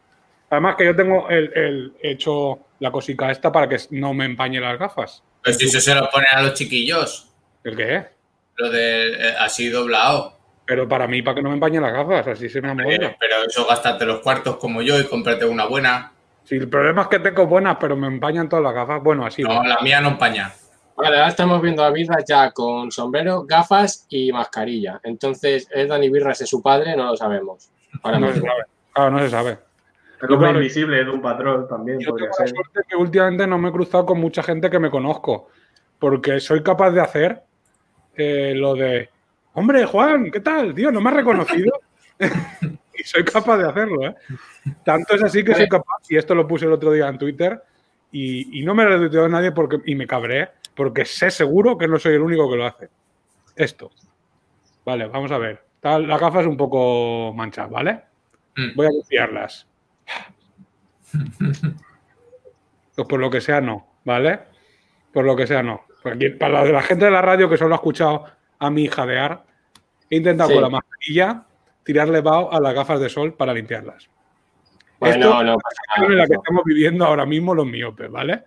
Además 0.51 0.77
que 0.77 0.85
yo 0.85 0.95
tengo 0.95 1.29
el, 1.31 1.51
el- 1.55 1.93
hecho 2.03 2.59
la 2.81 2.91
cosica 2.91 3.31
esta 3.31 3.51
para 3.51 3.69
que 3.69 3.77
no 3.91 4.15
me 4.15 4.25
empañe 4.25 4.61
las 4.61 4.79
gafas. 4.79 5.23
Pues 5.43 5.57
si 5.57 5.67
eso 5.67 5.81
se 5.81 5.95
lo 5.95 6.09
ponen 6.11 6.29
a 6.33 6.43
los 6.43 6.55
chiquillos, 6.55 7.31
¿El 7.65 7.77
qué? 7.77 8.07
lo 8.57 8.71
de 8.71 9.13
eh, 9.13 9.35
así 9.39 9.69
doblado. 9.69 10.37
Pero 10.67 10.87
para 10.87 11.07
mí, 11.07 11.23
para 11.23 11.37
que 11.37 11.43
no 11.43 11.49
me 11.49 11.55
empañen 11.55 11.83
las 11.83 11.93
gafas, 11.93 12.27
así 12.27 12.49
se 12.49 12.61
me 12.61 12.71
amolda. 12.71 13.07
Eh, 13.07 13.17
pero 13.19 13.37
eso 13.47 13.67
gástate 13.67 14.05
los 14.05 14.21
cuartos 14.21 14.57
como 14.57 14.83
yo 14.83 14.99
y 15.01 15.05
cómprate 15.05 15.47
una 15.47 15.65
buena. 15.65 16.13
Sí, 16.45 16.57
el 16.57 16.69
problema 16.69 17.03
es 17.03 17.09
que 17.09 17.19
tengo 17.21 17.47
buenas, 17.47 17.77
pero 17.81 17.97
me 17.97 18.07
empañan 18.07 18.49
todas 18.49 18.63
las 18.65 18.75
gafas. 18.75 19.03
Bueno, 19.03 19.25
así. 19.25 19.43
No, 19.43 19.63
la 19.63 19.81
mía 19.81 20.01
no 20.01 20.09
empaña. 20.09 20.53
Vale, 20.97 21.17
ahora 21.17 21.29
estamos 21.29 21.63
viendo 21.63 21.85
a 21.85 21.91
Birras 21.91 22.25
ya 22.27 22.51
con 22.51 22.91
sombrero, 22.91 23.45
gafas 23.45 24.07
y 24.09 24.33
mascarilla. 24.33 25.01
Entonces, 25.05 25.69
¿es 25.71 25.89
Dani 25.89 26.11
Birras 26.11 26.41
es 26.41 26.49
su 26.51 26.61
padre? 26.61 26.97
No 26.97 27.05
lo 27.05 27.17
sabemos. 27.17 27.71
Ahora 28.03 28.19
no 28.19 28.33
se 28.33 28.41
sabe. 28.41 28.65
Claro, 28.93 29.11
no 29.13 29.19
se 29.21 29.31
sabe. 29.31 29.59
El 30.21 30.33
hombre 30.33 30.49
Claro. 30.49 30.59
invisible 30.61 31.05
de 31.05 31.11
un 31.11 31.21
patrón 31.23 31.69
también 31.69 31.99
Yo 32.01 32.13
tengo 32.15 32.27
la 32.29 32.33
ser. 32.33 32.49
suerte 32.49 32.81
que 32.89 32.97
últimamente 32.97 33.47
no 33.47 33.59
me 33.59 33.69
he 33.69 33.73
cruzado 33.73 34.05
con 34.07 34.19
mucha 34.21 34.43
gente 34.43 34.69
que 34.71 34.79
me 34.79 34.91
conozco, 34.91 35.49
porque 35.99 36.41
soy 36.41 36.63
capaz 36.63 36.91
de 36.91 37.01
hacer 37.01 37.43
eh, 38.17 38.53
lo 38.57 38.75
de, 38.75 39.09
hombre, 39.55 39.85
Juan, 39.87 40.31
¿qué 40.31 40.41
tal? 40.41 40.75
Tío, 40.75 40.91
¿no 40.91 41.01
me 41.01 41.11
has 41.11 41.17
reconocido? 41.17 41.73
y 42.99 43.03
soy 43.05 43.25
capaz 43.25 43.59
de 43.59 43.69
hacerlo, 43.69 44.05
¿eh? 44.07 44.15
Tanto 44.85 45.15
es 45.15 45.23
así 45.23 45.45
que 45.45 45.55
soy 45.55 45.69
capaz, 45.69 45.99
y 46.09 46.17
esto 46.17 46.35
lo 46.35 46.47
puse 46.49 46.65
el 46.67 46.73
otro 46.73 46.91
día 46.91 47.07
en 47.09 47.17
Twitter, 47.19 47.63
y, 48.11 48.61
y 48.61 48.65
no 48.65 48.75
me 48.75 48.83
lo 48.85 48.91
retuiteó 48.91 49.25
a 49.27 49.29
nadie 49.29 49.53
porque, 49.53 49.79
y 49.87 49.95
me 49.95 50.07
cabré, 50.07 50.49
porque 50.75 51.05
sé 51.05 51.31
seguro 51.31 51.79
que 51.79 51.87
no 51.87 51.99
soy 51.99 52.15
el 52.15 52.23
único 52.23 52.51
que 52.51 52.57
lo 52.57 52.67
hace. 52.67 52.89
Esto. 53.55 53.91
Vale, 54.85 55.07
vamos 55.07 55.31
a 55.31 55.39
ver. 55.39 55.63
Está- 55.77 55.99
Las 56.01 56.21
gafas 56.21 56.47
un 56.47 56.57
poco 56.57 57.33
manchadas, 57.35 57.71
¿vale? 57.71 58.01
Mm. 58.57 58.75
Voy 58.75 58.87
a 58.87 58.91
limpiarlas. 58.91 59.67
Pues 62.95 63.09
por 63.09 63.21
lo 63.21 63.31
que 63.31 63.41
sea, 63.41 63.61
no, 63.61 63.87
¿vale? 64.05 64.41
Por 65.13 65.25
lo 65.25 65.37
que 65.37 65.47
sea, 65.47 65.63
no. 65.63 65.83
Porque 66.03 66.31
para 66.31 66.55
la 66.55 66.65
de 66.65 66.73
la 66.73 66.83
gente 66.83 67.05
de 67.05 67.11
la 67.11 67.23
radio 67.23 67.49
que 67.49 67.57
solo 67.57 67.75
ha 67.75 67.77
escuchado 67.77 68.25
a 68.59 68.71
mi 68.71 68.89
jadear, 68.89 69.45
he 70.11 70.17
intentado 70.17 70.49
Sí. 70.51 70.55
con 70.55 70.63
la 70.65 70.69
mascarilla 70.71 71.45
tirarle 71.85 72.21
vaho 72.21 72.53
a 72.53 72.61
las 72.61 72.75
gafas 72.75 73.01
de 73.01 73.09
sol 73.09 73.35
para 73.35 73.55
limpiarlas. 73.55 74.09
Bueno, 75.01 75.15
Esto 75.15 75.29
no 75.29 75.41
es 75.41 75.47
la 75.47 75.55
situación 75.71 76.13
en 76.13 76.19
la 76.19 76.25
nada. 76.25 76.27
que 76.29 76.35
estamos 76.35 76.63
viviendo 76.65 77.05
ahora 77.07 77.25
mismo 77.25 77.55
los 77.55 77.67
miopes, 77.67 78.11
¿vale? 78.11 78.45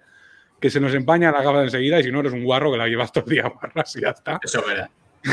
Que 0.60 0.70
se 0.70 0.80
nos 0.80 0.94
empañan 0.94 1.34
las 1.34 1.44
gafas 1.44 1.64
enseguida 1.64 2.00
y 2.00 2.04
si 2.04 2.12
no 2.12 2.20
eres 2.20 2.34
un 2.34 2.44
guarro 2.44 2.72
que 2.72 2.78
la 2.78 2.88
llevas 2.88 3.12
todo 3.12 3.24
el 3.26 3.32
día 3.32 3.44
barras 3.62 3.96
y 3.96 4.02
ya 4.02 4.10
está. 4.10 4.40
Eso 4.44 4.60
es 4.60 4.68
verdad. 4.68 4.90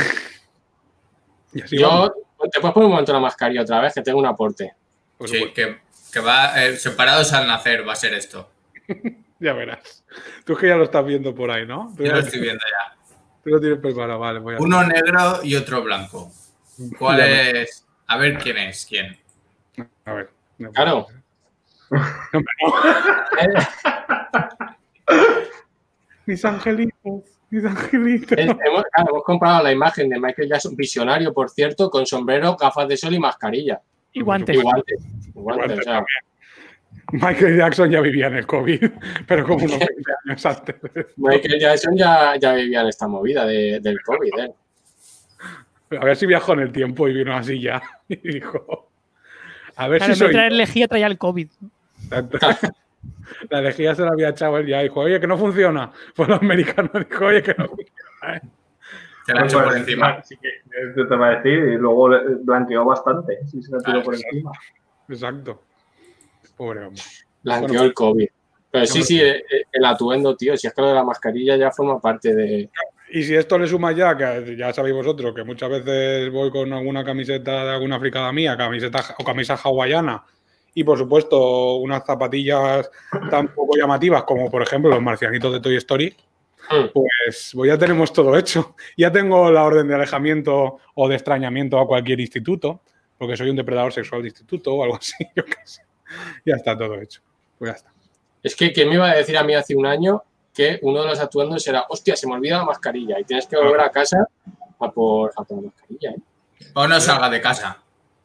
Y 1.50 1.62
así 1.62 1.78
vamos. 1.82 2.12
Yo, 2.38 2.48
¿te 2.50 2.60
puedes 2.60 2.74
poner 2.74 2.84
un 2.86 2.90
momento 2.92 3.10
la 3.12 3.20
mascarilla 3.20 3.62
otra 3.62 3.80
vez? 3.80 3.94
Que 3.94 4.02
tengo 4.02 4.18
un 4.18 4.26
aporte. 4.26 4.74
Por 5.16 5.26
Sí, 5.30 5.50
que, 5.54 5.78
que 6.12 6.20
va 6.20 6.64
eh, 6.64 6.76
separados 6.76 7.32
al 7.32 7.46
nacer, 7.46 7.86
va 7.86 7.92
a 7.92 7.96
ser 7.96 8.14
esto. 8.14 8.50
Ya 9.40 9.52
verás. 9.52 10.02
Tú 10.44 10.54
es 10.54 10.58
que 10.58 10.66
ya 10.66 10.74
lo 10.74 10.82
estás 10.82 11.06
viendo 11.06 11.32
por 11.32 11.48
ahí, 11.52 11.64
¿no? 11.64 11.94
Tú 11.96 12.02
Yo 12.02 12.06
ya- 12.08 12.14
lo 12.14 12.18
estoy 12.18 12.40
viendo 12.40 12.58
ya. 12.68 12.96
tú 13.44 13.50
lo 13.50 13.60
tienes 13.60 13.78
preparado, 13.78 14.18
vale. 14.18 14.40
Voy 14.40 14.56
a... 14.56 14.58
Uno 14.58 14.82
negro 14.82 15.44
y 15.44 15.54
otro 15.54 15.80
blanco. 15.84 16.32
¿Cuál 16.98 17.20
es? 17.20 17.86
A 18.08 18.16
ver 18.16 18.36
quién 18.38 18.58
es 18.58 18.84
quién. 18.84 19.16
A 20.06 20.12
ver. 20.12 20.30
no 20.58 20.72
Claro. 20.72 21.06
no. 21.92 21.98
Mis 26.26 26.44
angelitos, 26.44 27.22
mis 27.50 27.64
angelitos. 27.64 28.32
Es- 28.36 28.46
hemos, 28.48 28.84
claro, 28.92 29.10
hemos 29.10 29.24
comprado 29.24 29.62
la 29.62 29.72
imagen 29.72 30.08
de 30.10 30.20
Michael 30.20 30.48
Jackson, 30.48 30.76
visionario, 30.76 31.32
por 31.32 31.48
cierto, 31.48 31.90
con 31.90 32.06
sombrero, 32.06 32.56
gafas 32.56 32.88
de 32.88 32.96
sol 32.96 33.14
y 33.14 33.18
mascarilla. 33.18 33.80
Y 34.12 34.20
guantes. 34.22 34.56
Y 34.56 34.60
guantes. 34.62 35.00
Y 35.26 35.30
guantes, 35.32 35.66
Guantes 35.66 35.78
o 35.78 35.82
sea, 35.82 35.92
también. 35.94 36.18
Michael 37.12 37.56
Jackson 37.56 37.90
ya 37.90 38.00
vivía 38.00 38.26
en 38.26 38.34
el 38.36 38.46
COVID, 38.46 38.80
pero 39.26 39.44
como 39.46 39.64
unos 39.64 39.78
20 39.78 39.94
años 40.26 40.46
antes. 40.46 40.76
Michael 41.16 41.58
Jackson 41.60 41.96
ya, 41.96 42.36
ya 42.36 42.54
vivía 42.54 42.80
en 42.82 42.88
esta 42.88 43.06
movida 43.08 43.46
de- 43.46 43.80
del 43.80 44.00
COVID. 44.02 44.30
¿eh? 44.40 44.52
A 46.00 46.04
ver 46.04 46.16
si 46.16 46.26
viajó 46.26 46.52
en 46.52 46.60
el 46.60 46.72
tiempo 46.72 47.08
y 47.08 47.14
vino 47.14 47.34
así 47.34 47.60
ya 47.60 47.80
y 48.08 48.16
dijo: 48.16 48.90
A 49.76 49.88
ver 49.88 49.98
Claro, 49.98 50.14
si 50.14 50.18
soy. 50.18 50.32
traer 50.32 50.52
lejía 50.52 50.86
traía 50.88 51.06
el 51.06 51.16
COVID. 51.18 51.48
La 53.50 53.60
lejía 53.60 53.94
se 53.94 54.02
la 54.02 54.08
había 54.10 54.30
echado 54.30 54.58
él 54.58 54.66
ya. 54.66 54.80
Dijo: 54.80 55.00
Oye, 55.00 55.20
que 55.20 55.26
no 55.26 55.36
funciona. 55.38 55.90
Pues 56.14 56.28
los 56.28 56.40
americanos 56.42 56.90
dijo: 57.08 57.24
Oye, 57.26 57.42
que 57.42 57.54
no 57.56 57.66
funciona. 57.68 58.36
¿eh? 58.36 58.40
Se 59.28 59.34
la 59.34 59.42
ha 59.42 59.44
hecho 59.44 59.62
por 59.62 59.76
encima. 59.76 60.22
Sí 60.24 60.36
que 60.40 60.48
esto 60.88 61.06
te 61.06 61.16
va 61.16 61.26
a 61.28 61.36
decir, 61.36 61.58
y 61.58 61.76
luego 61.76 62.08
blanqueó 62.44 62.82
bastante. 62.86 63.38
Sí, 63.46 63.62
se 63.62 63.72
la 63.72 63.78
tiró 63.80 63.98
Ah, 63.98 64.02
por 64.02 64.14
exacto. 64.14 64.36
encima. 64.36 64.52
Exacto. 65.10 65.62
Pobre 66.56 66.86
hombre. 66.86 67.02
Blanqueó 67.42 67.68
Bueno, 67.68 67.84
el 67.84 67.92
COVID. 67.94 68.28
Pero 68.70 68.86
sí, 68.86 69.02
sí, 69.02 69.20
eh, 69.20 69.36
eh, 69.36 69.64
el 69.70 69.84
atuendo, 69.84 70.34
tío. 70.34 70.56
Si 70.56 70.66
es 70.66 70.72
que 70.72 70.80
lo 70.80 70.88
de 70.88 70.94
la 70.94 71.04
mascarilla 71.04 71.56
ya 71.56 71.70
forma 71.70 72.00
parte 72.00 72.34
de. 72.34 72.70
Y 73.10 73.22
si 73.22 73.34
esto 73.34 73.58
le 73.58 73.66
suma 73.66 73.92
ya, 73.92 74.16
que 74.16 74.56
ya 74.56 74.72
sabéis 74.72 74.94
vosotros, 74.94 75.34
que 75.34 75.44
muchas 75.44 75.68
veces 75.68 76.30
voy 76.32 76.50
con 76.50 76.72
alguna 76.72 77.04
camiseta 77.04 77.64
de 77.64 77.70
alguna 77.72 78.00
fricada 78.00 78.32
mía, 78.32 78.56
camiseta 78.56 79.02
o 79.18 79.24
camisa 79.24 79.54
hawaiana, 79.62 80.24
y 80.74 80.84
por 80.84 80.96
supuesto 80.98 81.76
unas 81.76 82.04
zapatillas 82.04 82.90
tan 83.30 83.48
poco 83.54 83.76
llamativas 83.76 84.24
como 84.24 84.50
por 84.50 84.62
ejemplo 84.62 84.90
los 84.90 85.02
marcianitos 85.02 85.52
de 85.52 85.60
Toy 85.60 85.76
Story. 85.76 86.14
Pues, 86.92 87.52
pues 87.54 87.68
ya 87.68 87.78
tenemos 87.78 88.12
todo 88.12 88.36
hecho. 88.36 88.74
Ya 88.96 89.10
tengo 89.12 89.50
la 89.50 89.64
orden 89.64 89.88
de 89.88 89.94
alejamiento 89.94 90.78
o 90.94 91.08
de 91.08 91.14
extrañamiento 91.14 91.78
a 91.78 91.86
cualquier 91.86 92.20
instituto, 92.20 92.82
porque 93.16 93.36
soy 93.36 93.50
un 93.50 93.56
depredador 93.56 93.92
sexual 93.92 94.22
de 94.22 94.28
instituto 94.28 94.74
o 94.74 94.82
algo 94.82 94.96
así, 95.00 95.14
yo 95.34 95.44
qué 95.44 95.56
sé. 95.64 95.82
Ya 96.44 96.56
está 96.56 96.76
todo 96.76 97.00
hecho. 97.00 97.20
Pues 97.58 97.70
ya 97.70 97.76
está. 97.76 97.92
Es 98.42 98.56
que, 98.56 98.72
¿quién 98.72 98.88
me 98.88 98.94
iba 98.94 99.10
a 99.10 99.16
decir 99.16 99.36
a 99.36 99.44
mí 99.44 99.54
hace 99.54 99.74
un 99.74 99.86
año 99.86 100.22
que 100.54 100.78
uno 100.82 101.02
de 101.02 101.08
los 101.08 101.20
atuendos 101.20 101.66
era, 101.66 101.84
hostia, 101.88 102.16
se 102.16 102.26
me 102.26 102.34
olvida 102.34 102.58
la 102.58 102.64
mascarilla 102.64 103.20
y 103.20 103.24
tienes 103.24 103.46
que 103.46 103.56
volver 103.56 103.80
a 103.80 103.90
casa 103.90 104.26
a 104.80 104.90
por, 104.90 105.32
a 105.36 105.44
por 105.44 105.56
la 105.56 105.62
mascarilla. 105.68 106.10
¿eh? 106.10 106.20
O 106.74 106.86
no 106.86 107.00
salga 107.00 107.30
de 107.30 107.40
casa. 107.40 107.78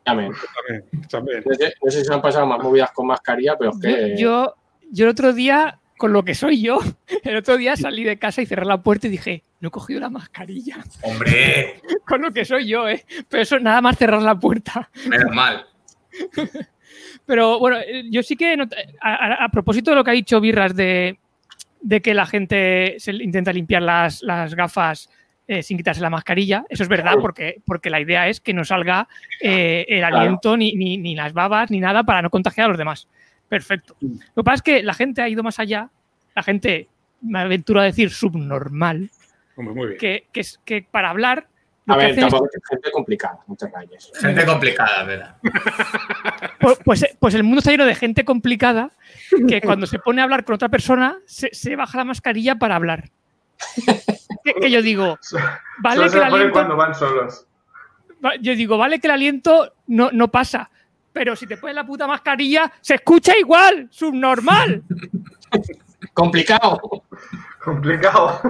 Amén. 0.05 0.31
También, 0.55 1.07
también. 1.09 1.43
No 1.45 1.53
sé, 1.53 1.73
no 1.83 1.91
sé 1.91 1.99
si 1.99 2.05
se 2.05 2.13
han 2.13 2.21
pasado 2.21 2.45
más 2.45 2.61
movidas 2.61 2.91
con 2.91 3.07
mascarilla, 3.07 3.55
pero 3.57 3.71
es 3.71 3.79
que... 3.79 4.17
Yo, 4.17 4.55
yo 4.91 5.05
el 5.05 5.11
otro 5.11 5.33
día, 5.33 5.79
con 5.97 6.11
lo 6.13 6.23
que 6.23 6.35
soy 6.35 6.61
yo, 6.61 6.79
el 7.23 7.35
otro 7.37 7.57
día 7.57 7.75
salí 7.75 8.03
de 8.03 8.17
casa 8.17 8.41
y 8.41 8.45
cerré 8.45 8.65
la 8.65 8.81
puerta 8.81 9.07
y 9.07 9.11
dije, 9.11 9.43
no 9.61 9.67
he 9.69 9.71
cogido 9.71 9.99
la 9.99 10.09
mascarilla. 10.09 10.77
Hombre, 11.01 11.81
Con 12.07 12.21
lo 12.21 12.31
que 12.31 12.45
soy 12.45 12.67
yo, 12.67 12.87
¿eh? 12.89 13.05
Pero 13.29 13.43
eso 13.43 13.59
nada 13.59 13.81
más 13.81 13.97
cerrar 13.97 14.21
la 14.21 14.35
puerta. 14.39 14.89
menos 15.07 15.33
mal. 15.33 15.65
Pero 17.25 17.59
bueno, 17.59 17.77
eh, 17.79 18.03
yo 18.09 18.21
sí 18.23 18.35
que, 18.35 18.55
a, 19.01 19.49
propósito 19.51 19.91
de 19.91 19.95
lo 19.95 20.03
que 20.03 20.11
ha 20.11 20.13
dicho 20.13 20.41
Birras 20.41 20.75
de, 20.75 21.17
de 21.81 22.01
que 22.01 22.13
la 22.13 22.25
gente 22.25 22.95
se 22.99 23.11
intenta 23.11 23.53
limpiar 23.53 23.81
las, 23.81 24.21
las 24.21 24.55
gafas 24.55 25.09
eh, 25.47 25.63
sin 25.63 25.77
quitarse 25.77 26.01
la 26.01 26.09
mascarilla, 26.09 26.65
eso 26.69 26.83
es 26.83 26.89
verdad, 26.89 27.15
porque, 27.21 27.61
porque 27.65 27.89
la 27.89 27.99
idea 28.01 28.27
es 28.27 28.39
que 28.41 28.53
no 28.53 28.63
salga 28.65 29.07
eh, 29.41 29.85
el 29.87 30.03
aliento, 30.03 30.55
ni, 30.57 30.73
ni- 30.73 30.97
ni 30.97 31.15
las 31.15 31.33
babas, 31.33 31.69
ni 31.71 31.79
nada 31.79 32.03
para 32.03 32.21
no 32.21 32.29
contagiar 32.29 32.65
a 32.65 32.69
los 32.69 32.77
demás. 32.77 33.07
Perfecto. 33.53 33.95
Lo 34.01 34.09
que 34.09 34.43
pasa 34.43 34.55
es 34.55 34.61
que 34.63 34.81
la 34.81 34.95
gente 34.95 35.21
ha 35.21 35.29
ido 35.29 35.43
más 35.43 35.59
allá, 35.59 35.87
la 36.35 36.41
gente, 36.41 36.87
me 37.21 37.37
aventuro 37.37 37.81
a 37.81 37.83
decir 37.83 38.09
subnormal, 38.09 39.11
Hombre, 39.55 39.75
muy 39.75 39.87
bien. 39.89 39.99
que, 39.99 40.25
que, 40.31 40.39
es, 40.39 40.59
que 40.65 40.81
para 40.89 41.11
hablar... 41.11 41.45
A 41.85 41.99
que 41.99 42.05
ver, 42.05 42.15
tampoco 42.19 42.47
es 42.51 42.61
gente 42.67 42.89
complicada, 42.91 43.37
no 43.47 43.55
te 43.55 43.67
rayes. 43.67 44.11
Gente 44.15 44.43
complicada, 44.43 45.03
¿verdad? 45.03 45.35
Pues, 46.59 46.79
pues, 46.83 47.05
pues 47.19 47.35
el 47.35 47.43
mundo 47.43 47.59
está 47.59 47.69
lleno 47.69 47.85
de 47.85 47.93
gente 47.93 48.25
complicada 48.25 48.89
que 49.47 49.61
cuando 49.61 49.85
se 49.85 49.99
pone 49.99 50.21
a 50.21 50.23
hablar 50.23 50.45
con 50.45 50.55
otra 50.55 50.69
persona 50.69 51.19
se, 51.27 51.49
se 51.53 51.75
baja 51.75 51.99
la 51.99 52.05
mascarilla 52.05 52.55
para 52.55 52.75
hablar. 52.77 53.11
que, 54.43 54.53
que 54.55 54.71
yo 54.71 54.81
digo, 54.81 55.19
vale 55.79 55.97
Solo 55.97 56.03
que 56.05 56.09
se 56.09 56.17
el 56.17 56.21
la 56.23 56.29
ponen 56.29 56.33
aliento, 56.47 56.53
cuando 56.53 56.75
van 56.75 56.95
solos. 56.95 57.45
yo 58.41 58.55
digo, 58.55 58.79
vale 58.79 58.99
que 58.99 59.05
el 59.07 59.11
aliento 59.11 59.75
no, 59.85 60.09
no 60.11 60.29
pasa, 60.31 60.71
pero 61.13 61.35
si 61.35 61.47
te 61.47 61.57
pones 61.57 61.75
la 61.75 61.85
puta 61.85 62.07
mascarilla 62.07 62.71
se 62.81 62.95
escucha 62.95 63.37
igual, 63.37 63.87
subnormal. 63.91 64.83
¡Complicado! 66.13 66.81
Complicado. 67.63 68.41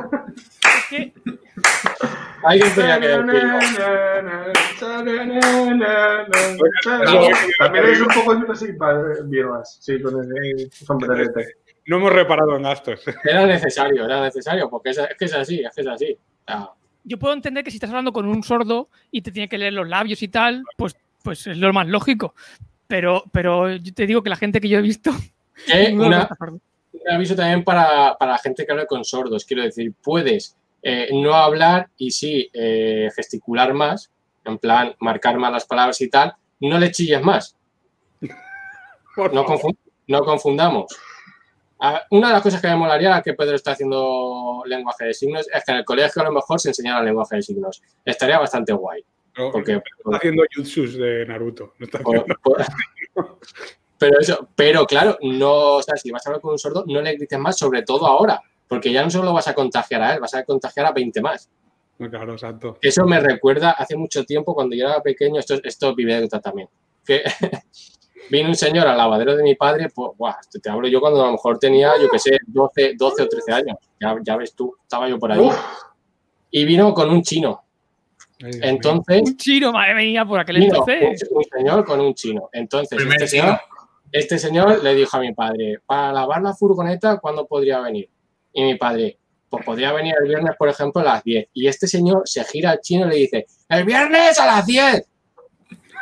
Es 0.64 0.86
que 0.90 1.14
Alguien 2.44 2.74
tenía 2.76 3.00
que 3.00 3.08
decirlo. 3.08 3.60
También 7.60 7.86
es 7.86 8.02
un 8.02 8.08
poco 8.08 8.52
así 8.52 8.74
para 8.74 9.02
birras, 9.26 9.78
sí, 9.80 10.02
con 10.02 10.16
el 10.16 10.72
sombrerete. 10.72 11.58
No 11.86 11.98
hemos 11.98 12.14
reparado 12.14 12.56
en 12.56 12.64
gastos. 12.64 13.02
Era 13.24 13.46
necesario, 13.46 14.06
era 14.06 14.22
necesario, 14.22 14.70
porque 14.70 14.90
es, 14.92 14.98
es 14.98 15.16
que 15.18 15.26
es 15.26 15.34
así, 15.34 15.62
es 15.62 15.76
que 15.76 15.82
es 15.82 15.88
así. 15.88 16.18
Sea, 16.48 16.70
yo 17.04 17.20
puedo 17.20 17.34
entender 17.34 17.64
que 17.64 17.72
si 17.72 17.78
estás 17.78 17.90
hablando 17.90 18.14
con 18.14 18.26
un 18.26 18.44
sordo 18.44 18.90
y 19.12 19.22
te 19.22 19.32
tiene 19.32 19.50
que 19.50 19.58
leer 19.58 19.74
los 19.74 19.88
labios 19.88 20.22
y 20.24 20.28
tal, 20.30 20.64
pues, 20.78 20.96
pues 21.24 21.48
es 21.48 21.58
lo 21.58 21.74
más 21.74 21.88
lógico. 21.88 22.36
Pero, 22.88 23.24
pero 23.32 23.74
yo 23.76 23.94
te 23.94 24.06
digo 24.06 24.22
que 24.22 24.30
la 24.30 24.36
gente 24.36 24.62
que 24.62 24.70
yo 24.70 24.78
he 24.78 24.82
visto... 24.82 25.10
una, 25.94 26.28
sordo. 26.38 26.60
un 26.92 27.12
aviso 27.12 27.36
también 27.36 27.64
para, 27.64 28.16
para 28.18 28.34
la 28.34 28.38
gente 28.38 28.66
que 28.66 28.72
habla 28.72 28.86
con 28.86 29.04
sordos. 29.04 29.46
Quiero 29.46 29.64
decir, 29.64 29.94
puedes 30.04 30.56
eh, 30.84 31.10
no 31.14 31.34
hablar 31.34 31.90
y 31.98 32.12
sí 32.12 32.50
eh, 32.54 33.10
gesticular 33.16 33.74
más, 33.74 34.12
en 34.44 34.58
plan 34.58 34.94
marcar 35.00 35.38
más 35.38 35.52
las 35.52 35.66
palabras 35.66 36.00
y 36.02 36.10
tal. 36.10 36.36
No 36.60 36.78
le 36.78 36.92
chilles 36.92 37.22
más, 37.22 37.56
no 40.08 40.24
confundamos. 40.24 40.96
Ah, 41.80 42.02
Una 42.12 42.28
de 42.28 42.34
las 42.34 42.42
cosas 42.42 42.62
que 42.62 42.68
me 42.68 42.78
molaría 42.78 43.22
que 43.22 43.34
Pedro 43.34 43.56
está 43.56 43.72
haciendo 43.72 44.64
lenguaje 44.66 45.06
de 45.06 45.14
signos 45.14 45.48
es 45.54 45.64
que 45.66 45.72
en 45.74 45.80
el 45.80 45.86
colegio 45.86 46.22
a 46.22 46.26
lo 46.26 46.32
mejor 46.32 46.60
se 46.60 46.70
enseñara 46.70 47.04
lenguaje 47.04 47.36
de 47.38 47.42
signos. 47.42 47.82
Estaría 48.06 48.40
bastante 48.40 48.72
guay. 48.72 49.04
No, 49.38 49.52
Porque, 49.52 49.74
está 49.74 50.18
haciendo 50.18 50.44
jutsus 50.56 50.96
de 50.98 51.26
Naruto. 51.26 51.74
No 51.80 51.86
está 51.86 52.00
Por- 52.00 52.18
haciendo- 52.18 52.36
por- 52.44 52.66
pero 53.98 54.20
eso, 54.20 54.48
pero 54.56 54.86
claro, 54.86 55.18
no, 55.22 55.76
o 55.76 55.82
sea, 55.84 55.96
si 55.98 56.12
vas 56.12 56.26
a 56.26 56.30
hablar 56.30 56.42
con 56.42 56.52
un 56.52 56.60
sordo, 56.60 56.84
no 56.88 57.02
le 57.02 57.14
grites 57.16 57.40
más, 57.40 57.58
sobre 57.58 57.84
todo 57.84 58.06
ahora, 58.06 58.42
porque 58.68 58.92
ya 58.92 59.04
no 59.04 59.10
solo 59.10 59.34
vas 59.34 59.48
a 59.48 59.54
contagiar 59.54 60.02
a 60.02 60.14
él, 60.14 60.20
vas 60.20 60.34
a 60.36 60.44
contagiar 60.44 60.86
a 60.88 60.92
20 60.92 61.22
más. 61.22 61.50
Claro, 61.98 62.34
exacto. 62.34 62.78
Eso 62.82 63.06
me 63.06 63.20
recuerda 63.20 63.72
hace 63.72 63.96
mucho 63.96 64.26
tiempo, 64.26 64.54
cuando 64.54 64.76
yo 64.76 64.88
era 64.88 65.02
pequeño, 65.02 65.40
esto, 65.40 65.56
esto 65.64 65.96
vive 65.96 66.20
de 66.22 66.28
también, 66.28 66.68
que 67.06 67.24
vino 68.30 68.50
un 68.50 68.56
señor 68.56 68.88
al 68.88 68.98
lavadero 68.98 69.36
de 69.38 69.44
mi 69.44 69.56
padre, 69.56 69.88
pues, 69.94 70.12
buah, 70.18 70.36
te, 70.52 70.60
te 70.60 70.70
hablo 70.70 70.88
yo 70.88 71.00
cuando 71.00 71.22
a 71.24 71.28
lo 71.28 71.32
mejor 71.34 71.58
tenía, 71.60 71.94
yo 72.00 72.10
qué 72.10 72.20
sé, 72.20 72.38
12, 72.48 72.96
12 72.98 73.24
o 73.24 73.30
13 73.30 73.52
años, 73.54 73.78
ya, 74.02 74.16
ya 74.22 74.36
ves 74.36 74.54
tú, 74.54 74.76
estaba 74.82 75.08
yo 75.08 75.18
por 75.18 75.32
ahí, 75.32 75.40
Uf, 75.40 75.56
y 76.52 76.66
vino 76.66 76.94
con 76.94 77.10
un 77.10 77.22
chino. 77.22 77.64
Entonces, 78.62 79.22
Un 79.26 79.38
chino, 79.38 79.72
madre 79.72 79.96
mía, 79.96 80.26
por 80.26 80.40
aquel 80.40 80.64
entonces. 80.64 81.28
un, 81.32 81.38
un 81.38 81.44
señor 81.44 81.86
con 81.86 82.00
un 82.02 82.14
chino. 82.14 82.50
Entonces, 82.52 83.00
este 83.02 83.28
señor, 83.28 83.60
este 84.12 84.38
señor 84.40 84.84
le 84.84 84.96
dijo 84.96 85.18
a 85.18 85.20
mi 85.20 85.34
padre, 85.34 85.80
para 85.86 86.12
lavar 86.12 86.42
la 86.42 86.54
furgoneta, 86.54 87.18
¿cuándo 87.20 87.46
podría 87.48 87.80
venir? 87.80 88.10
Y 88.54 88.64
mi 88.64 88.76
padre, 88.76 89.18
pues 89.50 89.64
podría 89.66 89.92
venir 89.94 90.14
el 90.22 90.28
viernes, 90.28 90.56
por 90.58 90.68
ejemplo, 90.70 91.02
a 91.02 91.06
las 91.06 91.24
10. 91.24 91.48
Y 91.54 91.68
este 91.68 91.88
señor 91.88 92.24
se 92.26 92.44
gira 92.44 92.72
al 92.72 92.82
chino 92.82 93.06
y 93.08 93.10
le 93.10 93.16
dice, 93.16 93.46
¡el 93.70 93.84
viernes 93.86 94.40
a 94.40 94.46
las 94.46 94.66
10! 94.66 95.08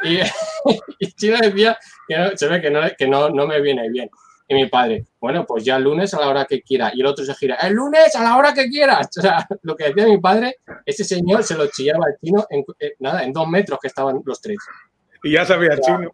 Y, 0.04 0.16
y 1.00 1.06
el 1.06 1.16
chino 1.16 1.38
decía 1.38 1.78
que 2.08 2.18
no- 2.18 2.36
se 2.36 2.48
ve 2.48 2.62
que, 2.62 2.70
no, 2.72 2.82
que 2.98 3.08
no, 3.08 3.30
no 3.30 3.46
me 3.48 3.62
viene 3.62 3.90
bien. 3.90 4.10
Y 4.52 4.54
mi 4.54 4.66
padre, 4.68 5.06
bueno, 5.22 5.46
pues 5.46 5.64
ya 5.64 5.78
el 5.78 5.84
lunes 5.84 6.14
a 6.14 6.20
la 6.20 6.28
hora 6.28 6.44
que 6.44 6.62
quiera. 6.62 6.92
Y 6.94 7.00
el 7.00 7.06
otro 7.08 7.24
se 7.24 7.34
gira, 7.36 7.56
el 7.56 7.72
lunes 7.74 8.14
a 8.18 8.22
la 8.22 8.36
hora 8.36 8.54
que 8.54 8.68
quieras. 8.68 9.08
O 9.18 9.22
sea, 9.22 9.48
lo 9.62 9.78
que 9.78 9.86
decía 9.86 10.06
mi 10.08 10.18
padre, 10.20 10.58
ese 10.86 11.06
señor 11.06 11.42
se 11.44 11.56
lo 11.56 11.68
chillaba 11.68 12.06
al 12.08 12.18
chino 12.22 12.46
en, 12.50 12.66
en- 12.80 12.92
nada, 13.00 13.24
en 13.24 13.32
dos 13.32 13.48
metros 13.48 13.80
que 13.82 13.88
estaban 13.88 14.22
los 14.26 14.42
tres. 14.42 14.58
Y 15.24 15.32
ya 15.32 15.46
sabía 15.46 15.80
chino. 15.80 16.14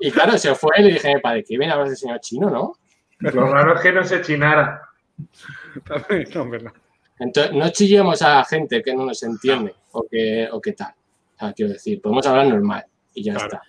Y 0.00 0.10
claro, 0.10 0.38
se 0.38 0.54
fue 0.54 0.70
y 0.78 0.82
le 0.84 0.92
dije 0.94 1.10
a 1.10 1.16
mi 1.16 1.20
padre, 1.20 1.44
que 1.44 1.58
viene 1.58 1.70
a 1.70 1.74
hablar 1.74 1.88
del 1.88 1.98
señor 1.98 2.18
chino, 2.20 2.48
¿no? 2.48 2.72
lo 3.18 3.46
raro 3.52 3.74
es 3.74 3.80
que 3.82 3.92
no 3.92 4.02
se 4.04 4.22
chinara. 4.22 4.80
No, 6.34 6.48
verdad. 6.48 6.72
Entonces, 7.18 7.52
no 7.52 7.68
chillemos 7.68 8.22
a 8.22 8.36
la 8.36 8.44
gente 8.44 8.82
que 8.82 8.94
no 8.94 9.04
nos 9.04 9.22
entiende 9.22 9.74
o 9.92 10.06
que, 10.10 10.48
o 10.50 10.60
que 10.62 10.72
tal. 10.72 10.94
O 11.36 11.38
sea, 11.38 11.52
quiero 11.52 11.72
decir, 11.72 12.00
podemos 12.00 12.26
hablar 12.26 12.46
normal 12.46 12.86
y 13.12 13.22
ya 13.24 13.34
Claro. 13.34 13.60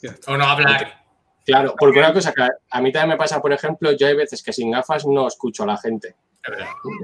está. 0.00 0.32
O 0.32 0.36
no 0.36 0.44
hablar. 0.44 1.01
Claro, 1.44 1.74
porque 1.78 1.98
una 1.98 2.12
cosa 2.12 2.32
que 2.32 2.46
a 2.70 2.80
mí 2.80 2.92
también 2.92 3.10
me 3.10 3.16
pasa, 3.16 3.40
por 3.40 3.52
ejemplo, 3.52 3.92
yo 3.92 4.06
hay 4.06 4.14
veces 4.14 4.42
que 4.42 4.52
sin 4.52 4.70
gafas 4.70 5.06
no 5.06 5.26
escucho 5.26 5.64
a 5.64 5.66
la 5.66 5.76
gente. 5.76 6.14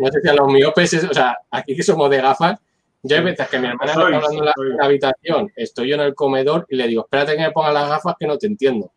No 0.00 0.08
sé 0.10 0.20
si 0.20 0.28
a 0.28 0.34
los 0.34 0.46
miopes, 0.52 0.92
es- 0.94 1.04
o 1.04 1.14
sea, 1.14 1.36
aquí 1.50 1.74
que 1.76 1.82
somos 1.82 2.08
de 2.10 2.20
gafas, 2.20 2.58
yo 3.02 3.16
hay 3.16 3.22
veces 3.22 3.48
que 3.48 3.58
mi 3.58 3.68
hermana 3.68 3.94
me 3.94 4.04
está 4.04 4.16
hablando 4.16 4.38
en 4.64 4.76
la, 4.76 4.84
habitación, 4.84 5.52
estoy 5.56 5.88
yo 5.88 5.94
en 5.96 6.02
el 6.02 6.14
comedor 6.14 6.66
y 6.68 6.76
le 6.76 6.86
digo, 6.88 7.02
espérate 7.02 7.36
que 7.36 7.42
me 7.42 7.50
ponga 7.52 7.72
las 7.72 7.88
gafas 7.88 8.14
que 8.18 8.26
no 8.26 8.36
te 8.38 8.46
entiendo. 8.46 8.92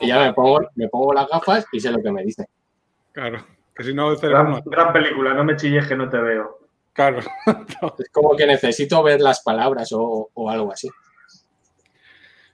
Y 0.00 0.08
ya 0.08 0.20
me 0.20 0.32
pongo, 0.32 0.60
me 0.76 0.88
pongo 0.88 1.12
las 1.12 1.28
gafas 1.28 1.66
y 1.72 1.80
sé 1.80 1.90
lo 1.90 2.02
que 2.02 2.10
me 2.10 2.22
dice. 2.22 2.48
Claro. 3.12 3.44
Que 3.76 3.84
si 3.84 3.92
no, 3.94 4.16
Gran, 4.16 4.62
gran 4.64 4.92
película, 4.92 5.34
no 5.34 5.44
me 5.44 5.56
chilles 5.56 5.86
que 5.86 5.96
no 5.96 6.08
te 6.08 6.18
veo. 6.18 6.58
Claro. 6.92 7.18
Es 7.98 8.08
como 8.10 8.36
que 8.36 8.46
necesito 8.46 9.02
ver 9.02 9.20
las 9.20 9.42
palabras 9.42 9.92
o, 9.92 10.30
o 10.32 10.50
algo 10.50 10.72
así. 10.72 10.88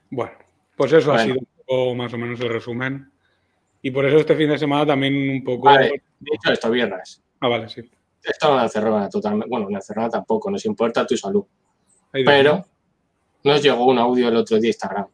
Bueno, 0.09 0.33
pues 0.75 0.91
eso 0.93 1.13
ha 1.13 1.19
sido 1.19 1.35
un 1.39 1.47
poco 1.71 1.95
más 1.95 2.13
o 2.13 2.17
menos 2.17 2.39
el 2.41 2.49
resumen. 2.49 3.09
Y 3.81 3.91
por 3.91 4.05
eso 4.05 4.17
este 4.17 4.35
fin 4.35 4.49
de 4.49 4.57
semana 4.57 4.85
también 4.85 5.13
un 5.29 5.43
poco. 5.43 5.65
Vale, 5.65 6.03
dicho 6.19 6.51
esto, 6.51 6.69
birras. 6.69 7.21
Ah, 7.39 7.47
vale, 7.47 7.67
sí. 7.69 7.81
Esto 8.23 8.53
una 8.53 8.63
encerrona 8.63 9.09
totalmente. 9.09 9.47
Bueno, 9.49 9.67
una 9.67 9.79
encerrona 9.79 10.09
tampoco, 10.09 10.51
nos 10.51 10.63
importa 10.65 11.05
tu 11.07 11.17
salud. 11.17 11.43
De- 12.13 12.23
Pero 12.23 12.63
nos 13.43 13.63
llegó 13.63 13.85
un 13.87 13.97
audio 13.97 14.27
el 14.27 14.35
otro 14.35 14.57
día 14.59 14.67
a 14.67 14.69
Instagram. 14.69 15.07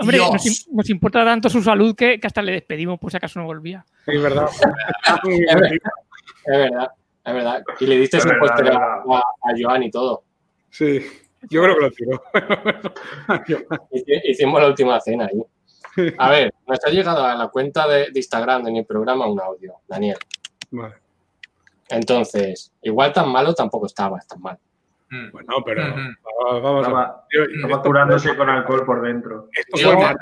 Hombre, 0.00 0.18
nos, 0.18 0.28
Adiós. 0.30 0.44
im- 0.46 0.66
nos 0.72 0.90
importa 0.90 1.24
tanto 1.24 1.48
su 1.48 1.62
salud 1.62 1.94
que, 1.94 2.18
que 2.18 2.26
hasta 2.26 2.42
le 2.42 2.52
despedimos 2.52 2.98
por 2.98 3.10
si 3.10 3.16
acaso 3.18 3.38
no 3.38 3.46
volvía. 3.46 3.84
Sí, 4.04 4.12
es 4.16 4.22
verdad. 4.22 4.48
Es 5.24 5.54
verdad, 5.54 5.72
es 6.44 6.52
verdad. 6.58 6.88
Es 7.24 7.34
verdad. 7.34 7.62
Y 7.78 7.86
le 7.86 7.96
diste 7.98 8.16
un 8.16 8.22
es 8.22 8.26
a, 8.50 8.74
a- 8.74 9.18
a 9.18 9.54
Joan 9.56 9.82
y 9.84 9.90
todo. 9.90 10.24
Sí, 10.70 11.00
yo 11.48 11.62
creo 11.62 11.76
que 11.76 11.80
lo 11.82 11.90
tiró. 11.92 12.22
Hici- 13.92 14.20
Hicimos 14.24 14.60
la 14.60 14.66
última 14.68 15.00
cena 15.00 15.26
ahí. 15.26 15.40
A 16.18 16.30
ver, 16.30 16.54
nos 16.66 16.78
ha 16.84 16.90
llegado 16.90 17.24
a 17.24 17.34
la 17.34 17.48
cuenta 17.48 17.86
de, 17.86 18.10
de 18.10 18.18
Instagram 18.18 18.62
de 18.64 18.70
mi 18.72 18.82
programa 18.84 19.26
un 19.26 19.40
audio, 19.40 19.74
Daniel. 19.88 20.16
Vale. 20.70 20.94
Entonces, 21.88 22.72
igual 22.82 23.12
tan 23.12 23.28
malo 23.30 23.54
tampoco 23.54 23.86
estaba, 23.86 24.18
tan 24.20 24.40
mal. 24.40 24.58
Mm. 25.10 25.30
Bueno, 25.32 25.54
pero 25.64 25.82
va- 25.84 26.58
vamos 26.60 26.86
a 26.86 26.88
Estaba, 26.88 27.26
Yo- 27.30 27.42
estaba 27.42 27.82
curándose 27.82 28.36
con 28.36 28.48
alcohol 28.48 28.84
por 28.86 29.02
dentro. 29.02 29.48
Esto 29.52 29.76
Yo- 29.76 29.92
fue 29.92 30.02
mal, 30.02 30.16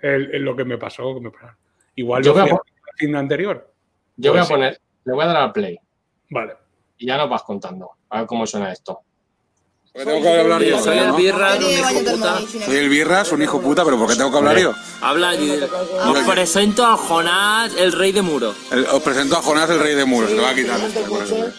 el- 0.00 0.34
el- 0.34 0.42
lo 0.42 0.54
que 0.54 0.64
me 0.64 0.78
pasó. 0.78 1.12
que 1.14 1.20
me 1.20 1.30
pasó. 1.30 1.48
Igual 1.96 2.22
Yo 2.22 2.32
voy 2.32 2.42
a 2.42 2.44
fui 2.44 2.52
po- 2.52 2.62
al 2.62 2.96
fin 2.98 3.16
anterior. 3.16 3.72
Yo 4.16 4.30
voy 4.30 4.38
a 4.38 4.42
Pues 4.42 4.48
sí. 4.48 4.54
poner, 4.54 4.80
le 5.04 5.12
voy 5.12 5.24
a 5.24 5.26
dar 5.26 5.36
al 5.38 5.52
play 5.52 5.78
Vale. 6.30 6.54
y 6.98 7.06
ya 7.06 7.16
nos 7.16 7.28
vas 7.28 7.42
contando. 7.42 7.90
A 8.10 8.18
ver 8.18 8.26
cómo 8.26 8.46
suena 8.46 8.70
esto. 8.70 9.00
Porque 9.94 10.06
tengo 10.10 10.22
que 10.22 10.40
hablar 10.40 10.62
yo. 10.62 10.82
Soy 10.82 10.96
el 10.98 11.12
birra 11.12 11.54
un 11.56 11.62
hijo 11.70 12.04
puta. 12.12 12.38
Soy 12.64 12.76
el 12.76 12.88
birras, 12.88 13.32
un 13.32 13.42
hijo 13.42 13.60
puta, 13.60 13.84
pero 13.84 13.98
¿por 13.98 14.08
qué 14.08 14.16
tengo 14.16 14.30
que 14.30 14.38
hablar 14.38 14.58
yo? 14.58 14.72
Habla 15.02 15.34
y 15.34 15.50
os 15.60 16.18
presento 16.26 16.86
a 16.86 16.96
Jonás, 16.96 17.72
el 17.76 17.92
rey 17.92 18.12
de 18.12 18.22
muro. 18.22 18.54
El- 18.70 18.86
os 18.86 19.02
presento 19.02 19.36
a 19.36 19.42
Jonás, 19.42 19.68
el 19.68 19.80
rey 19.80 19.94
de 19.94 20.04
muros. 20.06 20.30
Se 20.30 20.36
va 20.36 20.48
a 20.50 20.54
quitar. 20.54 20.80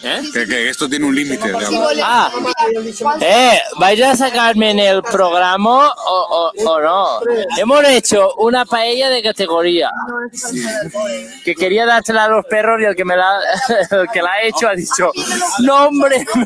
¿Eh? 0.02 0.22
Que, 0.32 0.46
que 0.48 0.68
esto 0.68 0.88
tiene 0.88 1.04
un 1.06 1.14
límite. 1.14 1.46
digamos. 1.46 1.92
Ah, 2.02 2.32
eh, 3.20 3.60
¿vais 3.78 4.02
a 4.02 4.16
sacarme 4.16 4.70
en 4.72 4.78
el 4.80 5.02
programa 5.02 5.90
o, 5.92 6.52
o- 6.58 6.68
o 6.70 6.80
no? 6.80 7.20
Hemos 7.56 7.84
hecho 7.86 8.32
una 8.38 8.64
paella 8.64 9.10
de 9.10 9.22
categoría. 9.22 9.90
Que 11.44 11.54
quería 11.54 11.86
dársela 11.86 12.24
a 12.24 12.28
los 12.28 12.44
perros 12.46 12.80
y 12.80 12.84
el 12.86 12.96
que 12.96 13.04
me 13.04 13.16
la, 13.16 13.38
el 13.92 14.08
que 14.12 14.22
la 14.22 14.32
ha 14.32 14.42
hecho 14.42 14.66
ha 14.66 14.74
dicho, 14.74 15.12
no 15.60 15.84
hombre, 15.86 16.26
no. 16.34 16.44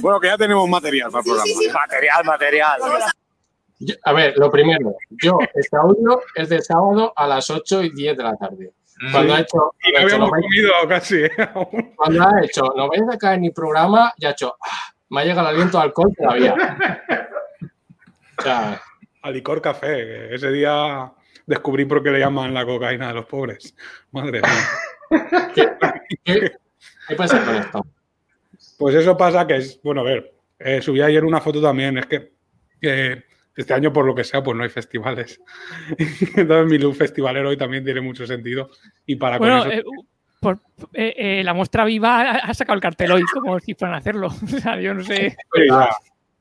Bueno, 0.00 0.20
que 0.20 0.26
ya 0.28 0.36
tenemos 0.38 0.68
material 0.68 1.10
para 1.10 1.20
el 1.20 1.24
programa. 1.24 1.80
Material, 1.80 2.24
material. 2.24 2.80
Yo- 3.78 3.94
a 4.04 4.12
ver, 4.12 4.34
lo 4.36 4.50
primero, 4.50 4.94
yo, 5.10 5.38
este 5.54 5.76
audio 5.76 6.22
es 6.36 6.48
de 6.48 6.62
sábado 6.62 7.12
a 7.16 7.26
las 7.26 7.50
8 7.50 7.82
y 7.82 7.90
10 7.90 8.16
de 8.16 8.22
la 8.22 8.36
tarde. 8.36 8.72
Cuando 9.10 9.34
ha 9.34 9.40
hecho, 9.40 9.74
Y 9.82 9.92
no 9.92 9.98
cuando 9.98 9.98
ha 9.98 10.02
hecho, 10.06 10.18
no 10.18 10.30
comido 10.30 10.72
casi. 10.88 11.16
¿eh? 11.24 11.30
cuando 11.96 12.22
ha 12.22 12.44
hecho, 12.44 12.62
no 12.76 12.88
vais 12.88 13.02
a 13.12 13.18
caer 13.18 13.40
ni 13.40 13.50
programa, 13.50 14.12
ya 14.18 14.28
ha 14.28 14.30
hecho, 14.32 14.54
ah, 14.62 14.92
me 15.08 15.22
ha 15.22 15.24
llegado 15.24 15.48
el 15.48 15.54
aliento 15.56 15.78
de 15.78 15.82
alcohol 15.84 16.12
todavía. 16.16 16.54
O 18.38 18.42
sea, 18.42 18.80
A 19.24 19.30
licor 19.30 19.62
café. 19.62 20.34
Ese 20.34 20.50
día 20.50 21.12
descubrí 21.46 21.84
por 21.84 22.02
qué 22.02 22.10
le 22.10 22.18
llaman 22.18 22.52
la 22.52 22.64
cocaína 22.66 23.08
de 23.08 23.14
los 23.14 23.26
pobres. 23.26 23.72
Madre 24.10 24.40
mía. 24.42 25.50
¿qué, 25.54 26.52
qué 27.06 27.14
pasa 27.16 27.44
con 27.44 27.54
esto? 27.54 27.86
Pues 28.82 28.96
eso 28.96 29.16
pasa 29.16 29.46
que 29.46 29.58
es, 29.58 29.80
bueno, 29.80 30.00
a 30.00 30.04
ver, 30.04 30.34
eh, 30.58 30.82
subí 30.82 31.00
ayer 31.00 31.24
una 31.24 31.40
foto 31.40 31.62
también, 31.62 31.98
es 31.98 32.06
que 32.06 32.32
eh, 32.80 33.22
este 33.54 33.74
año 33.74 33.92
por 33.92 34.04
lo 34.04 34.12
que 34.12 34.24
sea, 34.24 34.42
pues 34.42 34.56
no 34.56 34.64
hay 34.64 34.70
festivales. 34.70 35.40
Entonces 36.36 36.66
mi 36.66 36.78
look 36.78 36.96
festivalero 36.96 37.50
hoy 37.50 37.56
también 37.56 37.84
tiene 37.84 38.00
mucho 38.00 38.26
sentido. 38.26 38.70
Y 39.06 39.14
para 39.14 39.38
con 39.38 39.48
Bueno, 39.48 39.64
eso- 39.70 39.70
eh, 39.70 39.84
por- 40.40 40.58
eh, 40.94 41.14
eh, 41.16 41.42
la 41.44 41.54
muestra 41.54 41.84
viva 41.84 42.32
ha, 42.32 42.54
sacado 42.54 42.74
el 42.74 42.80
cartel 42.80 43.12
hoy, 43.12 43.22
como 43.32 43.60
si 43.60 43.74
fueran 43.74 43.94
a 43.94 43.98
hacerlo. 43.98 44.30
O 44.42 44.48
sea, 44.58 44.80
yo 44.80 44.94
no 44.94 45.04
sé. 45.04 45.36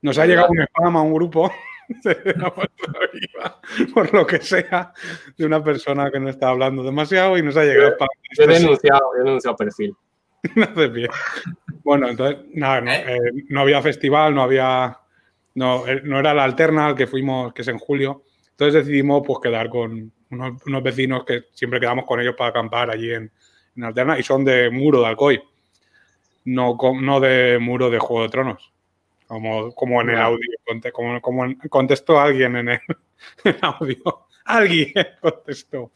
Nos 0.01 0.17
ha 0.17 0.25
llegado 0.25 0.47
un 0.49 0.61
spam 0.63 0.97
a 0.97 1.01
un 1.03 1.13
grupo 1.13 1.53
de 2.03 2.33
la 2.37 2.51
Muestra 2.55 2.99
Viva, 3.13 3.61
por 3.93 4.11
lo 4.11 4.25
que 4.25 4.39
sea, 4.39 4.91
de 5.37 5.45
una 5.45 5.63
persona 5.63 6.09
que 6.09 6.19
no 6.19 6.27
está 6.27 6.49
hablando 6.49 6.81
demasiado 6.81 7.37
y 7.37 7.43
nos 7.43 7.55
ha 7.55 7.65
llegado 7.65 7.91
spam. 7.91 8.09
Yo 8.35 8.43
he 8.45 8.47
denunciado, 8.47 9.15
he 9.15 9.19
denunciado 9.19 9.55
perfil. 9.55 9.95
No 10.55 10.63
hace 10.63 10.87
bien. 10.87 11.09
Bueno, 11.83 12.09
entonces, 12.09 12.39
nada, 12.53 12.81
no, 12.81 12.91
eh, 12.91 13.19
no 13.49 13.61
había 13.61 13.81
festival, 13.81 14.35
no 14.35 14.43
había. 14.43 14.97
No, 15.55 15.87
eh, 15.87 16.01
no 16.03 16.19
era 16.19 16.33
la 16.33 16.43
alterna 16.45 16.87
al 16.87 16.95
que 16.95 17.07
fuimos, 17.07 17.53
que 17.53 17.61
es 17.63 17.67
en 17.67 17.79
julio. 17.79 18.23
Entonces 18.51 18.85
decidimos 18.85 19.23
pues 19.25 19.39
quedar 19.41 19.69
con 19.69 20.11
unos, 20.31 20.63
unos 20.65 20.83
vecinos 20.83 21.25
que 21.25 21.45
siempre 21.53 21.79
quedamos 21.79 22.05
con 22.05 22.19
ellos 22.21 22.35
para 22.37 22.51
acampar 22.51 22.89
allí 22.91 23.11
en, 23.13 23.31
en 23.75 23.83
alterna 23.83 24.17
y 24.19 24.23
son 24.23 24.45
de 24.45 24.69
muro 24.69 25.01
de 25.01 25.07
Alcoy. 25.07 25.41
No, 26.45 26.75
con- 26.77 27.05
no 27.05 27.19
de 27.19 27.59
muro 27.59 27.89
de 27.89 27.99
Juego 27.99 28.23
de 28.23 28.29
Tronos. 28.29 28.71
Como, 29.27 29.73
como 29.73 30.01
en 30.01 30.11
el 30.11 30.17
audio, 30.19 30.39
como, 30.93 31.21
como 31.21 31.45
en- 31.45 31.55
contestó 31.69 32.19
alguien 32.19 32.55
en 32.57 32.69
el, 32.69 32.79
en 33.45 33.55
el 33.55 33.59
audio. 33.61 34.27
Alguien 34.45 34.93
contestó. 35.21 35.91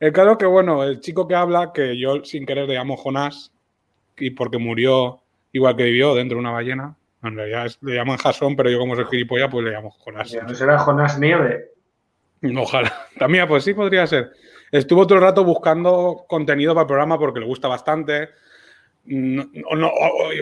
El 0.00 0.12
caso 0.12 0.38
que, 0.38 0.46
bueno, 0.46 0.84
el 0.84 1.00
chico 1.00 1.28
que 1.28 1.34
habla, 1.36 1.72
que 1.74 1.98
yo 1.98 2.24
sin 2.24 2.46
querer 2.46 2.68
le 2.68 2.74
llamo 2.74 2.96
Jonás, 2.96 3.52
y 4.20 4.30
porque 4.30 4.58
murió 4.58 5.20
igual 5.52 5.76
que 5.76 5.84
vivió 5.84 6.14
dentro 6.14 6.36
de 6.36 6.40
una 6.40 6.50
ballena. 6.52 6.96
En 7.22 7.36
realidad 7.36 7.66
es- 7.66 7.78
le 7.82 7.94
llaman 7.96 8.16
Jason, 8.18 8.56
pero 8.56 8.70
yo 8.70 8.78
como 8.78 8.94
soy 8.96 9.04
gilipollas, 9.10 9.48
pues 9.50 9.64
le 9.64 9.72
llamo 9.72 9.90
Jonás. 9.90 10.34
¿No 10.46 10.54
será 10.54 10.78
Jonás 10.78 11.18
Nieve? 11.18 11.70
Ojalá. 12.56 12.92
También, 13.18 13.46
pues 13.48 13.64
sí, 13.64 13.74
podría 13.74 14.06
ser. 14.06 14.30
Estuvo 14.72 15.06
todo 15.06 15.18
el 15.18 15.24
rato 15.24 15.44
buscando 15.44 16.24
contenido 16.28 16.72
para 16.74 16.82
el 16.82 16.86
programa 16.88 17.18
porque 17.18 17.40
le 17.40 17.46
gusta 17.46 17.68
bastante. 17.68 18.28
No, 19.04 19.44
no- 19.76 19.92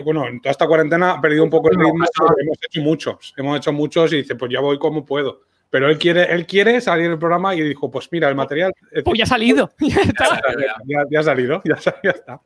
bueno, 0.03 0.27
en 0.27 0.41
toda 0.41 0.51
esta 0.51 0.67
cuarentena 0.67 1.13
ha 1.13 1.21
perdido 1.21 1.43
un 1.43 1.49
poco 1.49 1.69
el 1.71 1.77
ritmo, 1.77 1.93
porque 2.15 2.43
hemos 2.43 2.57
hecho 2.63 2.81
muchos. 2.81 3.33
Hemos 3.37 3.57
hecho 3.57 3.73
muchos 3.73 4.13
y 4.13 4.17
dice, 4.17 4.35
pues 4.35 4.51
ya 4.51 4.59
voy 4.59 4.77
como 4.77 5.05
puedo. 5.05 5.41
Pero 5.69 5.87
él 5.89 5.97
quiere, 5.97 6.31
él 6.33 6.45
quiere 6.45 6.79
salir 6.81 7.09
del 7.09 7.19
programa 7.19 7.55
y 7.55 7.61
dijo, 7.61 7.89
pues 7.91 8.07
mira, 8.11 8.27
el 8.29 8.35
material. 8.35 8.73
Pues 9.03 9.17
ya 9.17 9.23
ha 9.23 9.27
salido. 9.27 9.69
Ya 9.79 10.01
está. 10.01 10.41
ya, 10.85 11.03
ya 11.09 11.19
ha 11.19 11.23
salido, 11.23 11.61
ya, 11.65 11.77
sa- 11.77 11.95
ya 12.03 12.11
está. 12.11 12.39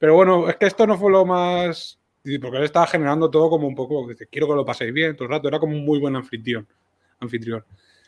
Pero 0.00 0.14
bueno, 0.16 0.48
es 0.48 0.56
que 0.56 0.66
esto 0.66 0.84
no 0.86 0.98
fue 0.98 1.12
lo 1.12 1.24
más. 1.24 1.96
Porque 2.42 2.56
él 2.58 2.64
estaba 2.64 2.86
generando 2.86 3.30
todo 3.30 3.48
como 3.50 3.68
un 3.68 3.74
poco. 3.74 4.08
Dice, 4.08 4.26
quiero 4.26 4.48
que 4.48 4.54
lo 4.54 4.64
paséis 4.64 4.92
bien 4.92 5.14
todo 5.14 5.26
el 5.26 5.30
rato. 5.30 5.46
Era 5.46 5.60
como 5.60 5.74
un 5.74 5.84
muy 5.84 6.00
buen 6.00 6.16
anfitrión. 6.16 6.66
anfitrión. 7.20 7.64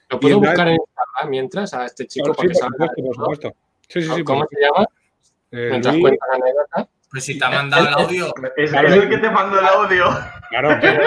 ¿Lo 0.09 0.19
puedo 0.19 0.39
buscar 0.41 0.69
en 0.69 0.75
Instagram 0.75 1.31
mientras 1.31 1.73
a 1.75 1.85
este 1.87 2.07
chico 2.07 2.35
Sí, 2.35 2.49
para 2.49 2.49
que 2.49 2.55
por 2.55 2.65
supuesto, 2.73 3.03
por 3.05 3.15
supuesto. 3.15 3.53
Sí, 3.89 4.03
sí, 4.03 4.11
sí. 4.17 4.25
¿Cómo 4.25 4.47
se 4.51 4.61
llama? 4.61 4.87
Eh, 5.53 5.69
Mientras 5.71 5.95
Luis- 5.95 6.03
cuentas 6.03 6.29
la 6.31 6.37
anécdota. 6.37 6.89
Pues 7.13 7.25
si 7.25 7.39
te 7.39 7.45
ha 7.45 7.51
mandado 7.51 7.87
el 7.87 7.95
audio. 7.95 8.35
Es, 8.57 8.73
el 8.73 9.09
que 9.09 9.19
te 9.19 9.31
mandó 9.31 9.61
el 9.61 9.67
audio. 9.67 10.07
Claro, 10.49 10.71
pero, 10.81 11.03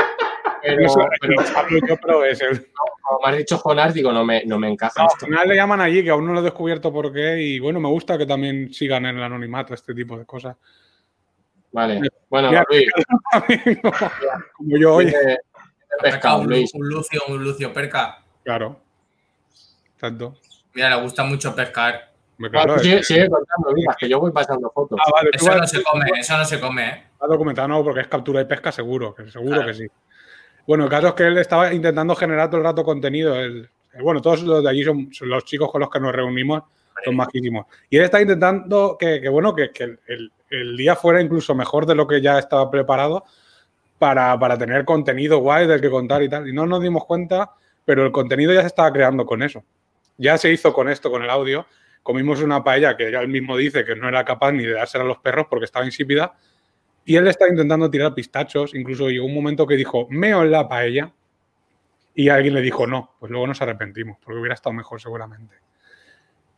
Pero, 0.61 1.87
yo, 1.87 1.97
pero 2.01 2.25
es 2.25 2.39
el. 2.41 2.67
como 3.01 3.19
me 3.23 3.31
has 3.31 3.37
dicho 3.37 3.57
Jonás, 3.57 3.93
digo, 3.93 4.11
no 4.13 4.23
me, 4.23 4.45
no 4.45 4.59
me 4.59 4.69
encaja 4.71 4.93
No, 4.97 5.03
al 5.05 5.11
esto. 5.13 5.25
final 5.25 5.47
le 5.49 5.55
llaman 5.55 5.81
allí, 5.81 6.03
que 6.03 6.11
aún 6.11 6.25
no 6.27 6.33
lo 6.33 6.39
he 6.41 6.43
descubierto 6.43 6.93
por 6.93 7.11
qué. 7.11 7.41
Y 7.41 7.59
bueno, 7.59 7.79
me 7.79 7.89
gusta 7.89 8.17
que 8.19 8.25
también 8.27 8.71
sigan 8.71 9.05
en 9.07 9.17
el 9.17 9.23
anonimato 9.23 9.73
este 9.73 9.93
tipo 9.95 10.17
de 10.17 10.25
cosas. 10.25 10.55
Vale. 11.71 12.01
Bueno, 12.29 12.49
Mira, 12.49 12.65
Luis, 12.69 12.89
como, 13.81 13.91
como 14.53 14.77
yo 14.77 14.95
hoy. 14.95 15.13
pescado, 16.01 16.39
un, 16.41 16.47
Luis. 16.47 16.71
un 16.73 16.87
Lucio, 16.87 17.21
un 17.27 17.43
Lucio 17.43 17.73
Perca. 17.73 18.19
Claro. 18.43 18.79
Exacto. 19.95 20.35
Mira, 20.73 20.89
le 20.95 21.01
gusta 21.01 21.23
mucho 21.23 21.55
pescar. 21.55 22.11
Me 22.37 22.49
claro, 22.49 22.77
sigue, 22.79 23.01
sigue 23.03 23.29
contando, 23.29 23.71
Lucas, 23.71 23.95
que 23.97 24.09
yo 24.09 24.19
voy 24.19 24.31
pasando 24.31 24.69
fotos. 24.71 24.99
Ah, 25.05 25.09
vale, 25.13 25.29
tú 25.31 25.37
Eso 25.37 25.47
vas- 25.47 25.57
no 25.61 25.67
se 25.67 25.83
come, 25.83 26.05
eso 26.19 26.37
no 26.37 26.45
se 26.45 26.59
come, 26.59 26.87
¿eh? 26.89 27.03
Está 27.13 27.27
documentado, 27.27 27.67
no, 27.69 27.83
porque 27.83 28.01
es 28.01 28.07
captura 28.07 28.41
y 28.41 28.45
pesca 28.45 28.71
seguro, 28.71 29.13
que 29.15 29.29
seguro 29.31 29.55
Claro. 29.55 29.67
que 29.67 29.73
sí. 29.73 29.87
Bueno, 30.67 30.83
el 30.85 30.89
caso 30.89 31.07
es 31.09 31.13
que 31.13 31.23
él 31.27 31.37
estaba 31.37 31.73
intentando 31.73 32.15
generar 32.15 32.49
todo 32.49 32.57
el 32.57 32.65
rato 32.65 32.83
contenido. 32.83 33.35
El- 33.35 33.69
el- 33.93 34.01
bueno, 34.03 34.21
todos 34.21 34.41
los 34.43 34.61
de 34.63 34.69
allí 34.69 34.83
son, 34.83 35.13
son 35.13 35.29
los 35.29 35.45
chicos 35.45 35.71
con 35.71 35.79
los 35.81 35.89
que 35.89 35.99
nos 35.99 36.11
reunimos, 36.13 36.63
son 37.05 37.15
majísimos. 37.15 37.67
Y 37.89 37.97
él 37.97 38.03
está 38.03 38.19
intentando 38.21 38.97
que, 38.99 39.21
que, 39.21 39.29
bueno, 39.29 39.55
que, 39.55 39.71
que 39.71 39.83
el, 39.85 39.99
el- 40.07 40.31
el 40.49 40.77
día 40.77 40.95
fuera 40.95 41.21
incluso 41.21 41.55
mejor 41.55 41.85
de 41.85 41.95
lo 41.95 42.05
que 42.07 42.21
ya 42.21 42.37
estaba 42.39 42.69
preparado 42.69 43.23
para, 43.97 44.37
para 44.37 44.57
tener 44.57 44.83
contenido 44.85 45.37
guay 45.39 45.67
del 45.67 45.79
que 45.81 45.89
contar 45.89 46.21
y 46.23 46.29
tal. 46.29 46.47
Y 46.49 46.53
no 46.53 46.65
nos 46.65 46.81
dimos 46.81 47.05
cuenta, 47.05 47.51
pero 47.85 48.05
el 48.05 48.11
contenido 48.11 48.53
ya 48.53 48.61
se 48.61 48.67
estaba 48.67 48.91
creando 48.91 49.25
con 49.25 49.41
eso. 49.41 49.63
Ya 50.17 50.37
se 50.37 50.51
hizo 50.51 50.73
con 50.73 50.89
esto, 50.89 51.09
con 51.11 51.23
el 51.23 51.29
audio. 51.29 51.65
Comimos 52.05 52.39
una 52.43 52.63
paella 52.63 52.95
que 52.95 53.07
él 53.07 53.27
mismo 53.27 53.57
dice 53.57 53.83
que 53.83 53.95
no 53.95 54.07
era 54.07 54.23
capaz 54.23 54.51
ni 54.51 54.63
de 54.63 54.73
dársela 54.73 55.03
a 55.03 55.07
los 55.07 55.17
perros 55.17 55.47
porque 55.49 55.65
estaba 55.65 55.85
insípida. 55.85 56.35
Y 57.03 57.15
él 57.15 57.27
está 57.27 57.49
intentando 57.49 57.89
tirar 57.89 58.13
pistachos. 58.13 58.75
Incluso 58.75 59.09
llegó 59.09 59.25
un 59.25 59.33
momento 59.33 59.65
que 59.65 59.73
dijo, 59.75 60.05
meo 60.11 60.43
en 60.43 60.51
la 60.51 60.69
paella. 60.69 61.11
Y 62.13 62.29
alguien 62.29 62.53
le 62.53 62.61
dijo, 62.61 62.85
no. 62.85 63.15
Pues 63.19 63.31
luego 63.31 63.47
nos 63.47 63.59
arrepentimos, 63.59 64.19
porque 64.23 64.39
hubiera 64.39 64.53
estado 64.53 64.73
mejor 64.73 65.01
seguramente. 65.01 65.55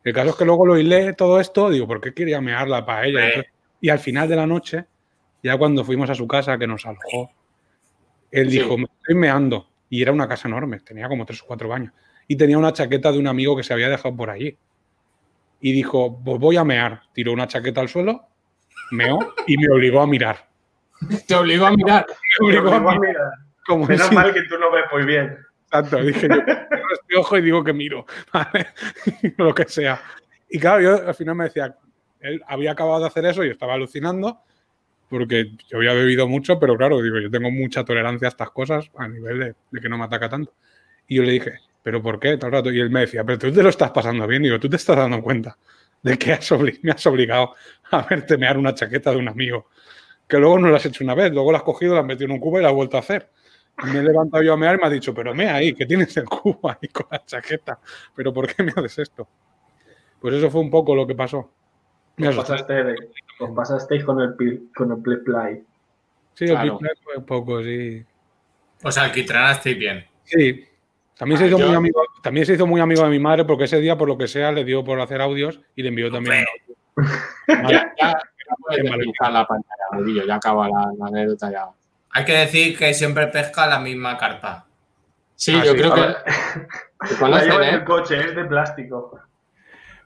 El 0.04 0.14
caso 0.14 0.32
es 0.32 0.36
que 0.36 0.43
luego 0.43 0.66
lo 0.66 0.78
hilé 0.78 1.14
todo 1.14 1.39
esto. 1.39 1.70
Digo, 1.70 1.88
¿por 1.88 2.02
qué 2.02 2.14
quería 2.14 2.41
mear 2.41 2.68
la 2.68 2.86
paella? 2.86 3.26
Entonces- 3.28 3.54
y 3.80 3.88
al 3.88 4.00
final 4.00 4.28
de 4.28 4.36
la 4.36 4.45
noche, 4.45 4.84
ya 5.41 5.58
cuando 5.58 5.86
fuimos 5.86 6.10
a 6.10 6.16
su 6.16 6.28
casa, 6.28 6.58
que 6.58 6.68
nos 6.68 6.86
alojó, 6.86 7.32
él 8.32 8.52
Sí. 8.52 8.60
dijo, 8.60 8.78
me 8.78 8.84
estoy 9.00 9.16
meando. 9.16 9.70
Y 9.89 10.02
era 10.02 10.12
una 10.12 10.28
casa 10.28 10.50
enorme, 10.50 10.82
tenía 10.82 11.08
como 11.08 11.26
tres 11.26 11.41
o 11.41 11.45
cuatro 11.45 11.70
baños. 11.70 11.93
Y 12.28 12.36
tenía 12.36 12.58
una 12.58 12.74
chaqueta 12.74 13.14
de 13.14 13.18
un 13.20 13.28
amigo 13.28 13.56
que 13.56 13.64
se 13.64 13.72
había 13.72 13.88
dejado 13.88 14.14
por 14.14 14.30
allí. 14.30 14.58
Y 15.60 15.72
dijo, 15.72 16.22
pues 16.24 16.39
voy 16.39 16.58
a 16.58 16.64
mear. 16.64 17.01
Tiró 17.14 17.32
una 17.34 17.47
chaqueta 17.47 17.82
al 17.82 17.89
suelo, 17.89 18.22
meó 18.91 19.34
y 19.47 19.58
me 19.58 19.70
obligó 19.74 20.01
a 20.01 20.08
mirar. 20.08 20.47
Te 21.28 21.36
obligo 21.36 21.66
a 21.66 21.72
mirar. 21.72 22.05
Me 22.39 22.47
obligó 22.47 22.72
a 22.72 22.78
Igual, 22.78 22.99
mirar. 22.99 23.14
mira, 23.16 23.32
Como 23.66 23.86
Menos 23.88 24.08
si- 24.08 24.16
mal 24.16 24.34
que 24.34 24.43
tú 24.43 24.58
no 24.60 24.72
ves 24.72 24.86
muy 24.91 25.05
bien. 25.05 25.38
Exacto, 25.66 25.97
dije 25.97 26.28
yo, 26.30 26.36
este 26.93 27.18
ojo 27.18 27.38
y 27.38 27.41
digo 27.41 27.64
que 27.64 27.74
miro, 27.74 28.05
¿vale? 28.34 28.68
lo 29.38 29.53
que 29.53 29.66
sea. 29.66 30.01
Y 30.49 30.60
claro, 30.60 30.82
yo 30.82 31.08
al 31.10 31.14
final 31.16 31.36
me 31.36 31.43
decía, 31.45 31.76
él 32.22 32.41
había 32.47 32.72
acabado 32.72 33.01
de 33.01 33.08
hacer 33.08 33.26
eso 33.26 33.43
y 33.43 33.49
estaba 33.49 33.74
alucinando 33.74 34.39
porque 35.10 35.51
yo 35.70 35.78
había 35.78 35.93
bebido 35.93 36.28
mucho, 36.28 36.58
pero 36.60 36.76
claro, 36.78 37.01
digo, 37.01 37.18
yo 37.20 37.30
tengo 37.30 37.49
mucha 37.51 37.84
tolerancia 37.84 38.28
a 38.28 38.30
estas 38.30 38.49
cosas 38.51 38.89
a 38.97 39.08
nivel 39.08 39.39
de, 39.39 39.55
de 39.72 39.82
que 39.82 39.89
no 39.89 39.97
me 39.97 40.05
ataca 40.05 40.30
tanto. 40.30 40.53
Y 41.08 41.16
yo 41.18 41.24
le 41.24 41.32
dije, 41.34 41.53
¿pero 41.88 42.01
por 42.01 42.19
qué? 42.19 42.35
Todo 42.35 42.47
el 42.47 42.51
rato. 42.51 42.69
Y 42.69 42.81
él 42.81 42.89
me 42.89 42.99
decía, 43.01 43.23
pero 43.23 43.39
tú 43.39 43.49
te 43.49 43.63
lo 43.63 43.69
estás 43.69 43.91
pasando 43.91 44.27
bien. 44.27 44.43
Digo, 44.43 44.59
tú 44.59 44.67
te 44.69 44.75
estás 44.75 44.97
dando 44.97 45.21
cuenta 45.21 45.57
de 46.03 46.17
que 46.17 46.33
has 46.33 46.51
me 46.83 46.91
has 46.91 47.05
obligado 47.07 47.55
a 47.91 48.01
verte 48.01 48.38
mear 48.38 48.57
una 48.57 48.73
chaqueta 48.75 49.11
de 49.11 49.17
un 49.17 49.29
amigo. 49.29 49.67
Que 50.27 50.38
luego 50.38 50.59
no 50.59 50.67
lo 50.67 50.75
has 50.75 50.85
hecho 50.85 51.05
una 51.05 51.15
vez, 51.15 51.31
luego 51.31 51.49
la 51.53 51.59
has 51.59 51.63
cogido, 51.63 51.93
la 51.93 52.01
has 52.01 52.05
metido 52.05 52.25
en 52.25 52.31
un 52.33 52.39
cubo 52.41 52.59
y 52.59 52.61
la 52.63 52.67
has 52.67 52.73
vuelto 52.75 52.97
a 52.97 52.99
hacer. 52.99 53.29
Y 53.81 53.85
me 53.88 53.99
he 53.99 54.03
levantado 54.03 54.43
yo 54.43 54.51
a 54.51 54.57
mear 54.57 54.75
y 54.75 54.79
me 54.81 54.88
ha 54.88 54.89
dicho, 54.89 55.13
pero 55.13 55.33
mea 55.33 55.55
ahí, 55.55 55.73
que 55.73 55.85
tienes 55.85 56.17
el 56.17 56.25
cubo 56.25 56.69
ahí 56.69 56.89
con 56.91 57.05
la 57.09 57.23
chaqueta. 57.25 57.79
¿Pero 58.13 58.33
por 58.33 58.53
qué 58.53 58.63
me 58.63 58.71
haces 58.75 58.99
esto? 58.99 59.25
Pues 60.19 60.33
eso 60.35 60.51
fue 60.51 60.59
un 60.59 60.69
poco 60.69 60.93
lo 60.93 61.07
que 61.07 61.15
pasó. 61.15 61.53
Me 62.17 62.27
Os 62.27 62.33
asusté. 62.38 62.51
pasaste 62.53 62.83
de- 62.83 62.95
os 63.39 63.51
pasasteis 63.55 64.03
con 64.03 64.19
el, 64.19 64.35
con 64.75 64.91
el 64.91 64.97
play 65.01 65.17
play. 65.23 65.63
Sí, 66.33 66.47
Claro. 66.47 66.79
el 66.81 66.83
Beat 66.85 66.97
fue 67.01 67.25
poco, 67.25 67.63
sí. 67.63 68.03
Pues 68.81 68.97
alquitranasteis 68.97 69.77
bien. 69.77 70.05
Sí. 70.25 70.65
También 71.18 71.38
se, 71.39 71.45
Ah, 71.45 71.47
hizo 71.47 71.57
yo- 71.59 71.68
muy 71.68 71.76
amigo, 71.76 72.01
también 72.22 72.45
se 72.45 72.53
hizo 72.53 72.68
muy 72.68 72.80
amigo 72.82 73.03
de 73.03 73.09
mi 73.09 73.20
madre 73.20 73.43
porque 73.45 73.63
ese 73.65 73.80
día, 73.80 73.97
por 73.97 74.07
lo 74.07 74.18
que 74.18 74.28
sea, 74.28 74.51
le 74.51 74.63
dio 74.63 74.84
por 74.84 74.99
hacer 75.01 75.20
audios 75.22 75.59
y 75.76 75.82
le 75.84 75.89
envió 75.89 76.11
también. 76.11 76.45
un 76.95 77.03
audio. 77.05 77.18
Ya, 77.70 77.93
ya, 77.99 78.20
ya 79.22 79.30
la 79.30 79.45
pantalla, 79.47 80.26
ya 80.28 80.36
acaba 80.36 80.68
la, 80.70 80.91
la 80.97 81.07
anécdota 81.07 81.51
ya. 81.51 81.65
Hay 82.11 82.24
que 82.26 82.34
decir 82.34 82.78
que 82.78 82.93
siempre 82.93 83.28
pesca 83.28 83.68
la 83.68 83.80
misma 83.80 84.18
carpa. 84.18 84.65
Sí, 85.36 85.53
Ah, 85.55 85.63
yo 85.65 85.72
sí. 85.74 85.78
creo 85.78 85.93
que 85.93 86.01
La 87.30 87.43
en 87.43 87.63
¿eh? 87.63 87.70
el 87.72 87.84
coche, 87.84 88.20
es 88.20 88.36
de 88.36 88.45
plástico. 88.45 89.20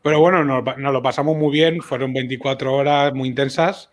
Pero 0.03 0.19
bueno, 0.19 0.43
nos, 0.43 0.77
nos 0.77 0.93
lo 0.93 1.01
pasamos 1.01 1.37
muy 1.37 1.51
bien. 1.51 1.81
Fueron 1.81 2.13
24 2.13 2.73
horas 2.73 3.13
muy 3.13 3.29
intensas. 3.29 3.90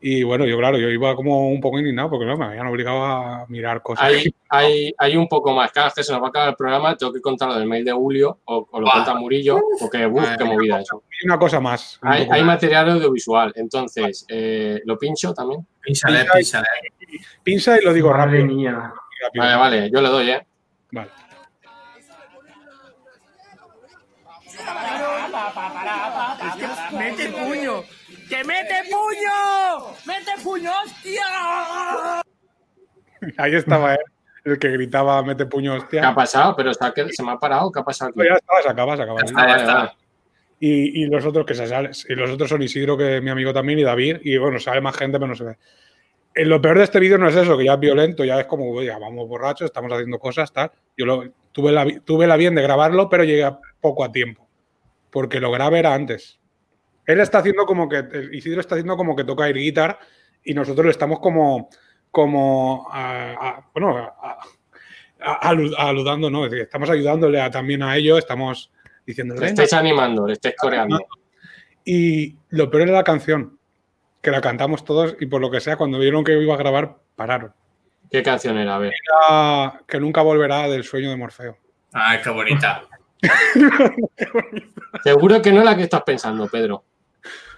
Y 0.00 0.22
bueno, 0.22 0.46
yo, 0.46 0.56
claro, 0.58 0.78
yo 0.78 0.88
iba 0.90 1.16
como 1.16 1.48
un 1.48 1.60
poco 1.60 1.78
indignado 1.78 2.08
porque 2.10 2.24
no, 2.24 2.36
me 2.36 2.44
habían 2.44 2.68
obligado 2.68 3.04
a 3.04 3.46
mirar 3.48 3.82
cosas. 3.82 4.04
Hay, 4.04 4.32
hay, 4.48 4.94
hay 4.96 5.16
un 5.16 5.26
poco 5.28 5.52
más. 5.54 5.72
Cada 5.72 5.86
vez 5.86 5.94
que 5.94 6.04
se 6.04 6.12
nos 6.12 6.22
va 6.22 6.26
a 6.26 6.28
acabar 6.28 6.48
el 6.50 6.54
programa, 6.54 6.96
tengo 6.96 7.12
que 7.12 7.20
contar 7.20 7.48
lo 7.48 7.58
del 7.58 7.66
mail 7.66 7.84
de 7.84 7.90
Julio 7.92 8.38
o, 8.44 8.68
o 8.70 8.80
lo 8.80 8.88
cuenta 8.88 9.14
Murillo, 9.14 9.58
porque 9.80 10.06
uf, 10.06 10.36
qué 10.38 10.44
movida 10.44 10.80
eso. 10.80 11.02
Y 11.20 11.26
una 11.26 11.36
cosa 11.36 11.58
más. 11.58 11.98
un 12.00 12.08
Hay, 12.10 12.22
poco 12.22 12.34
hay 12.34 12.40
más. 12.42 12.54
material 12.54 12.90
audiovisual, 12.90 13.52
entonces, 13.56 14.24
eh, 14.28 14.80
¿lo 14.84 14.96
pincho 14.98 15.34
también? 15.34 15.66
Písale, 15.80 16.20
Pincha- 16.20 16.32
písale. 16.38 16.66
Pinza 17.42 17.78
y 17.80 17.84
lo 17.84 17.92
digo 17.92 18.10
Madre 18.10 18.24
rápido. 18.38 18.46
mía. 18.46 18.92
rápido. 19.22 19.44
Vale, 19.44 19.56
vale, 19.56 19.90
yo 19.90 20.00
le 20.00 20.08
doy, 20.10 20.30
¿eh? 20.30 20.46
Vale. 20.92 21.10
¡Mete 26.92 27.28
puño! 27.30 27.82
¡Que 28.28 28.44
mete 28.44 28.74
puño! 28.90 29.94
¡Mete 30.06 30.42
puño, 30.42 30.70
hostia! 30.84 31.22
Ahí 33.38 33.54
estaba 33.54 33.94
él, 33.94 34.00
el 34.44 34.58
que 34.58 34.68
gritaba 34.70 35.22
mete 35.22 35.46
puño 35.46 35.72
¿Qué 35.72 35.78
hostia. 35.78 36.08
ha 36.08 36.14
pasado? 36.14 36.54
Pero 36.56 36.72
se, 36.74 36.84
ha 36.84 36.92
qued- 36.94 37.10
se 37.10 37.22
me 37.22 37.32
ha 37.32 37.36
parado, 37.38 37.70
¿qué 37.72 37.80
ha 37.80 37.84
pasado 37.84 38.10
aquí? 38.10 38.16
Pues 38.16 38.28
ya 38.28 38.36
estaba, 38.36 38.62
se 38.62 38.68
acaba, 38.68 38.96
se 38.96 39.02
acaba. 39.02 39.20
Ya 39.20 39.24
está, 39.26 39.46
ya 39.48 39.56
está. 39.56 39.94
Y, 40.60 41.02
y 41.02 41.06
los 41.06 41.24
otros 41.24 41.46
que 41.46 41.54
se 41.54 41.66
salen, 41.66 41.92
y 42.08 42.14
los 42.14 42.30
otros 42.30 42.48
son 42.48 42.62
Isidro, 42.62 42.96
que 42.96 43.16
es 43.18 43.22
mi 43.22 43.30
amigo 43.30 43.52
también, 43.52 43.78
y 43.78 43.82
David, 43.84 44.18
y 44.24 44.36
bueno, 44.38 44.58
sale 44.58 44.80
más 44.80 44.96
gente, 44.96 45.18
pero 45.18 45.28
no 45.28 45.34
se 45.36 45.44
ve. 45.44 45.58
Eh, 46.34 46.44
Lo 46.44 46.60
peor 46.60 46.78
de 46.78 46.84
este 46.84 46.98
vídeo 47.00 47.16
no 47.18 47.28
es 47.28 47.36
eso, 47.36 47.56
que 47.56 47.64
ya 47.64 47.74
es 47.74 47.80
violento, 47.80 48.24
ya 48.24 48.40
es 48.40 48.46
como, 48.46 48.70
oye, 48.72 48.90
vamos 48.90 49.28
borrachos, 49.28 49.66
estamos 49.66 49.92
haciendo 49.92 50.18
cosas, 50.18 50.52
tal. 50.52 50.70
Yo 50.96 51.06
lo, 51.06 51.24
tuve, 51.52 51.70
la, 51.72 51.86
tuve 52.04 52.26
la 52.26 52.36
bien 52.36 52.54
de 52.56 52.62
grabarlo, 52.62 53.08
pero 53.08 53.24
llegué 53.24 53.44
a 53.44 53.58
poco 53.80 54.04
a 54.04 54.10
tiempo, 54.12 54.48
porque 55.10 55.40
lo 55.40 55.50
grabé 55.52 55.78
era 55.80 55.94
antes. 55.94 56.38
Él 57.08 57.20
está 57.20 57.38
haciendo 57.38 57.64
como 57.64 57.88
que, 57.88 57.96
el 57.96 58.34
Isidro 58.34 58.60
está 58.60 58.74
haciendo 58.74 58.94
como 58.96 59.16
que 59.16 59.24
toca 59.24 59.46
air 59.48 59.56
guitar, 59.56 59.98
y 60.44 60.52
nosotros 60.52 60.84
le 60.84 60.90
estamos 60.92 61.20
como, 61.20 61.70
como, 62.10 62.86
a- 62.92 63.32
a- 63.32 63.70
bueno, 63.72 63.96
a- 63.96 64.38
a- 65.20 65.50
alu- 65.50 65.74
aludando, 65.78 66.28
¿no? 66.30 66.44
Es 66.44 66.50
decir, 66.50 66.64
estamos 66.64 66.90
ayudándole 66.90 67.40
a- 67.40 67.50
también 67.50 67.82
a 67.82 67.96
ellos, 67.96 68.18
estamos 68.18 68.70
diciéndole, 69.06 69.40
Le 69.40 69.46
"Venga, 69.46 69.62
estáis 69.64 69.72
animando, 69.80 70.26
le 70.26 70.34
estáis 70.34 70.54
coreando. 70.58 70.98
y 71.82 72.36
lo 72.50 72.70
peor 72.70 72.82
era 72.82 72.92
la 72.92 73.04
canción, 73.04 73.58
que 74.20 74.30
la 74.30 74.42
cantamos 74.42 74.84
todos 74.84 75.16
y 75.18 75.24
por 75.26 75.40
lo 75.40 75.50
que 75.50 75.60
sea, 75.60 75.76
cuando 75.76 75.98
vieron 75.98 76.22
que 76.24 76.38
iba 76.38 76.52
a 76.54 76.58
grabar, 76.58 76.96
pararon. 77.16 77.54
¿Qué 78.10 78.22
canción 78.22 78.58
era? 78.58 78.76
A 78.76 78.78
ver. 78.78 78.92
Era 78.92 79.80
que 79.88 79.98
nunca 79.98 80.20
volverá 80.20 80.68
del 80.68 80.84
sueño 80.84 81.08
de 81.08 81.16
Morfeo. 81.16 81.56
Ay, 81.94 82.18
qué 82.22 82.28
bonita. 82.28 82.84
Seguro 85.02 85.40
que 85.42 85.52
no 85.52 85.60
es 85.60 85.64
la 85.64 85.76
que 85.76 85.82
estás 85.84 86.02
pensando, 86.02 86.46
Pedro. 86.48 86.84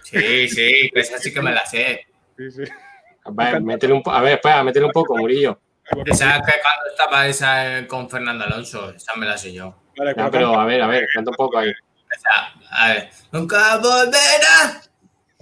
Sí, 0.03 0.49
sí, 0.49 0.89
que 0.93 0.99
esa 0.99 1.17
sí 1.17 1.33
que 1.33 1.41
me 1.41 1.51
la 1.51 1.65
sé. 1.65 2.07
Sí, 2.37 2.51
sí. 2.51 2.63
A 3.23 3.31
ver, 3.31 3.61
métele 3.61 3.93
un, 3.93 4.01
a 4.05 4.21
ver, 4.21 4.33
espera, 4.33 4.63
métele 4.63 4.85
un 4.87 4.91
poco, 4.91 5.17
Murillo. 5.17 5.59
Esa 6.05 6.41
que 6.41 6.53
cuando 6.61 6.89
estaba 6.89 7.27
esa 7.27 7.87
con 7.87 8.09
Fernando 8.09 8.45
Alonso, 8.45 8.91
esa 8.91 9.15
me 9.15 9.25
la 9.25 9.37
sé 9.37 9.53
yo. 9.53 9.75
Ya, 9.95 10.29
pero 10.31 10.59
a 10.59 10.65
ver, 10.65 10.81
a 10.81 10.87
ver, 10.87 11.05
canta 11.13 11.31
un 11.31 11.35
poco 11.35 11.57
ahí. 11.57 11.71
Esa, 12.09 12.53
a 12.71 12.93
ver. 12.93 13.09
Nunca 13.31 13.77
volverá, 13.77 14.81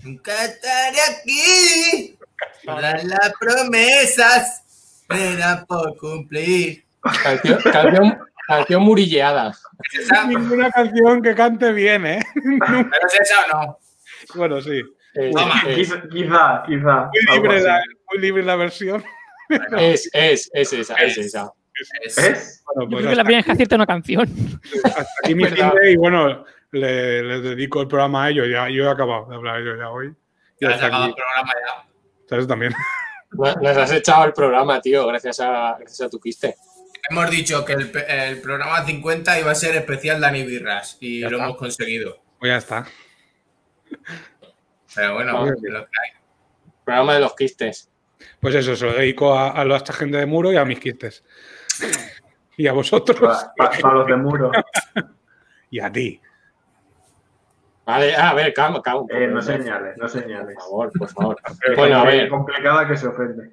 nunca 0.04 0.46
estaré 0.46 0.98
aquí. 1.02 2.18
Todas 2.66 3.04
las 3.04 3.34
promesas 3.40 5.04
eran 5.10 5.66
por 5.66 5.98
cumplir. 5.98 6.84
Canción, 7.24 7.62
canción, 7.62 8.20
canción 8.48 8.84
murilleada. 8.84 9.54
¿Es 9.94 10.00
esa? 10.02 10.26
ninguna 10.26 10.70
canción 10.72 11.22
que 11.22 11.36
cante 11.36 11.72
bien, 11.72 12.06
¿eh? 12.06 12.20
¿Pero 12.34 13.08
es 13.08 13.20
esa 13.22 13.46
o 13.46 13.48
no? 13.66 13.80
Bueno, 14.36 14.62
sí. 14.62 14.82
Eh, 15.16 15.32
Toma. 15.34 15.64
es, 15.68 15.76
Quizá, 15.78 16.02
quizá. 16.10 16.64
quizá, 16.68 17.10
Muy 17.28 17.36
libre, 17.40 17.62
la, 17.62 17.82
muy 18.12 18.22
libre 18.22 18.44
la 18.44 18.56
versión. 18.56 19.04
es, 19.78 20.10
es, 20.14 20.50
es 20.54 20.74
esa, 20.74 20.96
es 20.96 21.18
esa. 21.18 21.52
Es- 22.06 22.18
¿Es? 22.18 22.64
Bueno, 22.76 22.82
Yo 22.84 22.90
pues 22.90 23.00
creo 23.00 23.00
que 23.00 23.04
la 23.04 23.10
hasta, 23.12 23.24
primera 23.24 23.38
vez 23.40 23.46
que 23.46 23.52
acierta 23.54 23.76
una 23.76 23.86
canción. 23.88 24.30
hasta 24.84 25.06
aquí 25.24 25.34
mi 25.34 25.44
Verdad. 25.44 25.72
fin 25.72 25.80
de- 25.82 25.92
y 25.92 25.96
bueno, 25.96 26.46
le- 26.72 27.24
les 27.24 27.44
dedico 27.44 27.82
el 27.82 27.88
programa 27.88 28.26
a 28.26 28.30
ellos. 28.30 28.48
Ya, 28.52 28.70
yo 28.70 28.84
he 28.84 28.90
acabado 28.90 29.26
de 29.30 29.36
hablar 29.36 29.56
de 29.56 29.62
ellos 29.64 29.78
ya 29.80 29.90
hoy. 29.90 30.14
Ya 30.62 30.68
hasta 30.70 30.80
se 30.82 30.86
acaba 30.86 31.06
el 31.08 31.14
programa 31.16 31.52
ya. 31.66 31.90
¿Sabes? 32.30 32.48
También. 32.48 32.74
Nos 33.32 33.58
nos 33.62 33.78
has 33.78 33.92
echado 33.94 34.26
el 34.26 34.34
programa, 34.34 34.82
tío, 34.82 35.08
gracias 35.08 35.40
a, 35.40 35.76
gracias 35.80 36.02
a 36.02 36.10
tu 36.10 36.20
quiste. 36.20 36.56
Hemos 37.10 37.30
dicho 37.32 37.64
que 37.66 37.74
el, 37.74 37.90
pe- 37.90 38.06
el 38.30 38.42
programa 38.42 38.84
50 38.86 39.40
iba 39.40 39.52
a 39.52 39.56
ser 39.56 39.76
especial 39.76 40.20
Dani 40.22 40.44
Birras 40.44 40.98
y 41.00 41.22
Ya 41.22 41.30
lo 41.30 41.38
está. 41.38 41.46
hemos 41.46 41.58
conseguido. 41.58 42.18
Pues 42.40 42.52
ya 42.52 42.58
está. 42.58 42.86
Pero 44.96 45.14
bueno, 45.14 45.40
Muy 45.42 45.50
lo 45.50 45.58
que 45.60 45.70
hay. 45.76 46.12
Programa 46.84 47.14
de 47.14 47.20
los 47.20 47.36
quistes. 47.36 47.90
Pues 48.40 48.56
eso, 48.56 48.76
se 48.76 48.86
lo 48.86 48.94
dedico 48.94 49.34
a, 49.34 49.62
a 49.62 49.76
esta 49.76 49.94
gente 49.94 50.18
de 50.18 50.26
muro 50.26 50.52
y 50.52 50.58
a 50.58 50.66
mis 50.66 50.80
quistes. 50.80 51.24
Y 52.58 52.68
a 52.68 52.74
vosotros. 52.74 53.48
Para 53.56 53.94
los 53.94 54.08
de 54.08 54.16
muro. 54.16 54.52
Y 55.72 55.80
a 55.80 55.92
ti. 55.92 56.20
Vale, 57.86 58.16
a 58.16 58.34
ver, 58.34 58.54
calma, 58.54 58.82
calma. 58.82 59.06
Eh, 59.10 59.28
no 59.28 59.36
por 59.36 59.44
señales, 59.44 59.98
no 59.98 60.08
señales. 60.08 60.56
favor, 60.58 60.92
por 60.98 61.10
favor. 61.10 61.38
Bueno, 61.76 62.00
a 62.00 62.06
ver. 62.06 62.30
complicada 62.30 62.88
que 62.88 62.98
se 62.98 63.08
ofende. 63.08 63.52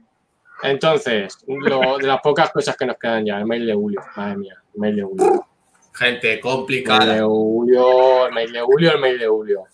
Entonces, 0.63 1.45
lo, 1.47 1.99
de 1.99 2.07
las 2.07 2.21
pocas 2.21 2.51
cosas 2.51 2.77
que 2.77 2.87
nos 2.87 2.97
quedan 2.97 3.27
ya, 3.27 3.39
el 3.39 3.47
mail 3.47 3.67
de 3.67 3.75
Julio. 3.75 4.01
Madre 4.17 4.37
mía, 4.37 4.63
el 4.75 4.81
mail 4.81 4.97
de 4.97 5.03
Julio. 5.03 5.47
Gente 5.95 6.11
El 6.11 6.21
mail 6.21 6.37
de 6.37 6.41
complicada. 6.41 7.25
Julio, 7.25 8.27
el 8.27 8.33
mail 8.35 8.53
de 8.53 8.61
Julio, 8.61 8.93
el 8.93 9.01
mail 9.01 9.19
de 9.19 9.27
Julio. 9.27 9.65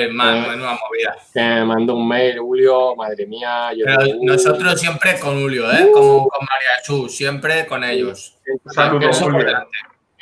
Eh. 0.00 0.08
menuda 0.08 0.78
movida. 0.88 1.16
Que 1.32 1.40
me 1.40 1.64
mandó 1.64 1.94
un 1.96 2.08
mail, 2.08 2.38
Julio, 2.38 2.94
madre 2.96 3.26
mía. 3.26 3.72
Yo 3.74 3.84
Pero 3.84 4.04
digo, 4.04 4.18
uh, 4.20 4.24
nosotros 4.26 4.80
siempre 4.80 5.18
con 5.18 5.40
Julio, 5.40 5.70
¿eh? 5.72 5.90
Como 5.92 6.28
con 6.28 6.40
María 6.40 6.68
Jesús, 6.78 7.16
siempre 7.16 7.66
con 7.66 7.84
ellos. 7.84 8.38
Saludos, 8.66 9.16
Eso 9.16 9.26
por 9.30 9.44
delante. 9.44 9.78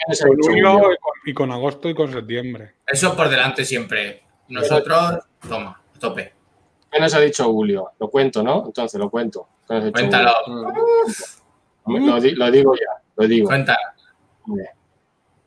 y 0.08 0.62
con, 0.62 0.80
y 1.26 1.34
con 1.34 1.52
agosto 1.52 1.88
y 1.88 1.94
con 1.94 2.10
septiembre. 2.12 2.74
Eso 2.86 3.16
por 3.16 3.28
delante 3.28 3.64
siempre. 3.64 4.22
Nosotros, 4.48 5.20
toma, 5.48 5.80
a 5.94 5.98
tope. 5.98 6.34
¿Qué 6.90 6.98
nos 6.98 7.14
ha 7.14 7.20
dicho 7.20 7.44
Julio? 7.44 7.92
Lo 8.00 8.08
cuento, 8.10 8.42
¿no? 8.42 8.64
Entonces 8.66 8.98
lo 8.98 9.08
cuento. 9.10 9.46
¿Qué 9.68 9.74
nos 9.74 9.82
ha 9.82 9.86
dicho 9.86 9.92
Cuéntalo. 9.98 10.32
Lo, 11.86 12.20
di- 12.20 12.32
lo 12.34 12.50
digo 12.50 12.74
ya, 12.74 13.00
lo 13.16 13.26
digo. 13.28 13.46
Cuenta. 13.48 13.76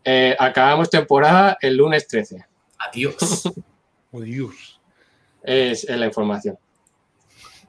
Eh, 0.05 0.35
acabamos 0.37 0.89
temporada 0.89 1.57
el 1.61 1.75
lunes 1.77 2.07
13. 2.07 2.45
Adiós. 2.79 3.43
Oh, 4.13 4.21
Dios. 4.21 4.79
Es, 5.41 5.83
es 5.89 5.97
la 5.97 6.05
información. 6.05 6.57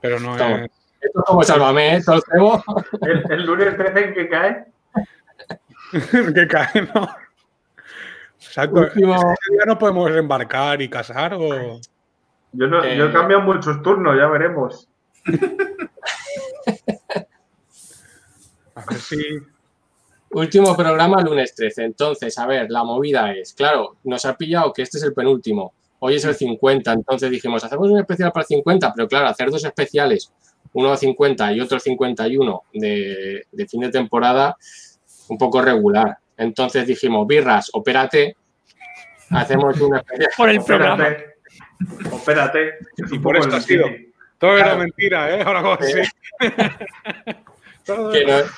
Pero 0.00 0.20
no 0.20 0.36
Toma. 0.36 0.64
es. 0.66 0.70
Esto 1.00 1.18
es 1.20 1.24
como 1.26 1.42
Sálvame, 1.42 1.96
¿eh? 1.96 2.02
El. 3.02 3.24
¿El, 3.32 3.46
lunes 3.46 3.76
13 3.76 4.04
en 4.04 4.14
que 4.14 4.28
cae? 4.28 4.64
que 6.34 6.46
cae, 6.48 6.82
¿no? 6.94 7.08
Exacto. 8.36 8.80
Último- 8.80 9.14
¿Ese 9.16 9.52
día 9.54 9.64
no 9.66 9.78
podemos 9.78 10.10
embarcar 10.10 10.80
y 10.82 10.88
casar 10.88 11.34
o.? 11.34 11.80
Yo, 12.52 12.66
no, 12.68 12.84
Eh. 12.84 12.96
yo 12.96 13.06
he 13.08 13.12
cambiado 13.12 13.42
muchos 13.42 13.82
turnos, 13.82 14.16
ya 14.16 14.26
veremos. 14.28 14.88
A 18.76 18.84
ver 18.88 18.98
si. 18.98 19.16
Último 20.30 20.76
programa 20.76 21.20
lunes 21.22 21.54
13. 21.54 21.84
Entonces, 21.84 22.36
a 22.38 22.46
ver, 22.46 22.68
la 22.70 22.82
movida 22.82 23.32
es, 23.32 23.54
claro, 23.54 23.96
nos 24.02 24.24
ha 24.24 24.36
pillado 24.36 24.72
que 24.72 24.82
este 24.82 24.98
es 24.98 25.04
el 25.04 25.14
penúltimo. 25.14 25.72
Hoy 26.06 26.16
es 26.16 26.24
el 26.26 26.34
50, 26.34 26.92
entonces 26.92 27.30
dijimos, 27.30 27.64
hacemos 27.64 27.88
un 27.90 27.98
especial 27.98 28.30
para 28.30 28.42
el 28.42 28.46
50, 28.48 28.92
pero 28.94 29.08
claro, 29.08 29.26
hacer 29.26 29.50
dos 29.50 29.64
especiales, 29.64 30.30
uno 30.74 30.90
de 30.90 30.98
50 30.98 31.52
y 31.54 31.60
otro 31.62 31.80
51 31.80 32.62
de, 32.74 33.46
de 33.50 33.66
fin 33.66 33.80
de 33.80 33.88
temporada, 33.88 34.54
un 35.28 35.38
poco 35.38 35.62
regular. 35.62 36.18
Entonces 36.36 36.86
dijimos, 36.86 37.26
birras, 37.26 37.70
opérate, 37.72 38.36
hacemos 39.30 39.80
un 39.80 39.96
especial. 39.96 40.28
Por 40.36 40.50
el 40.50 40.62
programa. 40.62 41.08
Espérate. 42.12 42.68
Es 42.98 43.10
Y 43.10 43.18
por 43.18 43.38
esto 43.38 43.56
ha 43.56 43.60
sido. 43.62 43.86
Todo 44.36 44.56
era 44.58 44.64
Claro. 44.64 44.78
mentira, 44.80 45.34
¿eh? 45.38 45.42
Ahora 45.42 45.62
como 45.62 45.76
Sí. 45.80 46.00
que 48.12 48.18
era- 48.20 48.40
nos, 48.40 48.50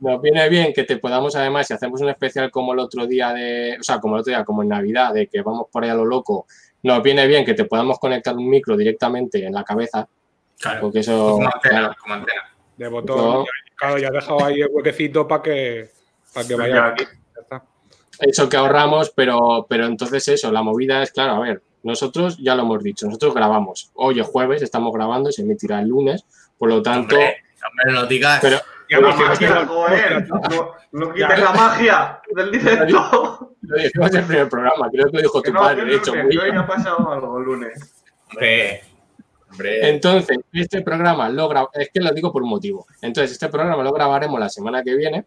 nos 0.00 0.20
viene 0.22 0.48
bien 0.50 0.72
que 0.74 0.84
te 0.84 0.96
podamos, 0.98 1.36
además, 1.36 1.66
si 1.68 1.72
hacemos 1.74 2.02
un 2.02 2.08
especial 2.10 2.50
como 2.50 2.72
el 2.74 2.80
otro 2.80 3.06
día 3.06 3.32
de, 3.32 3.76
o 3.80 3.82
sea, 3.82 3.98
como 3.98 4.16
el 4.16 4.20
otro 4.20 4.32
día, 4.32 4.44
como 4.44 4.62
en 4.62 4.68
Navidad, 4.68 5.14
de 5.14 5.26
que 5.28 5.40
vamos 5.42 5.66
por 5.70 5.84
ahí 5.84 5.90
a 5.90 5.94
lo 5.94 6.04
loco, 6.04 6.46
nos 6.82 7.02
viene 7.02 7.26
bien 7.26 7.44
que 7.44 7.54
te 7.54 7.64
podamos 7.64 7.98
conectar 7.98 8.36
un 8.36 8.48
micro 8.48 8.76
directamente 8.76 9.44
en 9.44 9.52
la 9.52 9.64
cabeza 9.64 10.08
Claro. 10.62 10.80
Porque 10.82 11.00
eso. 11.00 11.32
Como 11.32 11.46
antena, 11.46 11.78
claro. 11.78 11.94
como 12.00 12.14
antena. 12.14 12.42
De 12.76 12.88
botón. 12.88 13.16
No. 13.16 13.44
Ya, 13.44 13.50
Claro, 13.74 13.98
ya 13.98 14.08
he 14.08 14.12
dejado 14.12 14.44
ahí 14.44 14.60
el 14.60 14.68
huequecito 14.70 15.26
para 15.26 15.42
que, 15.42 15.90
para 16.32 16.46
que 16.46 16.54
vaya 16.54 16.86
aquí. 16.86 17.04
Ya 17.04 17.40
está. 17.40 17.64
Eso 18.20 18.48
que 18.48 18.56
ahorramos, 18.56 19.10
pero, 19.10 19.66
pero 19.68 19.86
entonces 19.86 20.28
eso, 20.28 20.52
la 20.52 20.62
movida 20.62 21.02
es, 21.02 21.10
claro, 21.10 21.32
a 21.32 21.40
ver, 21.40 21.62
nosotros 21.82 22.38
ya 22.38 22.54
lo 22.54 22.62
hemos 22.62 22.80
dicho, 22.80 23.06
nosotros 23.06 23.34
grabamos. 23.34 23.90
Hoy 23.94 24.20
es 24.20 24.26
jueves, 24.28 24.62
estamos 24.62 24.92
grabando, 24.92 25.32
se 25.32 25.42
emitirá 25.42 25.80
el 25.80 25.88
lunes, 25.88 26.24
por 26.56 26.68
lo 26.68 26.80
tanto. 26.80 27.16
Hombre, 27.16 27.42
hombre, 27.68 28.00
no 28.00 28.06
digas. 28.06 28.38
Pero, 28.40 28.58
Magia, 29.00 29.66
joder. 29.66 30.28
No, 30.28 30.40
no 30.92 31.12
quites 31.14 31.38
la 31.38 31.52
magia 31.52 32.20
del 32.34 32.50
directo. 32.52 33.54
lo 33.60 33.76
dijimos 33.76 34.10
en 34.10 34.16
el 34.16 34.24
primer 34.24 34.48
programa, 34.48 34.90
creo 34.90 35.06
que 35.06 35.16
lo 35.16 35.22
dijo 35.22 35.42
Que 35.42 35.50
tu 35.50 35.54
no, 35.54 35.60
padre, 35.60 35.84
de 35.84 35.96
hecho. 35.96 36.12
hoy 36.12 36.26
bien. 36.28 36.58
ha 36.58 36.66
pasado 36.66 37.10
algo 37.10 37.38
el 37.38 37.44
lunes. 37.44 38.04
Hombre, 38.30 38.82
hombre. 39.50 39.88
Entonces, 39.90 40.38
este 40.52 40.82
programa 40.82 41.28
lo 41.28 41.50
es 41.74 41.90
que 41.92 42.00
lo 42.00 42.10
digo 42.12 42.32
por 42.32 42.42
un 42.42 42.50
motivo. 42.50 42.86
Entonces, 43.00 43.32
este 43.32 43.48
programa 43.48 43.82
lo 43.82 43.92
grabaremos 43.92 44.38
la 44.38 44.48
semana 44.48 44.82
que 44.82 44.94
viene. 44.94 45.24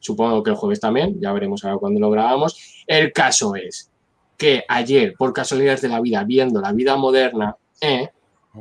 Supongo 0.00 0.42
que 0.42 0.50
el 0.50 0.56
jueves 0.56 0.80
también, 0.80 1.20
ya 1.20 1.32
veremos 1.32 1.64
ahora 1.64 1.78
cuándo 1.78 1.98
lo 2.00 2.10
grabamos. 2.10 2.84
El 2.86 3.12
caso 3.12 3.56
es 3.56 3.90
que 4.36 4.64
ayer, 4.68 5.14
por 5.18 5.32
casualidades 5.32 5.82
de 5.82 5.88
la 5.88 6.00
vida, 6.00 6.22
viendo 6.24 6.60
la 6.60 6.72
vida 6.72 6.96
moderna, 6.96 7.56
eh, 7.80 8.08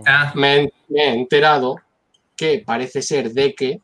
Ah, 0.06 0.32
me 0.36 0.70
he 0.90 1.10
enterado 1.14 1.78
que 2.36 2.62
parece 2.66 3.02
ser 3.02 3.32
de 3.32 3.56
que 3.56 3.82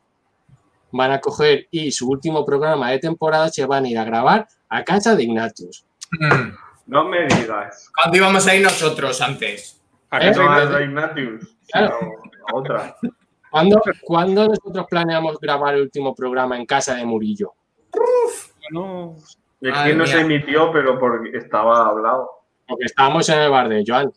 van 0.96 1.12
a 1.12 1.20
coger 1.20 1.66
y 1.70 1.90
su 1.92 2.08
último 2.08 2.44
programa 2.44 2.90
de 2.90 2.98
temporada 2.98 3.48
se 3.48 3.66
van 3.66 3.84
a 3.84 3.88
ir 3.88 3.98
a 3.98 4.04
grabar 4.04 4.46
a 4.68 4.84
casa 4.84 5.14
de 5.14 5.24
Ignatius. 5.24 5.84
mm. 6.12 6.56
No 6.86 7.04
me 7.08 7.26
digas. 7.26 7.90
¿Cuándo 7.94 8.18
íbamos 8.18 8.46
a 8.46 8.54
ir 8.54 8.62
nosotros 8.62 9.18
antes? 9.22 9.80
¿A 10.10 10.18
¿Eh? 10.18 10.32
casa 10.34 10.42
No 10.68 10.76
de- 10.78 10.84
Ignatius. 10.84 11.56
Claro. 11.72 11.98
a 12.46 12.54
otra. 12.56 12.96
¿Cuándo, 13.50 13.80
cuándo 14.02 14.48
nosotros 14.48 14.86
planeamos 14.90 15.38
grabar 15.40 15.74
el 15.76 15.82
último 15.82 16.14
programa 16.14 16.56
en 16.58 16.66
casa 16.66 16.94
de 16.94 17.04
Murillo? 17.06 17.54
No. 18.70 19.16
Madre 19.62 19.78
aquí 19.80 19.96
no 19.96 20.06
se 20.06 20.20
emitió, 20.20 20.70
pero 20.72 20.98
porque 20.98 21.36
estaba 21.38 21.86
hablado. 21.86 22.28
Porque 22.68 22.84
estábamos 22.84 23.26
en 23.30 23.38
el 23.40 23.50
bar 23.50 23.68
de 23.68 23.82
Joan. 23.86 24.12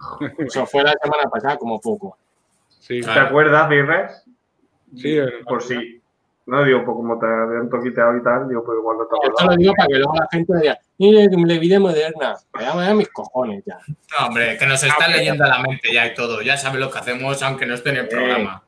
Eso 0.38 0.66
fue 0.66 0.82
la 0.82 0.94
semana 1.00 1.24
pasada, 1.30 1.56
como 1.56 1.80
poco. 1.80 2.16
Sí, 2.80 3.00
¿Te 3.00 3.04
Claro. 3.06 3.26
acuerdas, 3.28 3.68
Virres? 3.68 4.24
Sí. 4.96 5.18
Por 5.48 5.62
si. 5.62 6.00
No 6.46 6.64
digo, 6.64 6.84
pues 6.84 6.96
como 6.96 7.18
te 7.18 7.26
habían 7.26 7.68
toquiteado 7.70 8.16
y 8.16 8.22
tal, 8.22 8.48
digo, 8.48 8.64
pues 8.64 8.76
igual 8.78 8.98
no 8.98 9.06
te 9.06 9.28
Esto 9.28 9.46
lo 9.46 9.56
digo 9.56 9.72
para 9.76 9.86
que 9.86 9.94
luego 9.94 10.14
la 10.16 10.28
gente 10.32 10.52
me 10.52 10.60
diga, 10.60 10.78
mire, 10.98 11.30
que 11.30 11.36
me 11.36 11.46
le 11.46 11.58
vida 11.58 11.78
moderna. 11.78 12.36
Me 12.58 12.72
voy 12.72 12.84
a 12.84 12.94
mis 12.94 13.08
cojones 13.10 13.62
ya. 13.64 13.78
No, 13.86 14.26
hombre, 14.26 14.56
que 14.58 14.66
nos 14.66 14.82
están 14.82 15.12
leyendo 15.12 15.44
a 15.44 15.48
la 15.48 15.58
mente 15.60 15.92
ya 15.92 16.06
y 16.06 16.14
todo. 16.14 16.42
Ya 16.42 16.56
sabe 16.56 16.80
lo 16.80 16.90
que 16.90 16.98
hacemos, 16.98 17.40
aunque 17.42 17.66
no 17.66 17.74
esté 17.74 17.90
en 17.90 17.96
el 17.98 18.08
programa. 18.08 18.64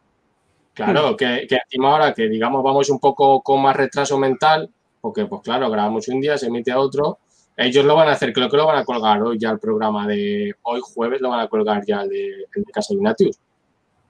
Claro, 0.75 1.17
que, 1.17 1.47
que 1.49 1.57
encima 1.57 1.91
ahora 1.91 2.15
que 2.15 2.29
digamos 2.29 2.63
vamos 2.63 2.89
un 2.91 3.01
poco 3.01 3.43
con 3.43 3.61
más 3.63 3.75
retraso 3.75 4.17
mental, 4.19 4.71
porque 5.01 5.27
pues 5.27 5.43
claro, 5.43 5.69
grabamos 5.69 6.07
un 6.09 6.21
día, 6.21 6.39
se 6.39 6.47
emite 6.47 6.73
otro, 6.75 7.19
ellos 7.57 7.85
lo 7.85 7.97
van 7.97 8.09
a 8.09 8.13
hacer, 8.13 8.33
creo 8.33 8.49
que 8.49 8.57
lo 8.57 8.67
van 8.67 8.79
a 8.79 8.85
colgar 8.85 9.23
hoy 9.23 9.39
ya 9.39 9.51
el 9.51 9.59
programa 9.59 10.07
de 10.07 10.55
hoy 10.63 10.81
jueves, 10.83 11.21
lo 11.21 11.31
van 11.31 11.41
a 11.41 11.49
colgar 11.49 11.85
ya 11.85 12.03
el 12.03 12.09
de, 12.09 12.29
el 12.55 12.65
de 12.65 12.73
Casa 12.73 12.95
Ignatius. 12.95 13.39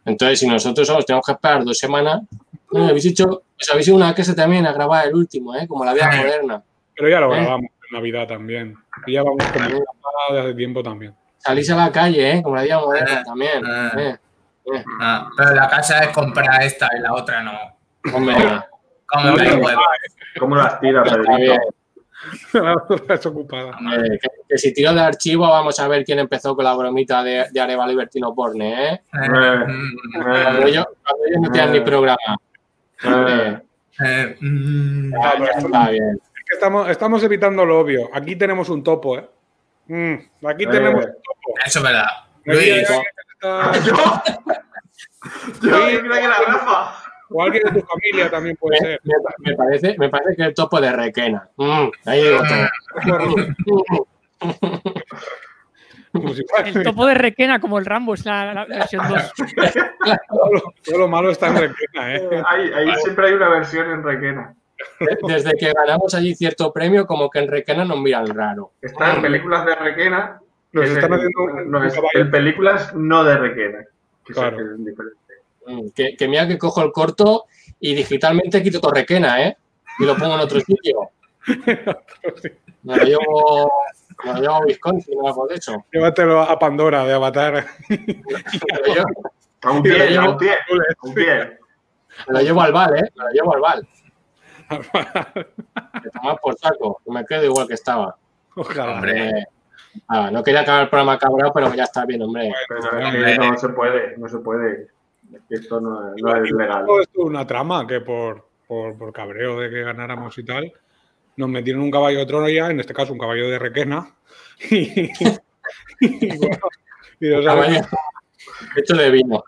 Entonces, 0.04 0.40
si 0.40 0.46
nosotros 0.46 0.86
somos, 0.86 1.06
tenemos 1.06 1.24
que 1.24 1.32
esperar 1.32 1.64
dos 1.64 1.78
semanas, 1.78 2.22
bueno, 2.70 2.88
habéis 2.88 3.06
hecho, 3.06 3.42
os 3.60 3.70
habéis 3.70 3.88
ido 3.88 3.96
una 3.96 4.14
casa 4.14 4.34
también 4.34 4.66
a 4.66 4.72
grabar 4.72 5.06
el 5.06 5.14
último, 5.14 5.54
¿eh? 5.54 5.66
como 5.68 5.84
la 5.84 5.92
vida 5.92 6.10
moderna. 6.10 6.62
Pero 6.96 7.08
ya 7.08 7.20
lo 7.20 7.34
¿Eh? 7.34 7.40
grabamos 7.40 7.70
en 7.70 7.96
Navidad 7.96 8.26
también. 8.26 8.76
Y 9.06 9.12
ya 9.12 9.22
vamos 9.22 9.44
con 9.52 9.62
de 10.34 10.40
hace 10.40 10.54
tiempo 10.54 10.82
también. 10.82 11.14
Salís 11.38 11.68
a 11.70 11.76
la 11.76 11.92
calle, 11.92 12.32
¿eh? 12.32 12.42
como 12.42 12.56
la 12.56 12.62
vida 12.62 12.80
moderna 12.80 13.22
también. 13.22 13.62
Ah. 13.64 13.92
¿eh? 13.96 14.16
Ah, 15.00 15.28
pero 15.36 15.54
la 15.54 15.68
casa 15.68 16.00
es 16.00 16.08
comprar 16.10 16.62
esta 16.62 16.88
y 16.96 17.00
la 17.00 17.12
otra 17.12 17.42
no. 17.42 17.52
Hombre, 18.14 18.36
huevo. 19.14 19.80
¿Cómo 20.38 20.56
las 20.56 20.80
tiras, 20.80 21.08
Pedrito? 21.10 21.54
La 22.52 22.74
otra 22.88 23.14
es 23.16 23.26
ocupada. 23.26 23.70
Eh, 23.94 24.18
que, 24.20 24.28
que 24.48 24.58
si 24.58 24.72
tiro 24.72 24.92
de 24.92 25.00
archivo, 25.00 25.48
vamos 25.48 25.78
a 25.80 25.88
ver 25.88 26.04
quién 26.04 26.18
empezó 26.18 26.54
con 26.54 26.64
la 26.64 26.74
bromita 26.74 27.22
de, 27.22 27.46
de 27.50 27.60
Areva 27.60 27.86
Libertino 27.86 28.34
Porne, 28.34 28.88
¿eh? 28.94 29.00
Eh, 29.12 29.64
mm, 29.66 30.22
Cuando 30.22 30.66
Eh, 30.66 30.68
ellos, 30.68 30.86
cuando 31.04 31.24
ellos 31.26 31.40
no 31.42 31.50
tenían 31.50 31.72
ni 31.72 31.80
programa. 31.80 32.36
eh, 33.04 33.58
eh, 34.04 34.36
mm. 34.40 35.12
Ya, 35.12 35.38
ya 35.38 35.44
está 35.58 35.90
bien. 35.90 36.20
Es 36.22 36.44
que 36.48 36.54
estamos, 36.54 36.88
estamos 36.88 37.22
evitando 37.24 37.64
lo 37.64 37.80
obvio. 37.80 38.08
Aquí 38.12 38.36
tenemos 38.36 38.68
un 38.68 38.82
topo, 38.82 39.18
¿eh? 39.18 39.28
Mm, 39.88 40.14
aquí 40.46 40.66
tenemos 40.66 41.04
Eh. 41.04 41.08
un 41.08 41.14
topo. 41.14 41.58
Eso 41.64 41.78
es 41.78 41.84
verdad. 41.84 42.06
Luis, 42.44 42.68
está- 42.68 43.02
Yo, 43.84 43.94
yo 45.62 46.00
creía 46.00 46.00
que 46.20 46.24
era 46.24 46.34
Rafa. 46.46 47.01
O 47.32 47.42
alguien 47.42 47.62
de 47.64 47.80
tu 47.80 47.86
familia 47.86 48.30
también 48.30 48.56
puede 48.56 48.80
Me, 48.80 48.86
ser. 48.86 49.00
me- 49.04 49.50
me 49.50 49.56
parece, 49.56 49.96
me 49.98 50.08
parece 50.08 50.36
que 50.36 50.42
el 50.42 50.54
topo 50.54 50.80
de 50.80 50.92
Requena. 50.92 51.48
Mm, 51.56 51.88
ahí 52.06 52.22
digo 52.22 52.40
todo. 52.48 54.08
Si 56.34 56.44
fuera- 56.46 56.68
El 56.68 56.82
topo 56.82 57.06
de 57.06 57.14
Requena, 57.14 57.58
como 57.60 57.78
el 57.78 57.86
Rambo, 57.86 58.12
es 58.14 58.26
la, 58.26 58.52
la 58.52 58.64
versión 58.66 59.02
2. 59.08 59.32
todo, 60.28 60.52
lo, 60.52 60.60
todo 60.84 60.98
lo 60.98 61.08
malo 61.08 61.30
está 61.30 61.48
en 61.48 61.56
Requena, 61.56 62.14
¿eh? 62.16 62.42
Ahí, 62.46 62.70
ahí 62.74 62.94
siempre 63.02 63.28
hay 63.28 63.34
una 63.34 63.48
versión 63.48 63.90
en 63.90 64.02
Requena. 64.02 64.54
Desde 65.26 65.52
que 65.54 65.72
ganamos 65.72 66.12
allí 66.14 66.34
cierto 66.34 66.70
premio, 66.72 67.06
como 67.06 67.30
que 67.30 67.38
en 67.38 67.48
Requena 67.48 67.84
nos 67.84 67.98
miran 68.00 68.26
raro. 68.26 68.72
Está 68.82 69.14
en 69.14 69.22
películas 69.22 69.64
de 69.64 69.74
Requena. 69.74 70.38
Nos 70.72 70.84
están 70.86 71.12
el- 71.12 71.18
haciendo 71.18 71.64
no, 71.66 71.84
es- 71.84 71.94
en 72.14 72.30
películas 72.30 72.94
no 72.94 73.24
de 73.24 73.36
Requena. 73.38 73.78
Que 74.24 74.32
Claro. 74.34 74.58
es 74.60 74.84
diferente. 74.84 75.16
Que, 75.94 76.16
que 76.16 76.28
mira 76.28 76.48
que 76.48 76.58
cojo 76.58 76.82
el 76.82 76.92
corto 76.92 77.46
y 77.78 77.94
digitalmente 77.94 78.62
quito 78.62 78.80
todo 78.80 78.92
Requena, 78.92 79.42
¿eh? 79.42 79.56
Y 79.98 80.04
lo 80.04 80.16
pongo 80.16 80.34
en 80.34 80.40
otro 80.40 80.60
sitio. 80.60 81.10
Me 82.84 82.96
lo 82.96 83.04
llevo, 83.04 83.72
me 84.24 84.32
lo 84.32 84.40
llevo 84.40 84.54
a 84.54 84.60
Wisconsin 84.64 85.16
o 85.20 85.28
algo 85.28 85.46
de 85.46 85.54
eso. 85.54 85.84
Llévatelo 85.92 86.40
a 86.40 86.58
Pandora 86.58 87.04
de 87.04 87.12
Avatar. 87.12 87.64
Me 87.88 87.96
lo 88.86 88.94
llevo, 88.94 89.32
A 89.62 89.70
un 89.70 89.76
lo 89.76 89.82
pie, 89.82 90.16
a 90.16 90.28
un 90.28 90.36
pie, 90.36 90.52
a 90.52 91.06
un 91.06 91.14
pie. 91.14 91.58
me 92.26 92.34
lo 92.34 92.40
llevo 92.40 92.60
al 92.62 92.72
Val, 92.72 92.96
¿eh? 92.96 93.08
Me 93.14 93.24
lo 93.24 93.30
llevo 93.30 93.54
al 93.54 93.60
Val. 93.60 93.88
Tomar 96.12 96.40
por 96.42 96.58
saco. 96.58 97.00
Me 97.06 97.24
quedo 97.24 97.44
igual 97.44 97.68
que 97.68 97.74
estaba. 97.74 98.16
Ojalá. 98.56 98.94
Hombre. 98.94 99.28
Eh, 99.28 99.44
ah, 100.08 100.30
no 100.32 100.42
quería 100.42 100.62
acabar 100.62 100.82
el 100.82 100.88
programa 100.88 101.18
cabrón, 101.18 101.52
pero 101.54 101.72
ya 101.74 101.84
está 101.84 102.04
bien, 102.04 102.22
hombre. 102.22 102.52
Pero 102.68 102.82
no 103.38 103.58
se 103.58 103.68
puede, 103.68 104.16
no 104.18 104.28
se 104.28 104.38
puede. 104.38 104.88
Es 105.34 105.40
que 105.48 105.54
Esto 105.56 105.80
no, 105.80 106.14
no 106.14 106.36
es 106.44 106.50
legal. 106.52 106.82
Esto 106.82 107.00
es 107.00 107.08
una 107.26 107.46
trama 107.46 107.86
que 107.86 108.00
por, 108.00 108.46
por, 108.66 108.96
por 108.98 109.12
cabreo 109.12 109.60
de 109.60 109.70
que 109.70 109.82
ganáramos 109.82 110.36
y 110.38 110.44
tal, 110.44 110.72
nos 111.36 111.48
metieron 111.48 111.82
un 111.82 111.90
caballo 111.90 112.18
de 112.18 112.26
Troya, 112.26 112.70
en 112.70 112.80
este 112.80 112.92
caso 112.94 113.12
un 113.12 113.18
caballo 113.18 113.48
de 113.48 113.58
Requena. 113.58 114.14
Y, 116.00 116.10
y 116.26 116.36
bueno, 116.36 116.58
y 117.20 117.28
nos 117.28 117.46
han- 117.46 117.56
Caballo. 117.56 117.80
Hecho 118.76 118.94
de 118.96 119.10
vino. 119.10 119.44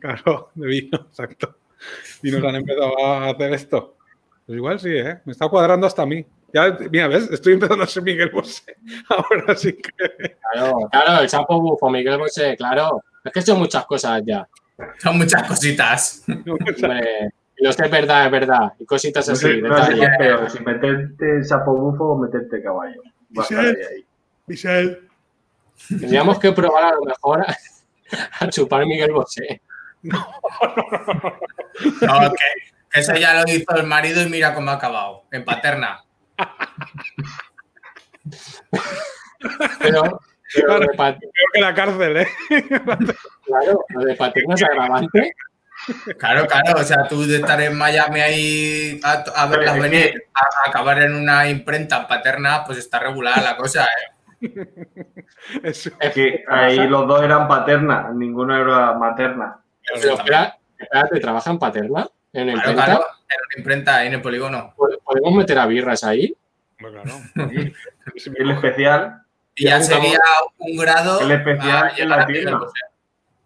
claro, 0.00 0.50
de 0.54 0.66
vino, 0.66 0.98
exacto. 1.08 1.56
Y 2.22 2.30
nos 2.30 2.42
han 2.44 2.56
empezado 2.56 2.98
a 3.04 3.30
hacer 3.30 3.52
esto. 3.54 3.96
Pues 4.46 4.56
igual 4.56 4.80
sí, 4.80 4.90
¿eh? 4.90 5.20
Me 5.24 5.32
está 5.32 5.48
cuadrando 5.48 5.86
hasta 5.86 6.02
a 6.02 6.06
mí. 6.06 6.24
Ya, 6.52 6.76
mira, 6.90 7.08
¿ves? 7.08 7.30
Estoy 7.30 7.54
empezando 7.54 7.84
a 7.84 7.86
ser 7.86 8.02
Miguel 8.02 8.30
Bosé. 8.30 8.76
Ahora 9.08 9.54
sí 9.56 9.72
que... 9.76 10.36
Claro, 10.52 10.88
claro, 10.90 11.22
el 11.22 11.28
sapo 11.28 11.60
bufo, 11.60 11.88
Miguel 11.90 12.18
Bosé, 12.18 12.56
claro. 12.56 13.02
Es 13.24 13.32
que 13.32 13.42
son 13.42 13.58
muchas 13.58 13.86
cosas 13.86 14.22
ya. 14.26 14.46
Son 14.98 15.18
muchas 15.18 15.42
cositas. 15.46 16.24
Hombre, 16.28 17.30
lo 17.58 17.72
que 17.72 17.82
es 17.84 17.90
verdad, 17.90 18.26
es 18.26 18.32
verdad. 18.32 18.72
Y 18.78 18.84
cositas 18.84 19.26
No 19.28 19.34
así, 19.34 19.46
sé, 19.46 19.56
no 19.62 19.76
sé 19.84 19.90
qué 19.90 19.94
detalles. 19.94 20.10
es 20.10 20.18
peor, 20.18 20.50
si 20.50 20.60
meterte 20.60 21.44
sapo 21.44 21.76
bufo 21.76 22.04
o 22.12 22.18
meterte 22.18 22.62
caballo. 22.62 23.00
Va 23.36 23.42
a 23.42 23.44
estar 23.44 23.58
ahí, 23.64 23.66
ahí. 23.66 24.06
Michelle. 24.46 25.00
Tendríamos 25.88 26.38
que 26.38 26.52
probar 26.52 26.84
a 26.84 26.94
lo 26.94 27.02
mejor 27.02 27.42
a, 27.42 27.56
a 28.40 28.48
chupar 28.48 28.86
Miguel 28.86 29.12
Bosé. 29.12 29.60
No, 30.02 30.24
que, 32.00 32.36
que 32.90 33.00
eso 33.00 33.14
ya 33.14 33.34
lo 33.42 33.50
hizo 33.50 33.74
el 33.76 33.86
marido 33.86 34.22
y 34.22 34.28
mira 34.28 34.54
cómo 34.54 34.70
ha 34.70 34.74
acabado. 34.74 35.24
En 35.32 35.44
paterna. 35.44 36.04
Pero, 39.80 40.20
pero 40.54 40.86
pat- 40.96 41.18
Peor 41.18 41.50
que 41.52 41.60
la 41.60 41.74
cárcel, 41.74 42.16
¿eh? 42.18 42.28
claro, 43.44 43.84
lo 43.88 44.00
de 44.04 44.14
paterna 44.14 44.54
es 44.54 44.62
agravante. 44.62 45.32
Claro, 46.18 46.46
claro. 46.46 46.80
O 46.80 46.84
sea, 46.84 47.06
tú 47.08 47.26
de 47.26 47.36
estar 47.36 47.60
en 47.60 47.76
Miami 47.76 48.20
ahí 48.20 49.00
a, 49.04 49.24
a 49.36 49.46
verlas 49.46 49.78
venir, 49.78 50.22
a, 50.32 50.40
a 50.40 50.68
acabar 50.70 51.02
en 51.02 51.14
una 51.14 51.48
imprenta 51.48 51.98
en 52.02 52.06
paterna, 52.06 52.64
pues 52.64 52.78
está 52.78 53.00
regulada 53.00 53.42
la 53.42 53.56
cosa, 53.56 53.84
¿eh? 54.40 54.50
Es- 55.62 55.92
que 56.14 56.44
ahí 56.48 56.86
los 56.88 57.06
dos 57.06 57.22
eran 57.22 57.48
paternas, 57.48 58.14
ninguno 58.14 58.56
era 58.56 58.92
materna. 58.94 59.58
Pero 60.00 60.14
espera, 60.14 60.56
espérate, 60.78 61.20
¿trabaja 61.20 61.50
en 61.50 61.58
paterna? 61.58 62.08
¿En 62.32 62.44
Claro, 62.46 62.56
imprenta? 62.58 62.84
claro. 62.84 63.00
En 63.28 63.40
una 63.46 63.58
imprenta 63.58 63.96
ahí 63.96 64.06
en 64.08 64.14
el 64.14 64.22
polígono. 64.22 64.74
¿Podemos 65.04 65.34
meter 65.34 65.58
a 65.58 65.66
birras 65.66 66.04
ahí? 66.04 66.34
Bueno, 66.80 67.02
claro. 67.02 67.20
El 68.36 68.50
especial, 68.50 69.22
Y 69.56 69.64
ya 69.64 69.78
Ya 69.78 69.82
sería 69.82 70.18
un 70.58 70.76
grado. 70.76 71.20
El 71.20 71.30
especial 71.30 71.92
en 71.96 72.08
la 72.08 72.26
tienda. 72.26 72.60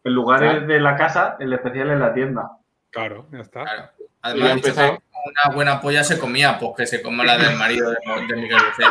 En 0.05 0.13
lugar 0.15 0.41
Claro. 0.41 0.61
de 0.67 0.81
la 0.81 0.97
casa, 0.97 1.37
el 1.41 1.53
especial 1.53 1.91
en 1.91 2.01
la 2.01 2.15
tienda. 2.15 2.51
Claro, 2.91 3.27
ya 3.33 3.41
está. 3.41 3.65
Claro. 3.65 3.91
Además, 4.23 4.55
dicho 4.57 4.69
empezó. 4.69 4.81
que 4.99 5.03
una 5.47 5.55
buena 5.55 5.81
polla 5.81 6.03
se 6.05 6.19
comía, 6.19 6.59
pues 6.59 6.73
que 6.77 6.87
se 6.87 7.03
coma 7.03 7.25
la 7.25 7.37
del 7.37 7.57
marido 7.57 7.91
de, 7.91 7.97
de 8.29 8.37
Miguel 8.37 8.59
Bosé. 8.59 8.91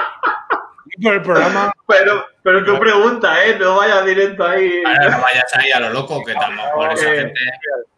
Y 0.86 1.02
por 1.04 1.14
el 1.16 1.22
programa, 1.22 1.72
Pero, 1.88 2.26
pero 2.44 2.64
tú 2.64 2.78
pregunta, 2.80 3.44
¿eh? 3.46 3.58
No 3.60 3.78
vayas 3.78 4.06
directo 4.06 4.46
ahí. 4.46 4.84
Ahora 4.86 5.10
no 5.18 5.22
vayas 5.22 5.54
ahí 5.58 5.72
a 5.72 5.80
lo 5.80 5.90
loco, 5.90 6.24
que 6.24 6.34
a 6.34 6.50
lo 6.50 6.56
mejor 6.56 6.94
esa 6.94 7.14
Eh, 7.14 7.18
gente. 7.20 7.40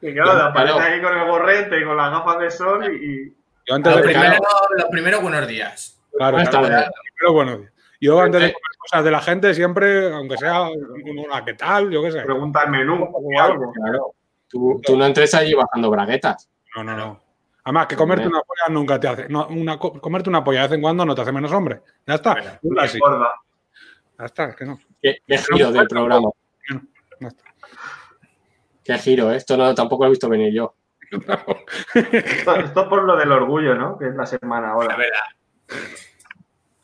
Y 0.02 0.14
claro, 0.14 0.38
te 0.38 0.44
apareces 0.44 0.76
Claro. 0.78 0.94
ahí 0.94 1.02
con 1.02 1.18
el 1.18 1.28
gorrete 1.28 1.80
y 1.82 1.84
con 1.86 1.98
las 1.98 2.12
gafas 2.12 2.40
de 2.40 2.52
sol 2.52 2.94
y. 2.94 3.36
yo 3.68 3.76
antes 3.76 3.92
Lo 3.92 3.98
de 3.98 4.04
primero, 4.06 4.38
lo 4.78 4.90
primero, 4.90 5.22
buenos 5.22 5.48
días. 5.48 6.00
claro, 6.16 6.38
claro, 6.38 6.52
tardes. 6.52 6.90
primero, 7.16 7.34
buenos 7.34 7.60
días. 7.60 7.72
Yo 8.02 8.20
antes 8.22 8.40
de 8.42 8.54
comer 8.54 8.78
cosas 8.80 9.04
de 9.04 9.12
la 9.12 9.22
gente, 9.22 9.54
siempre, 9.54 10.14
aunque 10.14 10.38
sea 10.38 10.64
una 10.70 11.44
qué 11.44 11.54
tal, 11.54 11.90
yo 11.92 12.02
qué 12.04 12.12
sé. 12.12 12.22
pregunta 12.22 12.64
el 12.64 12.72
menú 12.72 13.04
o 13.12 13.42
algo. 13.42 13.72
Claro. 13.74 14.14
Tú, 14.48 14.82
tú 14.84 14.98
no 14.98 15.06
entres 15.06 15.34
allí 15.36 15.54
bajando 15.54 15.90
braguetas. 15.90 16.50
No, 16.76 16.84
no, 16.84 16.96
no. 16.96 17.20
Además, 17.66 17.88
que 17.88 17.96
comerte 17.96 18.28
una 18.28 18.40
polla 18.42 18.74
nunca 18.74 19.00
te 19.00 19.08
hace. 19.08 19.30
No, 19.30 19.48
una, 19.48 19.78
co- 19.78 20.00
comerte 20.00 20.30
una 20.30 20.44
polla 20.44 20.62
de 20.62 20.68
vez 20.70 20.76
en 20.78 20.82
cuando 20.82 21.06
no 21.06 21.14
te 21.14 21.22
hace 21.22 21.32
menos 21.32 21.52
hombre. 21.52 21.82
Ya 22.08 22.16
está. 22.16 22.60
Bueno, 22.62 22.82
así. 22.82 22.98
Ya 24.18 24.26
está, 24.26 24.46
es 24.46 24.56
que 24.56 24.66
no. 24.66 24.80
Qué, 25.02 25.18
qué 25.28 25.38
giro 25.38 25.72
del 25.72 25.88
programa. 25.88 26.30
Está. 27.20 27.44
Qué 28.84 28.98
giro, 28.98 29.32
¿eh? 29.32 29.36
esto 29.36 29.56
no, 29.58 29.76
tampoco 29.76 30.04
lo 30.04 30.08
he 30.08 30.12
visto 30.12 30.30
venir 30.30 30.54
yo. 30.54 30.74
Esto, 31.94 32.56
esto 32.56 32.88
por 32.90 33.04
lo 33.04 33.16
del 33.18 33.32
orgullo, 33.32 33.74
¿no? 33.76 33.98
Que 33.98 34.08
es 34.10 34.16
la 34.16 34.26
semana 34.28 34.68
La 34.68 34.74
ahora. 34.74 34.96
verdad. 34.96 35.90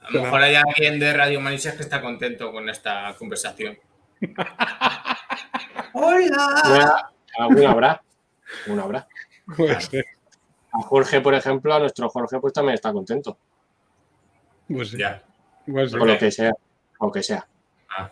A 0.07 0.11
lo 0.11 0.23
mejor 0.23 0.41
hay 0.41 0.55
alguien 0.55 0.99
de 0.99 1.13
Radio 1.13 1.39
Manises 1.41 1.73
que 1.73 1.83
está 1.83 2.01
contento 2.01 2.51
con 2.51 2.69
esta 2.69 3.13
conversación. 3.17 3.77
¡Hola! 5.93 6.61
Una- 6.65 7.11
¿Alguna 7.37 7.71
habrá? 7.71 8.01
¿Alguna 8.65 8.83
habrá? 8.83 9.07
A 10.71 10.81
Jorge, 10.83 11.21
por 11.21 11.33
ejemplo, 11.33 11.73
a 11.73 11.79
nuestro 11.79 12.09
Jorge, 12.09 12.39
pues 12.39 12.53
también 12.53 12.75
está 12.75 12.91
contento. 12.93 13.37
Pues 14.67 14.89
sí. 14.89 14.97
Ya. 14.97 15.21
Pues 15.65 15.91
sí. 15.91 15.97
Con 15.97 16.07
lo 16.07 16.17
que 16.17 16.31
sea. 16.31 16.53
O 16.99 17.11
que 17.11 17.23
sea. 17.23 17.45
Ah. 17.97 18.09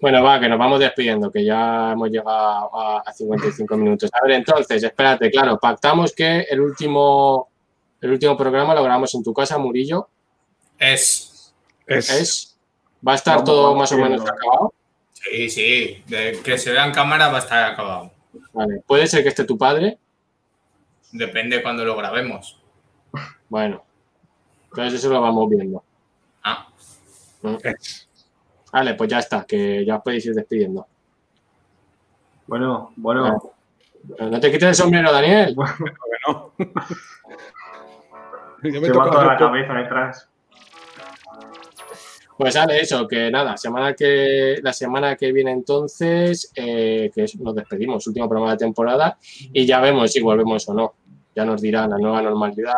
Bueno, 0.00 0.22
va, 0.22 0.40
que 0.40 0.48
nos 0.48 0.58
vamos 0.58 0.80
despidiendo, 0.80 1.30
que 1.30 1.44
ya 1.44 1.92
hemos 1.92 2.10
llegado 2.10 2.76
a, 2.76 3.02
a 3.06 3.12
55 3.12 3.76
minutos. 3.76 4.10
A 4.12 4.24
ver, 4.26 4.32
entonces, 4.36 4.82
espérate, 4.82 5.30
claro, 5.30 5.58
pactamos 5.58 6.12
que 6.12 6.40
el 6.50 6.60
último, 6.60 7.48
el 8.00 8.10
último 8.10 8.36
programa 8.36 8.74
lo 8.74 8.82
grabamos 8.82 9.14
en 9.14 9.22
tu 9.22 9.32
casa, 9.32 9.56
Murillo. 9.58 10.08
Es. 10.78 11.30
Es, 11.86 12.10
Es. 12.10 12.58
Va 13.06 13.12
a 13.12 13.16
estar 13.16 13.44
todo 13.44 13.74
más 13.74 13.92
o 13.92 13.98
menos 13.98 14.22
acabado. 14.22 14.72
Sí, 15.12 15.48
sí. 15.50 16.02
De 16.06 16.40
que 16.42 16.58
se 16.58 16.72
vea 16.72 16.86
en 16.86 16.92
cámara 16.92 17.28
va 17.28 17.36
a 17.36 17.40
estar 17.40 17.72
acabado. 17.72 18.10
Vale. 18.52 18.82
Puede 18.86 19.06
ser 19.06 19.22
que 19.22 19.28
esté 19.28 19.44
tu 19.44 19.58
padre. 19.58 19.98
Depende 21.12 21.62
cuando 21.62 21.84
lo 21.84 21.96
grabemos. 21.96 22.60
Bueno. 23.48 23.84
Entonces 24.70 25.00
eso 25.00 25.12
lo 25.12 25.20
vamos 25.20 25.48
viendo. 25.48 25.84
Ah, 26.42 26.66
es. 27.62 28.08
Vale, 28.72 28.94
pues 28.94 29.10
ya 29.10 29.20
está, 29.20 29.44
que 29.44 29.84
ya 29.84 29.96
os 29.96 30.02
podéis 30.02 30.26
ir 30.26 30.34
despidiendo. 30.34 30.86
Bueno, 32.46 32.92
bueno. 32.96 33.52
No 34.18 34.40
te 34.40 34.50
quites 34.50 34.68
el 34.68 34.74
sombrero, 34.74 35.12
Daniel. 35.12 35.54
Que 35.76 36.32
no. 36.32 36.52
Yo 38.62 38.80
me 38.80 38.86
Se 38.86 38.92
toco 38.92 39.06
va 39.06 39.10
toda 39.10 39.24
la 39.26 39.36
cabeza 39.36 39.74
detrás. 39.74 40.28
Pues 42.36 42.54
sale 42.54 42.80
eso, 42.80 43.06
que 43.06 43.30
nada, 43.30 43.56
semana 43.56 43.94
que, 43.94 44.58
la 44.62 44.72
semana 44.72 45.14
que 45.16 45.30
viene 45.32 45.52
entonces, 45.52 46.50
eh, 46.56 47.10
que 47.14 47.24
es- 47.24 47.36
nos 47.38 47.54
despedimos, 47.54 48.06
último 48.06 48.28
programa 48.28 48.52
de 48.52 48.58
temporada, 48.58 49.16
y 49.52 49.64
ya 49.64 49.80
vemos 49.80 50.10
si 50.12 50.20
volvemos 50.20 50.68
o 50.68 50.74
no. 50.74 50.94
Ya 51.34 51.44
nos 51.44 51.60
dirá 51.62 51.86
la 51.86 51.96
nueva 51.98 52.22
normalidad, 52.22 52.72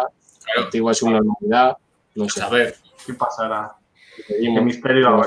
claro. 0.45 0.63
antigua 0.65 0.93
subnormalidad, 0.95 1.77
no 2.17 2.29
sé. 2.29 2.43
A 2.43 2.49
ver. 2.49 2.75
¿Qué 3.07 3.15
pasará? 3.15 3.73
Qué 4.29 4.49
misterio 4.61 5.21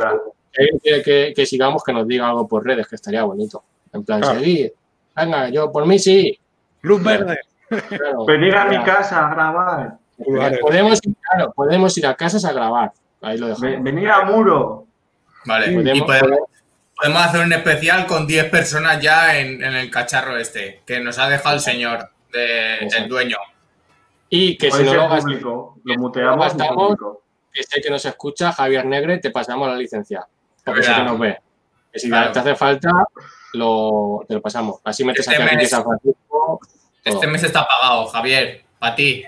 quiere 0.82 1.04
que, 1.04 1.34
que 1.36 1.46
sigamos, 1.46 1.84
que 1.84 1.94
nos 1.94 2.08
diga 2.08 2.28
algo 2.28 2.48
por 2.48 2.66
redes, 2.66 2.88
que 2.88 2.96
estaría 2.96 3.24
bonito. 3.24 3.64
En 3.94 4.04
plan, 4.04 4.20
Claro. 4.22 4.40
seguir. 4.40 4.74
Venga, 5.16 5.50
yo 5.50 5.72
por 5.72 5.86
mí 5.86 5.98
sí. 6.00 6.38
Luz 6.82 7.04
verde. 7.04 7.40
Claro. 7.68 8.26
Venir 8.26 8.56
a 8.56 8.66
mi 8.66 8.84
casa 8.84 9.28
a 9.28 9.34
grabar. 9.34 9.98
Podemos, 10.62 11.00
claro, 11.02 11.54
podemos 11.56 11.98
ir 11.98 12.08
a 12.08 12.16
casas 12.16 12.44
a 12.46 12.52
grabar. 12.52 12.92
Ahí 13.22 13.38
lo 13.38 13.48
dejamos. 13.48 13.84
venir 13.84 14.10
a 14.10 14.24
muro. 14.24 14.86
Vale. 15.46 15.72
Podemos- 15.72 15.98
y 15.98 16.02
podemos, 16.02 16.40
podemos 16.96 17.22
hacer 17.24 17.42
un 17.46 17.54
especial 17.54 18.06
con 18.06 18.28
10 18.28 18.46
personas 18.50 19.02
ya 19.02 19.38
en, 19.40 19.64
en 19.64 19.76
el 19.76 19.90
cacharro 19.92 20.38
este, 20.38 20.82
que 20.86 21.00
nos 21.00 21.18
ha 21.20 21.28
dejado 21.30 21.56
el 21.56 21.62
señor, 21.62 22.10
de- 22.32 22.78
el 22.80 23.08
dueño. 23.08 23.38
Y 24.30 24.58
que 24.58 24.72
si 24.72 24.84
no 24.84 24.94
lo 24.94 25.10
público. 25.10 25.78
Lo 25.84 25.96
muteamos 25.96 26.38
gastamos. 26.46 26.76
público. 26.76 27.22
que 27.52 27.64
sé 27.64 27.82
que 27.82 27.90
nos 27.90 28.06
escucha, 28.06 28.52
Javier 28.52 28.86
Negre, 28.86 29.18
te 29.18 29.32
pasamos 29.32 29.68
la 29.68 29.76
licencia. 29.76 30.26
Porque 30.64 30.84
sé 30.84 30.94
que 30.94 31.04
nos 31.04 31.18
ve. 31.18 31.38
Que 31.92 32.00
si 32.00 32.08
Claro. 32.08 32.32
te 32.32 32.40
hace 32.40 32.56
falta, 32.56 32.92
lo, 33.54 34.24
te 34.28 34.36
lo 34.36 34.42
pasamos. 34.42 34.80
Así 34.84 35.04
metes 35.04 35.28
Este 35.28 35.42
aquí 35.42 35.56
a 35.56 35.58
mes- 35.58 35.70
San 35.70 35.84
Francisco 35.84 36.60
Este 37.04 37.26
mes 37.28 37.44
está 37.44 37.66
pagado, 37.68 38.06
Javier. 38.08 38.64
Para 38.78 38.96
ti. 38.96 39.24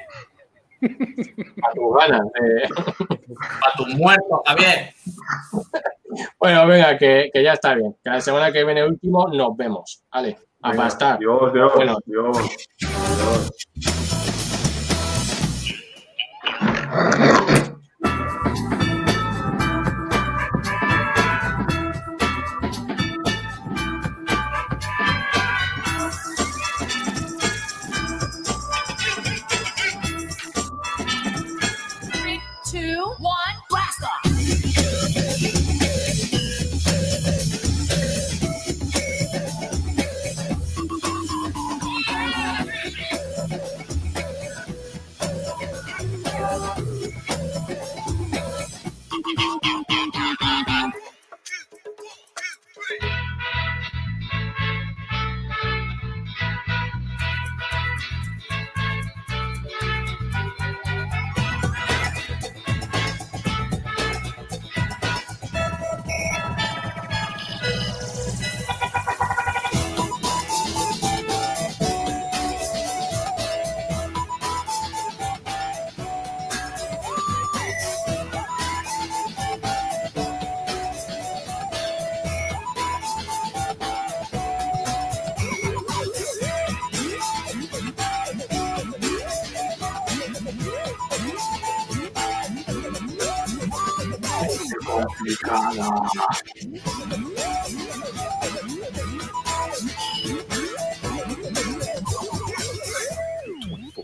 A 0.81 1.71
tus 1.73 1.93
ganas. 1.99 2.21
eh. 2.41 2.67
Para 3.59 3.73
tus 3.77 3.95
muertos, 3.95 4.39
Javier. 4.45 4.93
Bueno, 6.39 6.67
venga, 6.67 6.97
que, 6.97 7.29
que 7.33 7.43
ya 7.43 7.53
está 7.53 7.73
bien. 7.75 7.95
Que 8.03 8.09
la 8.09 8.21
semana 8.21 8.51
que 8.51 8.63
viene 8.65 8.83
último 8.85 9.27
nos 9.29 9.55
vemos. 9.55 10.03
Vale, 10.11 10.37
a 10.61 10.73
pastar. 10.73 11.19
Dios, 11.19 11.53
Dios, 11.53 11.71
Bueno. 11.75 11.97
Dios. 12.05 12.37
Dios. 12.77 13.51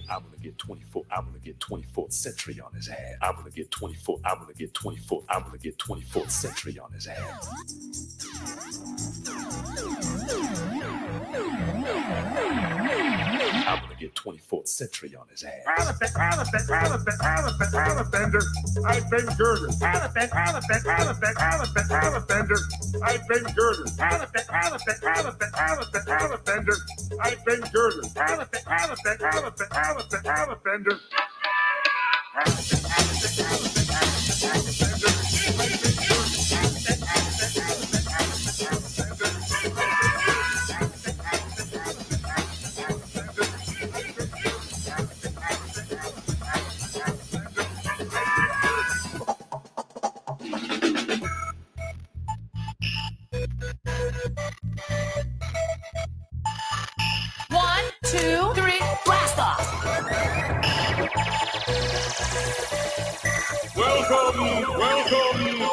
I'm 0.10 0.24
gonna 0.24 0.38
get 0.42 0.58
24. 0.58 1.04
I'm 1.12 1.26
gonna 1.26 1.40
get 1.40 1.60
24th 1.60 2.14
century 2.14 2.60
on 2.60 2.74
his 2.74 2.90
ass. 2.90 2.98
I'm 3.22 3.36
gonna 3.36 3.52
get 3.52 3.70
24. 3.72 4.20
I'm 4.26 4.40
gonna 4.40 4.54
get 4.54 4.74
24. 4.74 5.24
I'm 5.30 5.44
gonna 5.44 5.58
get 5.58 5.78
24th 5.78 6.32
century 6.32 6.80
on 6.80 6.92
his 6.94 7.08
ass. 7.08 7.50
gold 14.68 14.76
century 14.76 15.16
on 15.16 15.28
his 15.30 15.44
ass. 15.44 15.52
I've 15.68 16.00
been 19.18 19.26
girded. 19.38 19.72
Alabender, 19.80 20.32
I've 23.04 23.28
been 23.28 23.56
girded. 23.56 23.98
Alabender, 26.08 26.76
I've 27.24 27.46
been 27.46 27.64
girded. 27.74 28.08
Alabender, 28.18 29.26
Alabender, 29.26 29.68
Alabender, 29.72 30.22
Alabender. 30.26 31.00